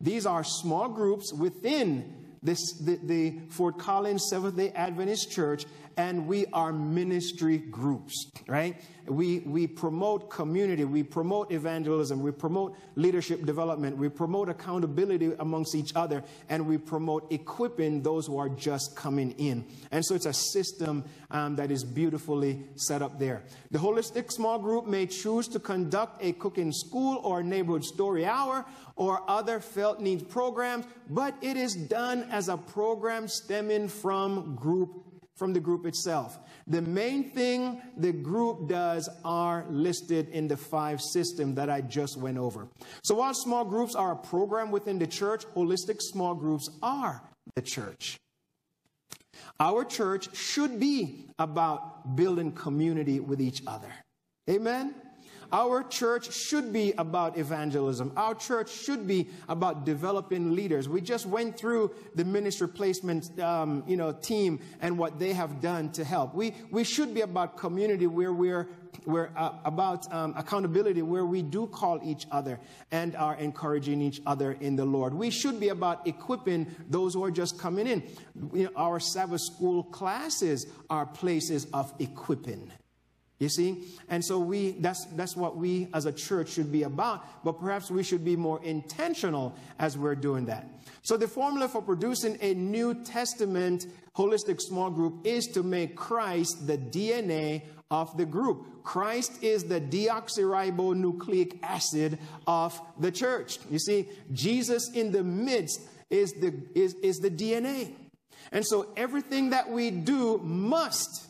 These 0.00 0.26
are 0.26 0.44
small 0.44 0.88
groups 0.88 1.32
within 1.32 2.36
this, 2.42 2.72
the, 2.72 2.98
the 3.02 3.38
Fort 3.50 3.78
Collins 3.78 4.28
Seventh 4.28 4.56
day 4.56 4.70
Adventist 4.74 5.30
Church, 5.30 5.64
and 5.96 6.26
we 6.26 6.46
are 6.52 6.72
ministry 6.72 7.58
groups, 7.58 8.30
right? 8.46 8.80
We, 9.06 9.40
we 9.40 9.66
promote 9.66 10.30
community, 10.30 10.84
we 10.84 11.02
promote 11.02 11.50
evangelism, 11.52 12.22
we 12.22 12.30
promote 12.30 12.76
leadership 12.94 13.44
development, 13.44 13.96
we 13.96 14.08
promote 14.08 14.48
accountability 14.48 15.32
amongst 15.38 15.74
each 15.74 15.92
other, 15.96 16.22
and 16.48 16.66
we 16.66 16.78
promote 16.78 17.30
equipping 17.32 18.02
those 18.02 18.26
who 18.26 18.38
are 18.38 18.48
just 18.48 18.94
coming 18.94 19.32
in. 19.32 19.64
And 19.90 20.04
so 20.04 20.14
it's 20.14 20.26
a 20.26 20.32
system 20.32 21.04
um, 21.30 21.56
that 21.56 21.70
is 21.70 21.84
beautifully 21.84 22.64
set 22.76 23.02
up 23.02 23.18
there. 23.18 23.42
The 23.70 23.78
holistic 23.78 24.30
small 24.30 24.58
group 24.58 24.86
may 24.86 25.06
choose 25.06 25.48
to 25.48 25.58
conduct 25.58 26.22
a 26.22 26.32
cooking 26.32 26.72
school 26.72 27.20
or 27.24 27.42
neighborhood 27.42 27.84
story 27.84 28.24
hour 28.24 28.64
or 28.96 29.28
other 29.28 29.58
felt 29.58 30.00
needs 30.00 30.22
programs, 30.22 30.84
but 31.10 31.34
it 31.40 31.56
is 31.56 31.74
done 31.74 32.28
as 32.30 32.48
a 32.48 32.56
program 32.56 33.26
stemming 33.26 33.88
from 33.88 34.54
group 34.54 35.11
from 35.36 35.52
the 35.52 35.60
group 35.60 35.86
itself. 35.86 36.38
The 36.66 36.82
main 36.82 37.30
thing 37.30 37.82
the 37.96 38.12
group 38.12 38.68
does 38.68 39.08
are 39.24 39.64
listed 39.68 40.28
in 40.28 40.48
the 40.48 40.56
five 40.56 41.00
system 41.00 41.54
that 41.54 41.70
I 41.70 41.80
just 41.80 42.16
went 42.16 42.38
over. 42.38 42.68
So 43.02 43.16
while 43.16 43.34
small 43.34 43.64
groups 43.64 43.94
are 43.94 44.12
a 44.12 44.16
program 44.16 44.70
within 44.70 44.98
the 44.98 45.06
church, 45.06 45.44
holistic 45.56 46.00
small 46.00 46.34
groups 46.34 46.68
are 46.82 47.22
the 47.56 47.62
church. 47.62 48.18
Our 49.58 49.84
church 49.84 50.34
should 50.36 50.78
be 50.78 51.26
about 51.38 52.16
building 52.16 52.52
community 52.52 53.20
with 53.20 53.40
each 53.40 53.62
other. 53.66 53.92
Amen. 54.50 54.94
Our 55.52 55.82
church 55.82 56.32
should 56.32 56.72
be 56.72 56.94
about 56.96 57.36
evangelism. 57.36 58.12
Our 58.16 58.34
church 58.34 58.70
should 58.70 59.06
be 59.06 59.28
about 59.50 59.84
developing 59.84 60.54
leaders. 60.54 60.88
We 60.88 61.02
just 61.02 61.26
went 61.26 61.58
through 61.58 61.94
the 62.14 62.24
ministry 62.24 62.68
placement, 62.68 63.38
um, 63.38 63.84
you 63.86 63.98
know, 63.98 64.12
team 64.12 64.60
and 64.80 64.96
what 64.96 65.18
they 65.18 65.34
have 65.34 65.60
done 65.60 65.92
to 65.92 66.04
help. 66.04 66.34
We 66.34 66.54
we 66.70 66.84
should 66.84 67.12
be 67.12 67.20
about 67.20 67.58
community 67.58 68.06
where 68.06 68.32
we're 68.32 68.68
we're 69.04 69.30
uh, 69.36 69.52
about 69.64 70.10
um, 70.12 70.34
accountability 70.36 71.02
where 71.02 71.26
we 71.26 71.42
do 71.42 71.66
call 71.66 72.00
each 72.02 72.26
other 72.30 72.58
and 72.90 73.14
are 73.16 73.36
encouraging 73.36 74.00
each 74.00 74.22
other 74.26 74.52
in 74.52 74.76
the 74.76 74.84
Lord. 74.84 75.12
We 75.12 75.30
should 75.30 75.60
be 75.60 75.68
about 75.68 76.06
equipping 76.06 76.66
those 76.88 77.14
who 77.14 77.24
are 77.24 77.30
just 77.30 77.58
coming 77.58 77.86
in. 77.86 78.02
You 78.54 78.64
know, 78.64 78.70
our 78.76 79.00
Sabbath 79.00 79.42
school 79.42 79.82
classes 79.82 80.66
are 80.88 81.04
places 81.04 81.66
of 81.72 81.92
equipping. 81.98 82.70
You 83.42 83.48
see? 83.48 83.82
And 84.08 84.24
so 84.24 84.38
we 84.38 84.70
that's 84.78 85.04
that's 85.16 85.36
what 85.36 85.56
we 85.56 85.88
as 85.92 86.06
a 86.06 86.12
church 86.12 86.50
should 86.50 86.70
be 86.70 86.84
about, 86.84 87.42
but 87.42 87.58
perhaps 87.58 87.90
we 87.90 88.04
should 88.04 88.24
be 88.24 88.36
more 88.36 88.62
intentional 88.62 89.56
as 89.80 89.98
we're 89.98 90.14
doing 90.14 90.44
that. 90.44 90.68
So 91.02 91.16
the 91.16 91.26
formula 91.26 91.66
for 91.66 91.82
producing 91.82 92.38
a 92.40 92.54
New 92.54 93.02
Testament 93.02 93.86
holistic 94.14 94.60
small 94.60 94.90
group 94.90 95.26
is 95.26 95.48
to 95.48 95.64
make 95.64 95.96
Christ 95.96 96.68
the 96.68 96.78
DNA 96.78 97.62
of 97.90 98.16
the 98.16 98.24
group. 98.24 98.84
Christ 98.84 99.42
is 99.42 99.64
the 99.64 99.80
deoxyribonucleic 99.80 101.58
acid 101.64 102.20
of 102.46 102.80
the 103.00 103.10
church. 103.10 103.58
You 103.72 103.80
see, 103.80 104.08
Jesus 104.30 104.88
in 104.94 105.10
the 105.10 105.24
midst 105.24 105.80
is 106.10 106.32
the 106.34 106.54
is, 106.76 106.94
is 107.02 107.16
the 107.16 107.30
DNA. 107.30 107.92
And 108.52 108.64
so 108.64 108.92
everything 108.96 109.50
that 109.50 109.68
we 109.68 109.90
do 109.90 110.38
must 110.38 111.26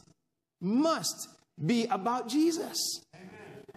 must 0.60 1.28
be 1.64 1.86
about 1.86 2.28
Jesus 2.28 2.78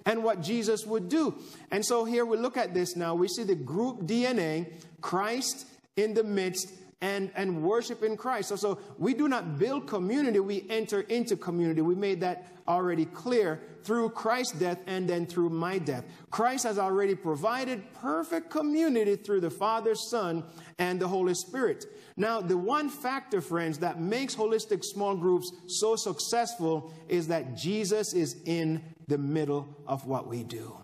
and 0.06 0.24
what 0.24 0.42
Jesus 0.42 0.86
would 0.86 1.10
do. 1.10 1.36
And 1.72 1.86
so 1.86 2.06
here 2.06 2.26
we 2.26 2.38
look 2.38 2.58
at 2.58 2.74
this 2.74 2.96
now. 2.96 3.16
We 3.16 3.28
see 3.28 3.44
the 3.44 3.56
group 3.56 4.02
DNA, 4.02 4.72
Christ 5.02 5.68
in 5.96 6.14
the 6.14 6.24
midst, 6.24 6.72
and, 7.06 7.30
and 7.36 7.62
worship 7.62 8.02
in 8.02 8.18
Christ. 8.18 8.50
So, 8.50 8.56
so 8.56 8.80
we 8.98 9.14
do 9.14 9.28
not 9.28 9.60
build 9.60 9.86
community, 9.86 10.40
we 10.40 10.66
enter 10.72 11.02
into 11.02 11.38
community. 11.38 11.82
We 11.82 11.94
made 11.94 12.20
that 12.22 12.48
already 12.68 13.06
clear 13.06 13.62
through 13.84 14.10
Christ's 14.10 14.58
death 14.58 14.80
and 14.88 15.08
then 15.08 15.28
through 15.28 15.52
my 15.52 15.78
death. 15.78 16.04
Christ 16.32 16.64
has 16.64 16.80
already 16.80 17.14
provided 17.14 17.84
perfect 17.94 18.50
community 18.50 19.18
through 19.18 19.42
the 19.42 19.52
Father, 19.52 19.94
Son, 19.94 20.44
and 20.80 21.00
the 21.00 21.08
Holy 21.08 21.36
Spirit. 21.36 21.86
Now, 22.18 22.42
the 22.42 22.58
one 22.58 22.90
factor, 22.90 23.40
friends, 23.40 23.78
that 23.80 24.02
makes 24.02 24.36
holistic 24.36 24.84
small 24.84 25.16
groups 25.16 25.52
so 25.68 25.96
successful 25.96 26.92
is 27.08 27.28
that 27.28 27.56
Jesus 27.56 28.16
is 28.16 28.36
in 28.46 28.82
the 29.08 29.20
middle 29.20 29.68
of 29.86 30.08
what 30.08 30.28
we 30.28 30.44
do. 30.44 30.76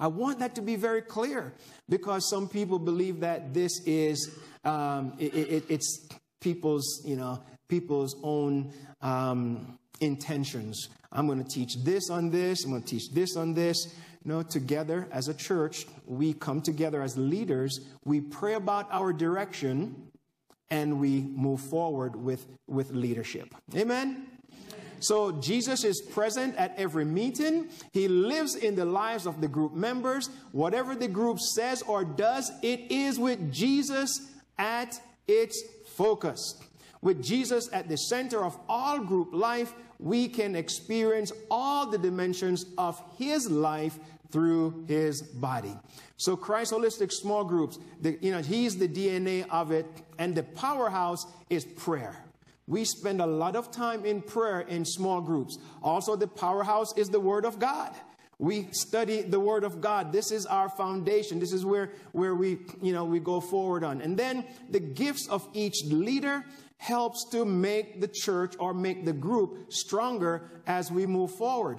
I 0.00 0.08
want 0.08 0.40
that 0.40 0.56
to 0.56 0.62
be 0.62 0.74
very 0.74 1.02
clear 1.02 1.52
because 1.88 2.28
some 2.28 2.48
people 2.48 2.80
believe 2.80 3.20
that 3.20 3.54
this 3.54 3.80
is 3.86 4.36
um, 4.64 5.14
it, 5.18 5.34
it, 5.34 5.64
it's 5.68 6.08
people's 6.40 7.02
you 7.04 7.16
know 7.16 7.42
people's 7.68 8.16
own 8.22 8.72
um, 9.00 9.78
intentions. 10.00 10.88
I'm 11.10 11.26
going 11.26 11.42
to 11.42 11.48
teach 11.48 11.76
this 11.84 12.10
on 12.10 12.30
this. 12.30 12.64
I'm 12.64 12.70
going 12.70 12.82
to 12.82 12.88
teach 12.88 13.10
this 13.12 13.36
on 13.36 13.54
this. 13.54 13.94
Know, 14.24 14.42
together 14.42 15.08
as 15.10 15.26
a 15.26 15.34
church, 15.34 15.84
we 16.06 16.32
come 16.32 16.62
together 16.62 17.02
as 17.02 17.18
leaders. 17.18 17.80
We 18.04 18.20
pray 18.20 18.54
about 18.54 18.86
our 18.92 19.12
direction, 19.12 20.10
and 20.70 21.00
we 21.00 21.22
move 21.22 21.60
forward 21.60 22.14
with 22.14 22.46
with 22.68 22.92
leadership. 22.92 23.52
Amen. 23.74 24.28
So 25.00 25.32
Jesus 25.32 25.82
is 25.82 26.00
present 26.00 26.54
at 26.56 26.74
every 26.78 27.04
meeting. 27.04 27.68
He 27.92 28.06
lives 28.06 28.54
in 28.54 28.76
the 28.76 28.84
lives 28.84 29.26
of 29.26 29.40
the 29.40 29.48
group 29.48 29.72
members. 29.72 30.30
Whatever 30.52 30.94
the 30.94 31.08
group 31.08 31.40
says 31.40 31.82
or 31.82 32.04
does, 32.04 32.52
it 32.62 32.92
is 32.92 33.18
with 33.18 33.52
Jesus 33.52 34.31
at 34.62 35.00
its 35.26 35.60
focus. 35.96 36.54
With 37.00 37.20
Jesus 37.20 37.68
at 37.72 37.88
the 37.88 37.96
center 37.96 38.44
of 38.44 38.56
all 38.68 39.00
group 39.00 39.34
life, 39.34 39.74
we 39.98 40.28
can 40.28 40.54
experience 40.54 41.32
all 41.50 41.90
the 41.90 41.98
dimensions 41.98 42.64
of 42.78 43.02
his 43.18 43.50
life 43.50 43.98
through 44.30 44.84
his 44.86 45.20
body. 45.20 45.76
So 46.16 46.36
Christ 46.36 46.72
Holistic 46.72 47.10
Small 47.10 47.42
Groups, 47.44 47.80
the, 48.00 48.16
you 48.22 48.30
know, 48.30 48.40
he's 48.40 48.78
the 48.78 48.86
DNA 48.86 49.46
of 49.50 49.72
it, 49.72 49.84
and 50.18 50.32
the 50.32 50.44
powerhouse 50.44 51.26
is 51.50 51.64
prayer. 51.64 52.16
We 52.68 52.84
spend 52.84 53.20
a 53.20 53.26
lot 53.26 53.56
of 53.56 53.72
time 53.72 54.06
in 54.06 54.22
prayer 54.22 54.60
in 54.60 54.84
small 54.84 55.20
groups. 55.20 55.58
Also, 55.82 56.14
the 56.14 56.28
powerhouse 56.28 56.96
is 56.96 57.08
the 57.08 57.18
Word 57.18 57.44
of 57.44 57.58
God. 57.58 57.92
We 58.42 58.66
study 58.72 59.22
the 59.22 59.38
Word 59.38 59.62
of 59.62 59.80
God. 59.80 60.10
This 60.10 60.32
is 60.32 60.46
our 60.46 60.68
foundation. 60.68 61.38
This 61.38 61.52
is 61.52 61.64
where, 61.64 61.92
where 62.10 62.34
we, 62.34 62.58
you 62.82 62.92
know, 62.92 63.04
we 63.04 63.20
go 63.20 63.40
forward 63.40 63.84
on. 63.84 64.00
And 64.00 64.16
then 64.16 64.44
the 64.68 64.80
gifts 64.80 65.28
of 65.28 65.48
each 65.52 65.84
leader 65.84 66.44
helps 66.78 67.24
to 67.30 67.44
make 67.44 68.00
the 68.00 68.08
church 68.08 68.56
or 68.58 68.74
make 68.74 69.04
the 69.04 69.12
group 69.12 69.72
stronger 69.72 70.50
as 70.66 70.90
we 70.90 71.06
move 71.06 71.30
forward. 71.30 71.78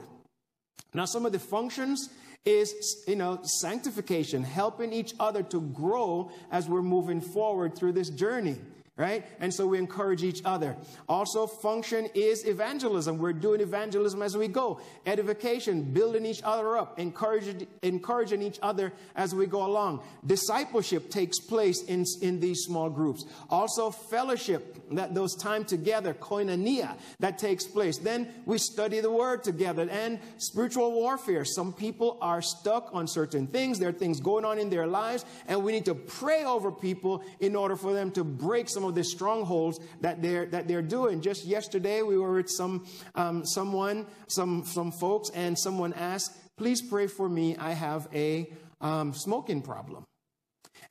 Now, 0.93 1.03
some 1.03 1.25
of 1.25 1.33
the 1.33 1.39
functions 1.39 2.07
is, 2.45 3.03
you 3.09 3.17
know, 3.17 3.41
sanctification, 3.43 4.41
helping 4.41 4.93
each 4.93 5.13
other 5.19 5.43
to 5.43 5.59
grow 5.59 6.31
as 6.49 6.69
we're 6.69 6.81
moving 6.81 7.19
forward 7.19 7.75
through 7.75 7.91
this 7.91 8.09
journey 8.09 8.55
right? 8.95 9.25
And 9.39 9.51
so 9.51 9.65
we 9.65 9.79
encourage 9.79 10.23
each 10.23 10.41
other. 10.45 10.77
Also, 11.09 11.47
function 11.47 12.07
is 12.13 12.45
evangelism. 12.45 13.17
We're 13.17 13.33
doing 13.33 13.59
evangelism 13.59 14.21
as 14.21 14.37
we 14.37 14.47
go. 14.47 14.81
Edification, 15.07 15.81
building 15.81 16.27
each 16.27 16.41
other 16.43 16.77
up, 16.77 16.99
encouraging, 16.99 17.65
encouraging 17.81 18.43
each 18.43 18.59
other 18.61 18.93
as 19.15 19.33
we 19.33 19.47
go 19.47 19.65
along. 19.65 20.03
Discipleship 20.25 21.09
takes 21.09 21.39
place 21.39 21.83
in, 21.85 22.05
in 22.21 22.39
these 22.39 22.61
small 22.61 22.87
groups. 22.87 23.25
Also, 23.49 23.89
fellowship, 23.89 24.77
that 24.91 25.15
those 25.15 25.35
time 25.35 25.65
together, 25.65 26.13
koinonia, 26.13 26.95
that 27.19 27.39
takes 27.39 27.65
place. 27.65 27.97
Then 27.97 28.27
we 28.45 28.59
study 28.59 28.99
the 28.99 29.09
word 29.09 29.43
together 29.43 29.89
and 29.89 30.19
spiritual 30.37 30.91
warfare. 30.91 31.45
Some 31.45 31.73
people 31.73 32.19
are 32.21 32.43
stuck 32.43 32.91
on 32.93 33.07
certain 33.07 33.47
things. 33.47 33.79
There 33.79 33.89
are 33.89 33.93
things 33.93 34.19
going 34.19 34.45
on 34.45 34.59
in 34.59 34.69
their 34.69 34.85
lives, 34.85 35.25
and 35.47 35.63
we 35.63 35.71
need 35.71 35.85
to 35.85 35.95
pray 35.95 36.43
over 36.43 36.71
people 36.71 37.23
in 37.39 37.55
order 37.55 37.75
for 37.75 37.93
them 37.93 38.11
to 38.11 38.23
break 38.23 38.69
some 38.69 38.82
some 38.83 38.89
of 38.89 38.95
the 38.95 39.03
strongholds 39.03 39.79
that 40.01 40.21
they're 40.21 40.45
that 40.47 40.67
they're 40.67 40.81
doing. 40.81 41.21
Just 41.21 41.45
yesterday, 41.45 42.01
we 42.01 42.17
were 42.17 42.33
with 42.33 42.49
some 42.49 42.85
um, 43.15 43.45
someone, 43.45 44.05
some 44.27 44.65
some 44.65 44.91
folks, 44.91 45.29
and 45.29 45.57
someone 45.57 45.93
asked, 45.93 46.35
"Please 46.57 46.81
pray 46.81 47.07
for 47.07 47.29
me. 47.29 47.55
I 47.55 47.71
have 47.71 48.09
a 48.13 48.51
um, 48.81 49.13
smoking 49.13 49.61
problem." 49.61 50.05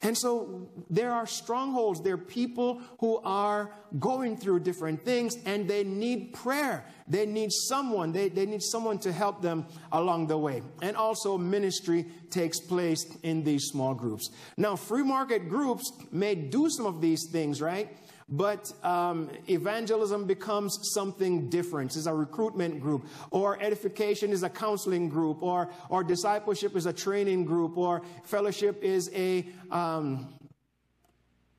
And 0.02 0.18
so 0.18 0.68
there 0.90 1.12
are 1.12 1.26
strongholds. 1.26 2.02
There 2.02 2.14
are 2.14 2.18
people 2.18 2.80
who 2.98 3.18
are 3.18 3.70
going 4.00 4.36
through 4.36 4.60
different 4.60 5.04
things 5.04 5.36
and 5.46 5.68
they 5.68 5.84
need 5.84 6.34
prayer. 6.34 6.84
They 7.06 7.24
need 7.24 7.52
someone. 7.52 8.10
They, 8.10 8.28
they 8.28 8.46
need 8.46 8.62
someone 8.62 8.98
to 9.00 9.12
help 9.12 9.42
them 9.42 9.66
along 9.92 10.26
the 10.26 10.38
way. 10.38 10.62
And 10.82 10.96
also 10.96 11.38
ministry 11.38 12.06
takes 12.30 12.58
place 12.58 13.06
in 13.22 13.44
these 13.44 13.66
small 13.66 13.94
groups. 13.94 14.30
Now, 14.56 14.74
free 14.74 15.04
market 15.04 15.48
groups 15.48 15.92
may 16.10 16.34
do 16.34 16.68
some 16.68 16.86
of 16.86 17.00
these 17.00 17.28
things, 17.30 17.60
right? 17.60 17.96
But 18.32 18.72
um, 18.82 19.28
evangelism 19.46 20.24
becomes 20.26 20.78
something 20.94 21.50
different. 21.50 21.94
It's 21.96 22.06
a 22.06 22.14
recruitment 22.14 22.80
group, 22.80 23.06
or 23.30 23.62
edification 23.62 24.30
is 24.30 24.42
a 24.42 24.48
counseling 24.48 25.10
group, 25.10 25.42
or, 25.42 25.70
or 25.90 26.02
discipleship 26.02 26.74
is 26.74 26.86
a 26.86 26.94
training 26.94 27.44
group, 27.44 27.76
or 27.76 28.00
fellowship 28.24 28.82
is 28.82 29.10
a 29.14 29.46
um, 29.70 30.32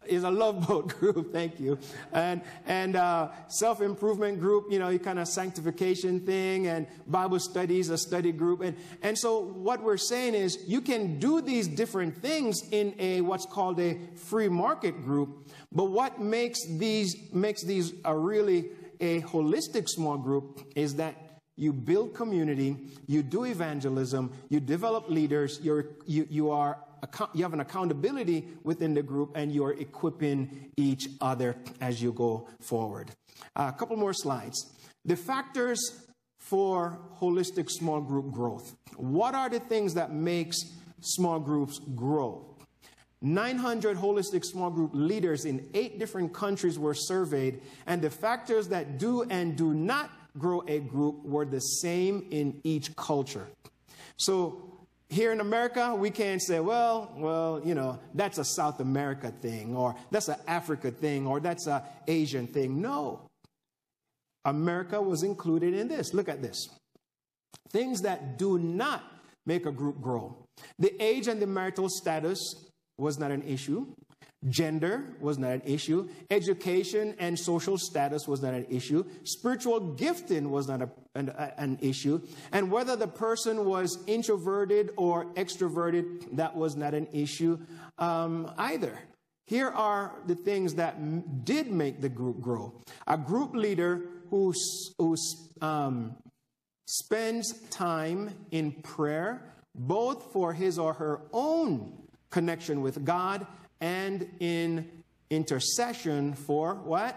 is 0.08 0.24
a 0.24 0.32
love 0.32 0.68
boat 0.68 0.88
group. 0.99 1.32
Thank 1.32 1.60
you. 1.60 1.78
And 2.12 2.41
and 2.66 2.95
uh, 2.95 3.30
self 3.47 3.82
improvement 3.82 4.39
group. 4.39 4.72
You 4.72 4.80
know, 4.80 4.89
you 4.89 4.99
kind 4.99 5.20
of 5.20 5.28
sanctification 5.28 6.20
thing, 6.22 6.68
and 6.68 6.88
Bible 7.08 7.39
studies, 7.39 7.89
a 7.89 7.97
study 7.97 8.32
group. 8.32 8.62
And 8.62 8.76
and 9.01 9.18
so 9.18 9.39
what 9.39 9.82
we're 9.82 9.97
saying 9.97 10.34
is 10.36 10.58
you 10.68 10.82
can 10.82 11.20
do 11.20 11.41
these 11.41 11.68
different 11.68 12.18
things 12.18 12.62
in 12.72 12.95
a 12.99 13.22
what's 13.22 13.45
called 13.45 13.80
a 13.80 13.97
free 14.16 14.49
market 14.49 15.04
group. 15.04 15.49
But 15.72 15.86
what 15.86 16.22
makes 16.22 16.66
these 16.66 17.16
makes 17.34 17.64
these 17.64 17.93
a 18.06 18.16
really 18.16 18.70
a 18.99 19.22
holistic 19.22 19.89
small 19.89 20.18
group 20.18 20.62
is 20.76 20.95
that 20.95 21.16
you 21.56 21.72
build 21.72 22.16
community, 22.16 22.76
you 23.06 23.22
do 23.22 23.45
evangelism, 23.45 24.32
you 24.49 24.60
develop 24.60 25.10
leaders, 25.10 25.60
you're, 25.62 25.86
you, 26.06 26.28
you 26.30 26.49
are 26.49 26.78
you 27.34 27.43
have 27.43 27.54
an 27.54 27.60
accountability 27.60 28.47
within 28.64 28.93
the 28.93 29.04
group 29.04 29.32
and 29.36 29.51
you're 29.51 29.74
equipping 29.74 30.72
each 30.78 31.08
other 31.22 31.56
as 31.82 32.01
you 32.01 32.14
go 32.14 32.47
forward. 32.62 33.12
Uh, 33.56 33.72
a 33.74 33.78
couple 33.78 33.97
more 33.97 34.14
slides. 34.14 34.74
The 35.06 35.16
factors 35.16 35.80
for 36.39 36.99
holistic 37.20 37.70
small 37.70 38.01
group 38.01 38.32
growth. 38.32 38.76
What 38.97 39.34
are 39.36 39.49
the 39.49 39.60
things 39.60 39.93
that 39.93 40.14
makes 40.14 40.58
small 41.01 41.39
groups 41.39 41.80
grow? 41.95 42.54
900 43.22 43.97
holistic 43.97 44.43
small 44.43 44.70
group 44.70 44.91
leaders 44.93 45.45
in 45.45 45.70
eight 45.74 45.97
different 45.97 46.34
countries 46.34 46.78
were 46.78 46.93
surveyed, 46.93 47.62
and 47.88 48.01
the 48.01 48.10
factors 48.10 48.68
that 48.68 48.99
do 48.99 49.24
and 49.24 49.56
do 49.56 49.74
not 49.74 50.12
grow 50.38 50.62
a 50.68 50.80
group 50.80 51.24
were 51.24 51.45
the 51.45 51.60
same 51.60 52.28
in 52.32 52.60
each 52.66 52.93
culture. 52.97 53.47
So 54.18 54.72
here 55.14 55.32
in 55.32 55.39
America, 55.39 55.95
we 55.95 56.09
can't 56.09 56.41
say, 56.41 56.59
well, 56.59 57.14
well, 57.16 57.61
you 57.64 57.76
know, 57.76 57.99
that's 58.14 58.39
a 58.39 58.43
South 58.43 58.80
America 58.80 59.32
thing, 59.41 59.76
or 59.76 59.95
that's 60.11 60.28
an 60.28 60.39
Africa 60.47 60.91
thing, 60.91 61.28
or 61.28 61.39
that's 61.39 61.68
an 61.68 61.82
Asian 62.07 62.47
thing. 62.47 62.82
No. 62.82 63.22
America 64.45 65.01
was 65.01 65.24
included 65.24 65.74
in 65.74 65.88
this. 65.88 66.14
Look 66.14 66.28
at 66.28 66.41
this. 66.41 66.68
Things 67.70 68.01
that 68.01 68.38
do 68.38 68.57
not 68.57 69.03
make 69.45 69.66
a 69.66 69.72
group 69.72 70.01
grow. 70.01 70.36
The 70.80 71.01
age 71.01 71.28
and 71.28 71.41
the 71.41 71.47
marital 71.47 71.89
status 71.89 72.39
was 72.97 73.20
not 73.20 73.32
an 73.32 73.43
issue. 73.43 73.86
Gender 74.50 75.16
was 75.20 75.38
not 75.38 75.52
an 75.52 75.62
issue. 75.66 76.10
Education 76.30 77.16
and 77.20 77.38
social 77.38 77.78
status 77.78 78.28
was 78.28 78.41
not 78.41 78.54
an 78.54 78.66
issue. 78.70 79.06
Spiritual 79.24 79.80
gifting 79.94 80.52
was 80.52 80.68
not 80.68 80.82
a, 80.82 80.89
an, 81.16 81.30
an, 81.58 81.78
issue. 81.82 82.22
And 82.52 82.72
whether 82.72 82.96
the 82.96 83.08
person 83.08 83.66
was 83.66 84.00
introverted 84.08 84.91
or 84.98 85.26
extroverted, 85.36 86.36
that 86.36 86.56
was 86.56 86.76
not 86.76 86.94
an 86.94 87.08
issue 87.14 87.58
um, 87.98 88.52
either. 88.58 89.00
Here 89.46 89.70
are 89.70 90.14
the 90.26 90.36
things 90.36 90.76
that 90.76 90.96
m- 90.96 91.41
did 91.44 91.72
make 91.72 92.02
the 92.02 92.10
group 92.10 92.41
grow. 92.41 92.82
A 93.08 93.18
group 93.18 93.54
leader 93.54 94.02
who, 94.30 94.54
who 94.98 95.16
um, 95.62 96.16
spends 96.86 97.54
time 97.70 98.32
in 98.52 98.72
prayer, 98.84 99.54
both 99.76 100.32
for 100.32 100.54
his 100.54 100.80
or 100.80 100.94
her 100.94 101.22
own 101.32 102.04
connection 102.30 102.82
with 102.82 103.06
God 103.06 103.46
and 103.84 104.29
in 104.39 104.89
intercession 105.29 106.34
for 106.34 106.75
what? 106.75 107.15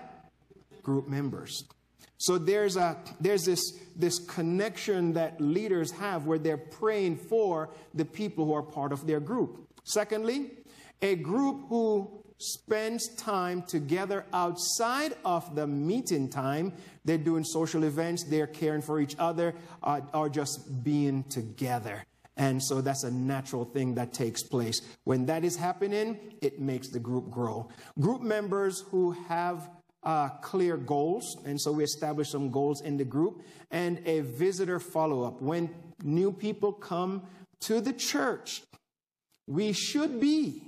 Group 0.82 1.08
members. 1.08 1.64
So 2.18 2.38
there's 2.38 2.76
a 2.76 2.96
there's 3.20 3.44
this 3.44 3.78
this 3.94 4.18
connection 4.18 5.12
that 5.12 5.40
leaders 5.40 5.92
have 5.92 6.26
where 6.26 6.38
they're 6.38 6.56
praying 6.56 7.18
for 7.18 7.70
the 7.94 8.04
people 8.04 8.46
who 8.46 8.52
are 8.54 8.62
part 8.62 8.92
of 8.92 9.06
their 9.06 9.20
group. 9.20 9.68
Secondly, 9.84 10.50
a 11.02 11.14
group 11.14 11.68
who 11.68 12.10
spends 12.38 13.14
time 13.14 13.62
together 13.62 14.26
outside 14.32 15.14
of 15.24 15.54
the 15.54 15.66
meeting 15.66 16.28
time. 16.28 16.72
They're 17.04 17.16
doing 17.16 17.44
social 17.44 17.84
events, 17.84 18.24
they're 18.24 18.46
caring 18.46 18.82
for 18.82 19.00
each 19.00 19.14
other, 19.18 19.54
uh, 19.82 20.00
or 20.12 20.28
just 20.28 20.82
being 20.82 21.22
together. 21.24 22.04
And 22.36 22.62
so 22.62 22.80
that's 22.80 23.04
a 23.04 23.10
natural 23.10 23.64
thing 23.64 23.94
that 23.94 24.12
takes 24.12 24.42
place. 24.42 24.82
When 25.04 25.26
that 25.26 25.44
is 25.44 25.56
happening, 25.56 26.34
it 26.42 26.60
makes 26.60 26.88
the 26.88 26.98
group 26.98 27.30
grow. 27.30 27.68
Group 27.98 28.20
members 28.20 28.80
who 28.90 29.12
have 29.28 29.70
uh, 30.02 30.28
clear 30.40 30.76
goals, 30.76 31.36
and 31.44 31.60
so 31.60 31.72
we 31.72 31.82
establish 31.82 32.30
some 32.30 32.50
goals 32.50 32.80
in 32.80 32.96
the 32.96 33.04
group, 33.04 33.42
and 33.70 34.00
a 34.06 34.20
visitor 34.20 34.78
follow 34.78 35.24
up. 35.24 35.42
When 35.42 35.74
new 36.04 36.30
people 36.30 36.72
come 36.72 37.22
to 37.60 37.80
the 37.80 37.92
church, 37.92 38.62
we 39.46 39.72
should 39.72 40.20
be 40.20 40.62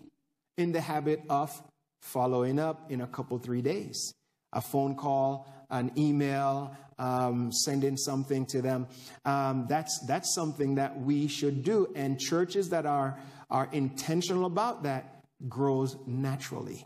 in 0.57 0.73
the 0.73 0.81
habit 0.81 1.23
of 1.29 1.63
following 2.03 2.59
up 2.59 2.91
in 2.91 3.01
a 3.01 3.07
couple, 3.07 3.39
three 3.39 3.63
days. 3.63 4.13
A 4.53 4.61
phone 4.61 4.97
call, 4.97 5.47
an 5.71 5.93
email, 5.97 6.77
um, 6.99 7.53
sending 7.53 7.97
something 7.97 8.47
to 8.47 8.63
them. 8.63 8.87
Um, 9.25 9.67
that's, 9.69 9.99
that's 10.07 10.35
something 10.35 10.77
that 10.77 10.99
we 11.01 11.29
should 11.29 11.63
do. 11.63 11.93
And 11.95 12.19
churches 12.19 12.71
that 12.71 12.87
are, 12.87 13.19
are 13.51 13.69
intentional 13.73 14.47
about 14.47 14.83
that 14.85 15.25
grows 15.49 15.97
naturally. 16.07 16.85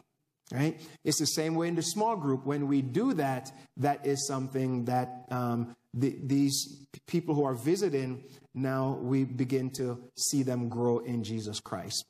Right? 0.52 0.78
It's 1.02 1.18
the 1.18 1.26
same 1.26 1.54
way 1.54 1.68
in 1.68 1.76
the 1.76 1.82
small 1.82 2.14
group. 2.14 2.44
When 2.44 2.68
we 2.68 2.82
do 2.82 3.14
that, 3.14 3.50
that 3.78 4.06
is 4.06 4.26
something 4.26 4.84
that 4.84 5.24
um, 5.30 5.74
the, 5.94 6.18
these 6.22 6.86
people 7.06 7.34
who 7.34 7.44
are 7.44 7.54
visiting 7.54 8.24
now 8.54 8.98
we 9.00 9.24
begin 9.24 9.70
to 9.70 10.02
see 10.16 10.42
them 10.42 10.68
grow 10.68 10.98
in 10.98 11.24
Jesus 11.24 11.60
Christ. 11.60 12.04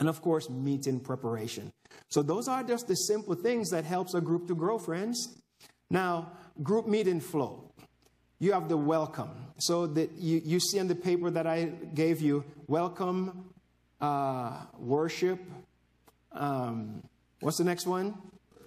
And 0.00 0.08
of 0.08 0.20
course, 0.20 0.50
meeting 0.50 0.98
preparation. 0.98 1.72
So 2.08 2.22
those 2.22 2.48
are 2.48 2.64
just 2.64 2.88
the 2.88 2.96
simple 2.96 3.34
things 3.34 3.70
that 3.70 3.84
helps 3.84 4.14
a 4.14 4.20
group 4.20 4.48
to 4.48 4.54
grow, 4.54 4.78
friends. 4.78 5.40
Now, 5.90 6.32
group 6.62 6.86
meeting 6.86 7.20
flow. 7.20 7.70
You 8.38 8.52
have 8.52 8.68
the 8.68 8.76
welcome. 8.76 9.30
So 9.58 9.86
that 9.86 10.12
you, 10.12 10.42
you 10.44 10.58
see 10.58 10.78
in 10.78 10.88
the 10.88 10.94
paper 10.94 11.30
that 11.30 11.46
I 11.46 11.66
gave 11.94 12.20
you, 12.20 12.44
welcome, 12.66 13.52
uh, 14.00 14.58
worship. 14.78 15.38
Um, 16.32 17.02
what's 17.40 17.58
the 17.58 17.64
next 17.64 17.86
one? 17.86 18.14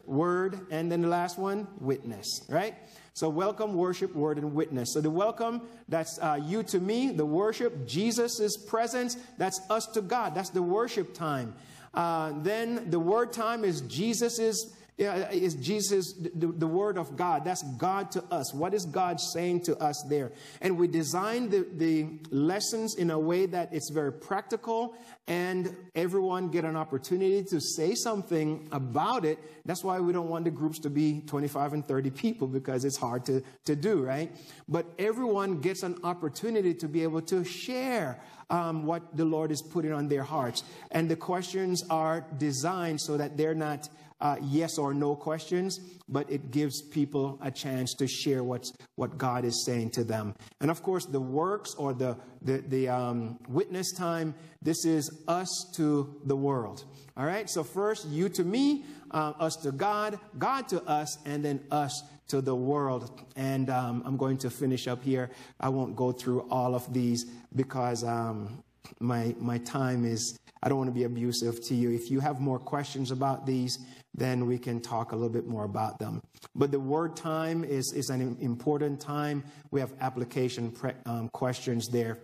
word, 0.07 0.59
and 0.71 0.91
then 0.91 1.01
the 1.01 1.07
last 1.07 1.37
one, 1.37 1.67
witness, 1.79 2.41
right? 2.49 2.75
So, 3.13 3.29
welcome, 3.29 3.75
worship, 3.75 4.13
word, 4.13 4.37
and 4.37 4.53
witness. 4.53 4.93
So, 4.93 5.01
the 5.01 5.09
welcome, 5.09 5.61
that's 5.87 6.19
uh, 6.19 6.39
you 6.41 6.63
to 6.63 6.79
me. 6.79 7.11
The 7.11 7.25
worship, 7.25 7.87
Jesus' 7.87 8.57
presence, 8.57 9.17
that's 9.37 9.61
us 9.69 9.87
to 9.87 10.01
God. 10.01 10.35
That's 10.35 10.49
the 10.49 10.61
worship 10.61 11.13
time. 11.13 11.55
Uh, 11.93 12.33
then 12.41 12.89
the 12.89 12.99
word 12.99 13.31
time 13.31 13.63
is 13.63 13.81
Jesus' 13.81 14.73
Yeah, 14.97 15.29
is 15.29 15.55
Jesus 15.55 16.13
the, 16.13 16.47
the, 16.47 16.67
word 16.67 16.97
of 16.97 17.17
God? 17.17 17.43
That's 17.43 17.63
God 17.77 18.11
to 18.11 18.23
us. 18.31 18.53
What 18.53 18.73
is 18.73 18.85
God 18.85 19.19
saying 19.19 19.63
to 19.63 19.77
us 19.77 20.01
there? 20.07 20.31
And 20.61 20.77
we 20.77 20.87
design 20.87 21.49
the, 21.49 21.67
the 21.75 22.07
lessons 22.31 22.95
in 22.95 23.11
a 23.11 23.19
way 23.19 23.45
that 23.45 23.73
it's 23.73 23.89
very 23.89 24.13
practical 24.13 24.95
and 25.27 25.75
everyone 25.95 26.47
get 26.47 26.63
an 26.63 26.77
opportunity 26.77 27.43
to 27.43 27.59
say 27.59 27.93
something 27.93 28.69
about 28.71 29.25
it. 29.25 29.37
That's 29.65 29.83
why 29.83 29.99
we 29.99 30.13
don't 30.13 30.29
want 30.29 30.45
the 30.45 30.51
groups 30.51 30.79
to 30.79 30.89
be 30.89 31.19
25 31.27 31.73
and 31.73 31.85
30 31.85 32.11
people 32.11 32.47
because 32.47 32.85
it's 32.85 32.95
hard 32.95 33.25
to, 33.25 33.43
to 33.65 33.75
do, 33.75 34.01
right? 34.01 34.31
But 34.69 34.85
everyone 34.97 35.59
gets 35.59 35.83
an 35.83 35.97
opportunity 36.05 36.73
to 36.75 36.87
be 36.87 37.03
able 37.03 37.21
to 37.23 37.43
share 37.43 38.21
um, 38.49 38.85
what 38.85 39.17
the 39.17 39.25
Lord 39.25 39.51
is 39.51 39.61
putting 39.61 39.91
on 39.91 40.07
their 40.07 40.23
hearts. 40.23 40.63
And 40.91 41.09
the 41.09 41.15
questions 41.15 41.83
are 41.89 42.25
designed 42.37 43.01
so 43.01 43.17
that 43.17 43.35
they're 43.35 43.55
not 43.55 43.89
uh, 44.25 44.37
yes 44.41 44.79
or 44.79 44.91
no 44.91 45.15
questions, 45.15 45.79
but 46.09 46.25
it 46.31 46.49
gives 46.49 46.81
people 46.81 47.37
a 47.43 47.51
chance 47.51 47.93
to 47.93 48.07
share 48.07 48.43
what's, 48.43 48.73
what 48.95 49.19
God 49.19 49.45
is 49.45 49.63
saying 49.63 49.91
to 49.91 50.03
them. 50.03 50.33
And 50.61 50.71
of 50.71 50.81
course, 50.81 51.05
the 51.05 51.21
works 51.21 51.75
or 51.75 51.93
the, 51.93 52.17
the, 52.41 52.63
the 52.67 52.89
um, 52.89 53.37
witness 53.47 53.91
time, 53.91 54.33
this 54.63 54.83
is 54.83 55.03
us 55.27 55.49
to 55.75 56.19
the 56.25 56.35
world. 56.35 56.85
All 57.15 57.25
right, 57.25 57.47
so 57.47 57.63
first, 57.63 58.07
you 58.07 58.27
to 58.29 58.43
me, 58.43 58.85
uh, 59.11 59.33
us 59.39 59.57
to 59.57 59.71
God, 59.71 60.19
God 60.39 60.67
to 60.69 60.81
us, 60.85 61.19
and 61.25 61.45
then 61.45 61.59
us 61.69 61.93
to 62.29 62.41
the 62.41 62.55
world. 62.55 63.21
And 63.35 63.69
um, 63.69 64.01
I'm 64.07 64.17
going 64.17 64.39
to 64.39 64.49
finish 64.49 64.87
up 64.87 65.03
here. 65.03 65.29
I 65.59 65.69
won't 65.69 65.95
go 65.95 66.11
through 66.11 66.47
all 66.49 66.73
of 66.73 66.91
these 66.91 67.25
because 67.55 68.03
um, 68.03 68.63
my, 68.99 69.35
my 69.39 69.59
time 69.59 70.03
is, 70.03 70.39
I 70.65 70.69
don't 70.69 70.79
want 70.79 70.89
to 70.89 70.93
be 70.93 71.03
abusive 71.03 71.61
to 71.65 71.75
you. 71.75 71.91
If 71.91 72.09
you 72.09 72.19
have 72.21 72.39
more 72.39 72.57
questions 72.57 73.11
about 73.11 73.45
these, 73.45 73.77
then 74.15 74.47
we 74.47 74.57
can 74.57 74.81
talk 74.81 75.11
a 75.11 75.15
little 75.15 75.29
bit 75.29 75.45
more 75.45 75.63
about 75.63 75.99
them. 75.99 76.23
But 76.55 76.71
the 76.71 76.79
word 76.79 77.15
time 77.15 77.63
is, 77.63 77.93
is 77.95 78.09
an 78.09 78.37
important 78.41 78.99
time. 78.99 79.43
We 79.69 79.79
have 79.79 79.93
application 80.01 80.71
pre, 80.71 80.93
um, 81.05 81.29
questions 81.29 81.87
there. 81.89 82.17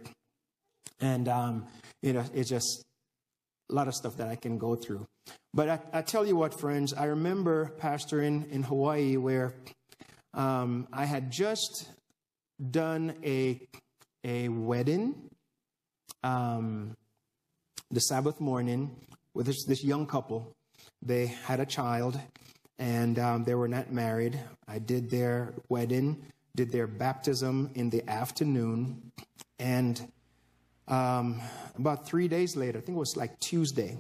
And, 0.99 1.27
um, 1.27 1.67
you 2.01 2.13
know, 2.13 2.25
it's 2.33 2.49
just 2.49 2.83
a 3.69 3.75
lot 3.75 3.87
of 3.87 3.93
stuff 3.93 4.17
that 4.17 4.27
I 4.27 4.35
can 4.35 4.57
go 4.57 4.75
through. 4.75 5.05
But 5.53 5.69
I, 5.69 5.79
I 5.93 6.01
tell 6.01 6.25
you 6.25 6.35
what, 6.35 6.59
friends, 6.59 6.95
I 6.95 7.05
remember 7.05 7.73
pastoring 7.79 8.49
in 8.49 8.63
Hawaii 8.63 9.17
where 9.17 9.53
um, 10.33 10.87
I 10.91 11.05
had 11.05 11.31
just 11.31 11.89
done 12.71 13.13
a, 13.23 13.61
a 14.23 14.47
wedding 14.49 15.29
um, 16.23 16.95
the 17.91 17.99
Sabbath 17.99 18.39
morning 18.39 18.95
with 19.33 19.45
this, 19.45 19.65
this 19.65 19.83
young 19.83 20.05
couple 20.05 20.55
they 21.01 21.27
had 21.27 21.59
a 21.59 21.65
child 21.65 22.19
and 22.77 23.19
um, 23.19 23.43
they 23.43 23.55
were 23.55 23.67
not 23.67 23.91
married. 23.91 24.39
I 24.67 24.79
did 24.79 25.09
their 25.09 25.53
wedding, 25.69 26.25
did 26.55 26.71
their 26.71 26.87
baptism 26.87 27.71
in 27.75 27.89
the 27.89 28.07
afternoon. 28.09 29.11
And 29.59 30.11
um, 30.87 31.41
about 31.75 32.07
three 32.07 32.27
days 32.27 32.55
later, 32.55 32.79
I 32.79 32.81
think 32.81 32.95
it 32.95 32.99
was 32.99 33.17
like 33.17 33.39
Tuesday, 33.39 33.97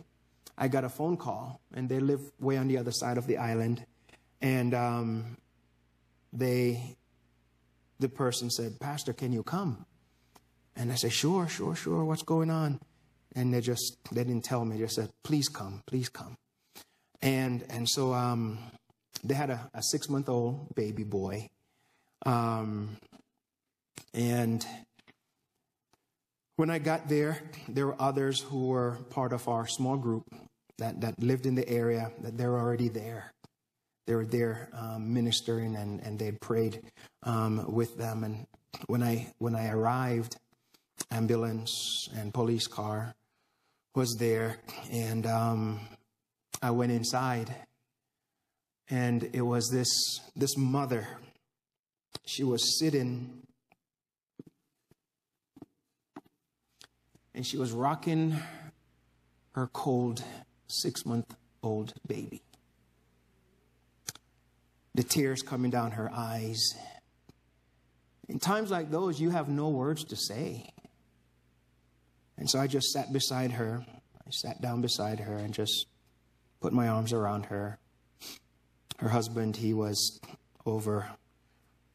I 0.57 0.67
got 0.67 0.83
a 0.83 0.89
phone 0.89 1.17
call, 1.17 1.61
and 1.73 1.89
they 1.89 1.99
live 1.99 2.21
way 2.39 2.57
on 2.57 2.67
the 2.67 2.77
other 2.77 2.91
side 2.91 3.17
of 3.17 3.27
the 3.27 3.37
island. 3.37 3.85
And 4.41 4.73
um, 4.73 5.37
they, 6.33 6.97
the 7.99 8.09
person 8.09 8.49
said, 8.49 8.79
Pastor, 8.79 9.13
can 9.13 9.31
you 9.31 9.43
come? 9.43 9.85
And 10.75 10.91
I 10.91 10.95
said, 10.95 11.13
Sure, 11.13 11.47
sure, 11.47 11.75
sure. 11.75 12.03
What's 12.05 12.23
going 12.23 12.49
on? 12.49 12.79
And 13.35 13.53
they 13.53 13.61
just, 13.61 13.97
they 14.11 14.23
didn't 14.23 14.43
tell 14.43 14.65
me. 14.65 14.77
They 14.77 14.87
said, 14.87 15.09
Please 15.23 15.47
come, 15.47 15.81
please 15.87 16.09
come. 16.09 16.37
And, 17.21 17.63
and 17.69 17.87
so 17.87 18.13
um, 18.13 18.57
they 19.23 19.35
had 19.35 19.49
a, 19.49 19.69
a 19.73 19.81
six 19.81 20.09
month 20.09 20.29
old 20.29 20.73
baby 20.75 21.03
boy. 21.03 21.49
Um, 22.25 22.97
and 24.13 24.65
when 26.55 26.69
I 26.69 26.79
got 26.79 27.07
there, 27.07 27.41
there 27.69 27.87
were 27.87 28.01
others 28.01 28.41
who 28.41 28.67
were 28.67 28.97
part 29.09 29.33
of 29.33 29.47
our 29.47 29.67
small 29.67 29.97
group 29.97 30.25
that, 30.77 31.01
that 31.01 31.19
lived 31.21 31.45
in 31.45 31.55
the 31.55 31.67
area, 31.67 32.11
that 32.21 32.37
they're 32.37 32.57
already 32.57 32.89
there. 32.89 33.31
They 34.07 34.15
were 34.15 34.25
there 34.25 34.69
um, 34.73 35.13
ministering 35.13 35.75
and, 35.75 36.01
and 36.01 36.19
they'd 36.19 36.41
prayed 36.41 36.81
um, 37.23 37.71
with 37.71 37.97
them. 37.97 38.23
And 38.23 38.45
when 38.87 39.03
I, 39.03 39.31
when 39.37 39.55
I 39.55 39.69
arrived, 39.69 40.37
ambulance 41.09 42.09
and 42.15 42.33
police 42.33 42.67
car 42.67 43.15
was 43.95 44.15
there. 44.19 44.57
And 44.91 45.25
um, 45.25 45.79
I 46.61 46.71
went 46.71 46.91
inside, 46.91 47.53
and 48.89 49.29
it 49.33 49.41
was 49.41 49.69
this, 49.69 50.19
this 50.35 50.57
mother. 50.57 51.07
She 52.25 52.43
was 52.43 52.79
sitting, 52.79 53.41
and 57.33 57.45
she 57.45 57.57
was 57.57 57.71
rocking 57.71 58.37
her 59.53 59.67
cold 59.67 60.23
six 60.67 61.05
month 61.05 61.35
old 61.63 61.93
baby. 62.07 62.41
The 64.93 65.03
tears 65.03 65.41
coming 65.41 65.71
down 65.71 65.91
her 65.91 66.11
eyes. 66.13 66.59
In 68.27 68.39
times 68.39 68.71
like 68.71 68.91
those, 68.91 69.19
you 69.19 69.29
have 69.29 69.49
no 69.49 69.69
words 69.69 70.03
to 70.05 70.15
say. 70.15 70.69
And 72.41 72.49
so 72.49 72.59
I 72.59 72.65
just 72.65 72.91
sat 72.91 73.13
beside 73.13 73.51
her. 73.51 73.85
I 73.87 74.31
sat 74.31 74.63
down 74.63 74.81
beside 74.81 75.19
her 75.19 75.35
and 75.35 75.53
just 75.53 75.85
put 76.59 76.73
my 76.73 76.87
arms 76.87 77.13
around 77.13 77.45
her. 77.45 77.77
Her 78.97 79.09
husband, 79.09 79.57
he 79.57 79.75
was 79.75 80.19
over 80.65 81.07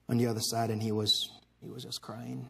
on 0.09 0.19
the 0.19 0.29
other 0.29 0.41
side 0.41 0.71
and 0.71 0.81
he 0.81 0.93
was 0.93 1.33
he 1.61 1.69
was 1.69 1.83
just 1.83 2.01
crying. 2.01 2.49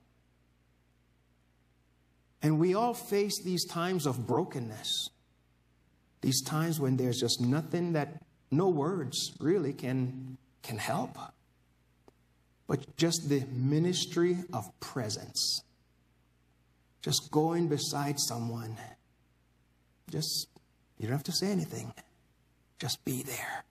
And 2.43 2.59
we 2.59 2.75
all 2.75 2.93
face 2.93 3.43
these 3.43 3.65
times 3.65 4.05
of 4.05 4.27
brokenness. 4.27 5.09
These 6.21 6.43
times 6.43 6.79
when 6.79 6.99
there's 6.99 7.19
just 7.19 7.41
nothing 7.41 7.95
that 7.95 8.21
no 8.51 8.69
words 8.69 9.33
really 9.41 9.73
can 9.73 10.37
can 10.63 10.77
help. 10.77 11.17
But 12.67 12.99
just 12.99 13.31
the 13.31 13.43
ministry 13.55 14.37
of 14.53 14.69
presence. 14.81 15.63
Just 17.07 17.31
going 17.31 17.69
beside 17.69 18.19
someone. 18.19 18.77
Just 20.11 20.49
you 20.99 21.07
don't 21.07 21.13
have 21.13 21.23
to 21.23 21.31
say 21.31 21.53
anything. 21.53 21.93
Just 22.81 23.05
be 23.05 23.23
there. 23.23 23.63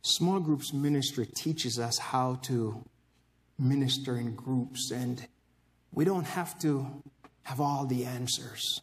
Small 0.00 0.40
groups 0.40 0.72
ministry 0.72 1.26
teaches 1.26 1.78
us 1.78 1.98
how 1.98 2.36
to 2.44 2.82
minister 3.58 4.16
in 4.16 4.34
groups, 4.34 4.90
and 4.90 5.28
we 5.92 6.06
don't 6.06 6.24
have 6.24 6.58
to 6.60 7.02
have 7.42 7.60
all 7.60 7.84
the 7.84 8.06
answers. 8.06 8.80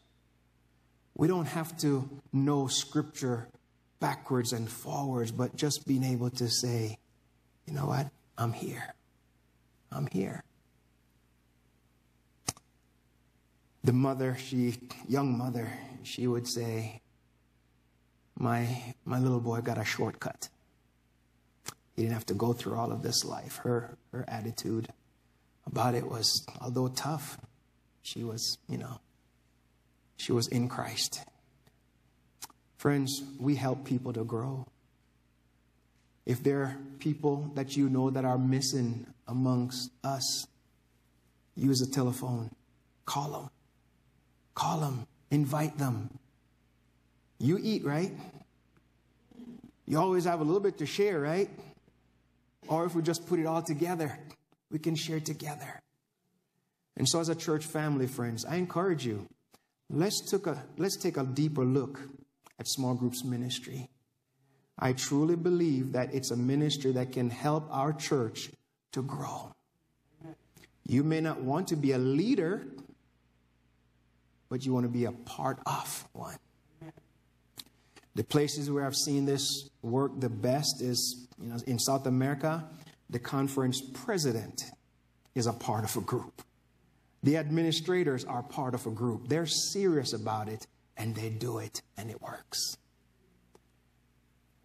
We 1.15 1.27
don't 1.27 1.47
have 1.47 1.75
to 1.77 2.07
know 2.31 2.67
scripture 2.67 3.47
backwards 3.99 4.53
and 4.53 4.69
forwards, 4.69 5.31
but 5.31 5.55
just 5.55 5.87
being 5.87 6.03
able 6.03 6.29
to 6.29 6.47
say, 6.47 6.99
you 7.65 7.73
know 7.73 7.87
what? 7.87 8.11
I'm 8.37 8.53
here. 8.53 8.93
I'm 9.91 10.05
here. 10.05 10.43
The 13.83 13.93
mother, 13.93 14.37
she, 14.37 14.77
young 15.07 15.37
mother, 15.37 15.71
she 16.03 16.27
would 16.27 16.47
say, 16.47 17.01
my, 18.37 18.95
my 19.05 19.19
little 19.19 19.39
boy 19.39 19.61
got 19.61 19.77
a 19.77 19.85
shortcut. 19.85 20.49
He 21.95 22.03
didn't 22.03 22.13
have 22.13 22.25
to 22.27 22.33
go 22.33 22.53
through 22.53 22.75
all 22.75 22.91
of 22.91 23.01
this 23.01 23.25
life. 23.25 23.57
Her, 23.57 23.97
her 24.11 24.25
attitude 24.27 24.87
about 25.65 25.95
it 25.95 26.07
was, 26.07 26.45
although 26.59 26.87
tough, 26.87 27.37
she 28.01 28.23
was, 28.23 28.57
you 28.67 28.77
know, 28.77 28.99
she 30.17 30.31
was 30.31 30.47
in 30.47 30.67
Christ. 30.67 31.23
Friends, 32.77 33.23
we 33.39 33.55
help 33.55 33.85
people 33.85 34.13
to 34.13 34.23
grow. 34.23 34.67
If 36.25 36.43
there 36.43 36.61
are 36.63 36.77
people 36.99 37.51
that 37.55 37.75
you 37.75 37.89
know 37.89 38.09
that 38.09 38.25
are 38.25 38.37
missing 38.37 39.07
amongst 39.27 39.91
us, 40.03 40.47
use 41.55 41.81
a 41.81 41.89
telephone, 41.89 42.51
call 43.05 43.31
them, 43.31 43.49
call 44.53 44.79
them, 44.79 45.07
invite 45.29 45.77
them, 45.77 46.09
you 47.39 47.59
eat, 47.61 47.83
right? 47.83 48.11
You 49.87 49.99
always 49.99 50.25
have 50.25 50.39
a 50.39 50.43
little 50.43 50.59
bit 50.59 50.77
to 50.77 50.85
share, 50.85 51.19
right? 51.19 51.49
Or 52.67 52.85
if 52.85 52.95
we 52.95 53.01
just 53.01 53.27
put 53.27 53.39
it 53.39 53.45
all 53.45 53.61
together, 53.61 54.17
we 54.69 54.79
can 54.79 54.95
share 54.95 55.19
together. 55.19 55.81
And 56.97 57.07
so, 57.07 57.19
as 57.19 57.29
a 57.29 57.35
church 57.35 57.65
family, 57.65 58.07
friends, 58.07 58.45
I 58.45 58.55
encourage 58.57 59.05
you 59.05 59.25
let's, 59.89 60.29
took 60.29 60.47
a, 60.47 60.63
let's 60.77 60.97
take 60.97 61.17
a 61.17 61.23
deeper 61.23 61.65
look 61.65 61.99
at 62.59 62.67
small 62.67 62.93
groups 62.93 63.23
ministry. 63.25 63.89
I 64.77 64.93
truly 64.93 65.35
believe 65.35 65.93
that 65.93 66.13
it's 66.13 66.31
a 66.31 66.37
ministry 66.37 66.91
that 66.93 67.11
can 67.11 67.29
help 67.29 67.67
our 67.71 67.93
church 67.93 68.49
to 68.93 69.01
grow. 69.01 69.53
You 70.85 71.03
may 71.03 71.21
not 71.21 71.41
want 71.41 71.67
to 71.69 71.75
be 71.75 71.91
a 71.91 71.97
leader, 71.97 72.65
but 74.51 74.65
you 74.65 74.73
want 74.73 74.83
to 74.83 74.89
be 74.89 75.05
a 75.05 75.13
part 75.13 75.59
of 75.65 76.09
one. 76.11 76.35
The 78.15 78.23
places 78.25 78.69
where 78.69 78.85
I've 78.85 78.97
seen 78.97 79.25
this 79.25 79.69
work 79.81 80.19
the 80.19 80.29
best 80.29 80.81
is 80.81 81.29
you 81.41 81.47
know, 81.47 81.57
in 81.65 81.79
South 81.79 82.05
America, 82.05 82.67
the 83.09 83.17
conference 83.17 83.81
president 83.81 84.61
is 85.35 85.47
a 85.47 85.53
part 85.53 85.85
of 85.85 85.95
a 85.95 86.01
group. 86.01 86.41
The 87.23 87.37
administrators 87.37 88.25
are 88.25 88.43
part 88.43 88.73
of 88.73 88.85
a 88.85 88.91
group. 88.91 89.29
They're 89.29 89.45
serious 89.45 90.11
about 90.11 90.49
it 90.49 90.67
and 90.97 91.15
they 91.15 91.29
do 91.29 91.59
it 91.59 91.81
and 91.95 92.11
it 92.11 92.21
works. 92.21 92.75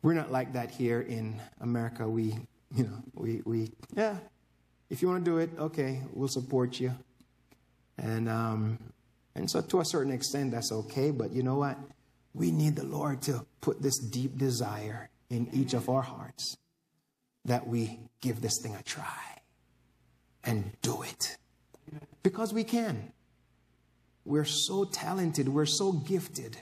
We're 0.03 0.15
not 0.15 0.33
like 0.33 0.55
that 0.55 0.73
here 0.73 1.01
in 1.01 1.41
America. 1.61 2.09
We, 2.09 2.37
you 2.75 2.85
know, 2.85 3.03
we, 3.15 3.41
we 3.45 3.71
yeah, 3.95 4.17
if 4.91 5.01
you 5.01 5.07
want 5.07 5.25
to 5.25 5.31
do 5.31 5.39
it, 5.39 5.51
okay, 5.57 6.03
we'll 6.13 6.27
support 6.27 6.81
you. 6.81 6.93
And, 7.99 8.29
um, 8.29 8.79
and 9.37 9.51
so 9.51 9.61
to 9.61 9.81
a 9.81 9.85
certain 9.85 10.13
extent, 10.13 10.51
that's 10.51 10.73
okay. 10.73 11.11
But 11.11 11.33
you 11.33 11.43
know 11.43 11.57
what? 11.57 11.79
We 12.35 12.51
need 12.51 12.77
the 12.77 12.85
Lord 12.85 13.23
to 13.23 13.47
put 13.61 13.83
this 13.83 13.99
deep 13.99 14.39
desire 14.39 15.11
in 15.31 15.49
each 15.53 15.75
of 15.75 15.89
our 15.89 16.03
hearts 16.03 16.57
that 17.45 17.67
we 17.67 18.01
give 18.21 18.41
this 18.41 18.61
thing 18.63 18.75
a 18.75 18.83
try 18.83 19.41
and 20.43 20.73
do 20.83 21.03
it 21.03 21.37
because 22.23 22.53
we 22.53 22.65
can. 22.65 23.13
We're 24.25 24.45
so 24.45 24.85
talented, 24.85 25.49
we're 25.49 25.67
so 25.67 25.93
gifted. 25.93 26.57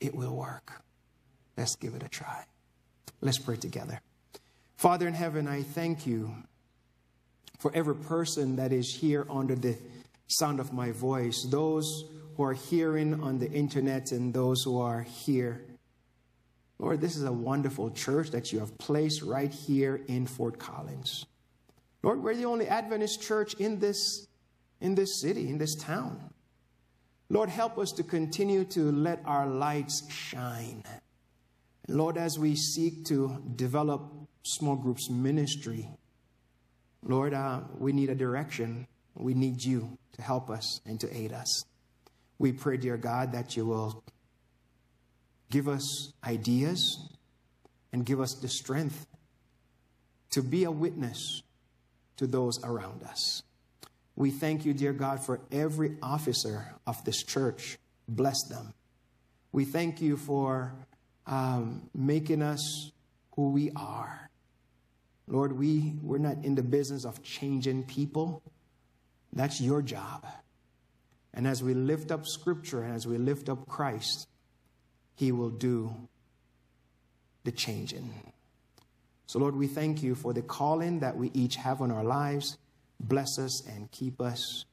It 0.00 0.14
will 0.14 0.36
work. 0.36 0.82
Let's 1.56 1.76
give 1.76 1.94
it 1.94 2.02
a 2.02 2.08
try. 2.08 2.44
Let's 3.20 3.38
pray 3.38 3.56
together. 3.56 4.00
Father 4.76 5.06
in 5.06 5.14
heaven, 5.14 5.46
I 5.46 5.62
thank 5.62 6.06
you 6.06 6.34
for 7.58 7.72
every 7.74 7.94
person 7.94 8.56
that 8.56 8.72
is 8.72 8.92
here 8.92 9.26
under 9.30 9.54
the 9.54 9.76
sound 10.32 10.60
of 10.60 10.72
my 10.72 10.90
voice, 10.90 11.46
those 11.50 12.04
who 12.36 12.42
are 12.42 12.54
hearing 12.54 13.22
on 13.22 13.38
the 13.38 13.50
internet 13.50 14.12
and 14.12 14.32
those 14.32 14.62
who 14.62 14.80
are 14.80 15.02
here. 15.02 15.64
Lord, 16.78 17.00
this 17.00 17.16
is 17.16 17.24
a 17.24 17.32
wonderful 17.32 17.90
church 17.90 18.30
that 18.30 18.52
you 18.52 18.58
have 18.58 18.76
placed 18.78 19.22
right 19.22 19.52
here 19.52 20.02
in 20.08 20.26
Fort 20.26 20.58
Collins. 20.58 21.26
Lord, 22.02 22.22
we're 22.22 22.34
the 22.34 22.46
only 22.46 22.66
Adventist 22.66 23.22
church 23.22 23.54
in 23.54 23.78
this, 23.78 24.26
in 24.80 24.94
this 24.94 25.20
city, 25.20 25.48
in 25.48 25.58
this 25.58 25.76
town. 25.76 26.32
Lord, 27.28 27.48
help 27.48 27.78
us 27.78 27.92
to 27.92 28.02
continue 28.02 28.64
to 28.64 28.90
let 28.90 29.22
our 29.24 29.46
lights 29.46 30.10
shine. 30.12 30.82
Lord, 31.88 32.16
as 32.16 32.38
we 32.38 32.56
seek 32.56 33.04
to 33.06 33.42
develop 33.56 34.12
small 34.42 34.76
groups 34.76 35.08
ministry, 35.08 35.88
Lord, 37.04 37.34
uh, 37.34 37.60
we 37.78 37.92
need 37.92 38.10
a 38.10 38.14
direction. 38.14 38.86
We 39.14 39.34
need 39.34 39.62
you 39.62 39.98
to 40.12 40.22
help 40.22 40.50
us 40.50 40.80
and 40.86 40.98
to 41.00 41.16
aid 41.16 41.32
us. 41.32 41.64
We 42.38 42.52
pray, 42.52 42.76
dear 42.76 42.96
God, 42.96 43.32
that 43.32 43.56
you 43.56 43.66
will 43.66 44.02
give 45.50 45.68
us 45.68 46.12
ideas 46.24 46.98
and 47.92 48.06
give 48.06 48.20
us 48.20 48.34
the 48.34 48.48
strength 48.48 49.06
to 50.30 50.42
be 50.42 50.64
a 50.64 50.70
witness 50.70 51.42
to 52.16 52.26
those 52.26 52.62
around 52.64 53.02
us. 53.02 53.42
We 54.16 54.30
thank 54.30 54.64
you, 54.64 54.74
dear 54.74 54.92
God, 54.92 55.20
for 55.20 55.40
every 55.50 55.96
officer 56.02 56.74
of 56.86 57.04
this 57.04 57.22
church. 57.22 57.78
Bless 58.08 58.42
them. 58.44 58.74
We 59.52 59.64
thank 59.64 60.00
you 60.00 60.16
for 60.16 60.74
um, 61.26 61.88
making 61.94 62.42
us 62.42 62.90
who 63.36 63.50
we 63.50 63.70
are. 63.76 64.30
Lord, 65.26 65.52
we, 65.58 65.94
we're 66.02 66.18
not 66.18 66.44
in 66.44 66.54
the 66.54 66.62
business 66.62 67.04
of 67.04 67.22
changing 67.22 67.84
people. 67.84 68.42
That's 69.32 69.60
your 69.60 69.82
job. 69.82 70.26
And 71.34 71.46
as 71.46 71.62
we 71.62 71.74
lift 71.74 72.10
up 72.10 72.26
Scripture 72.26 72.82
and 72.82 72.94
as 72.94 73.06
we 73.06 73.16
lift 73.18 73.48
up 73.48 73.66
Christ, 73.66 74.28
He 75.14 75.32
will 75.32 75.50
do 75.50 75.94
the 77.44 77.52
changing. 77.52 78.32
So, 79.26 79.38
Lord, 79.38 79.56
we 79.56 79.66
thank 79.66 80.02
you 80.02 80.14
for 80.14 80.34
the 80.34 80.42
calling 80.42 81.00
that 81.00 81.16
we 81.16 81.30
each 81.32 81.56
have 81.56 81.80
on 81.80 81.90
our 81.90 82.04
lives. 82.04 82.58
Bless 83.00 83.38
us 83.38 83.66
and 83.66 83.90
keep 83.90 84.20
us. 84.20 84.66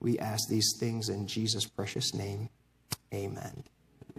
We 0.00 0.18
ask 0.18 0.48
these 0.48 0.76
things 0.78 1.08
in 1.08 1.26
Jesus' 1.26 1.66
precious 1.66 2.14
name. 2.14 2.48
Amen. 3.12 3.64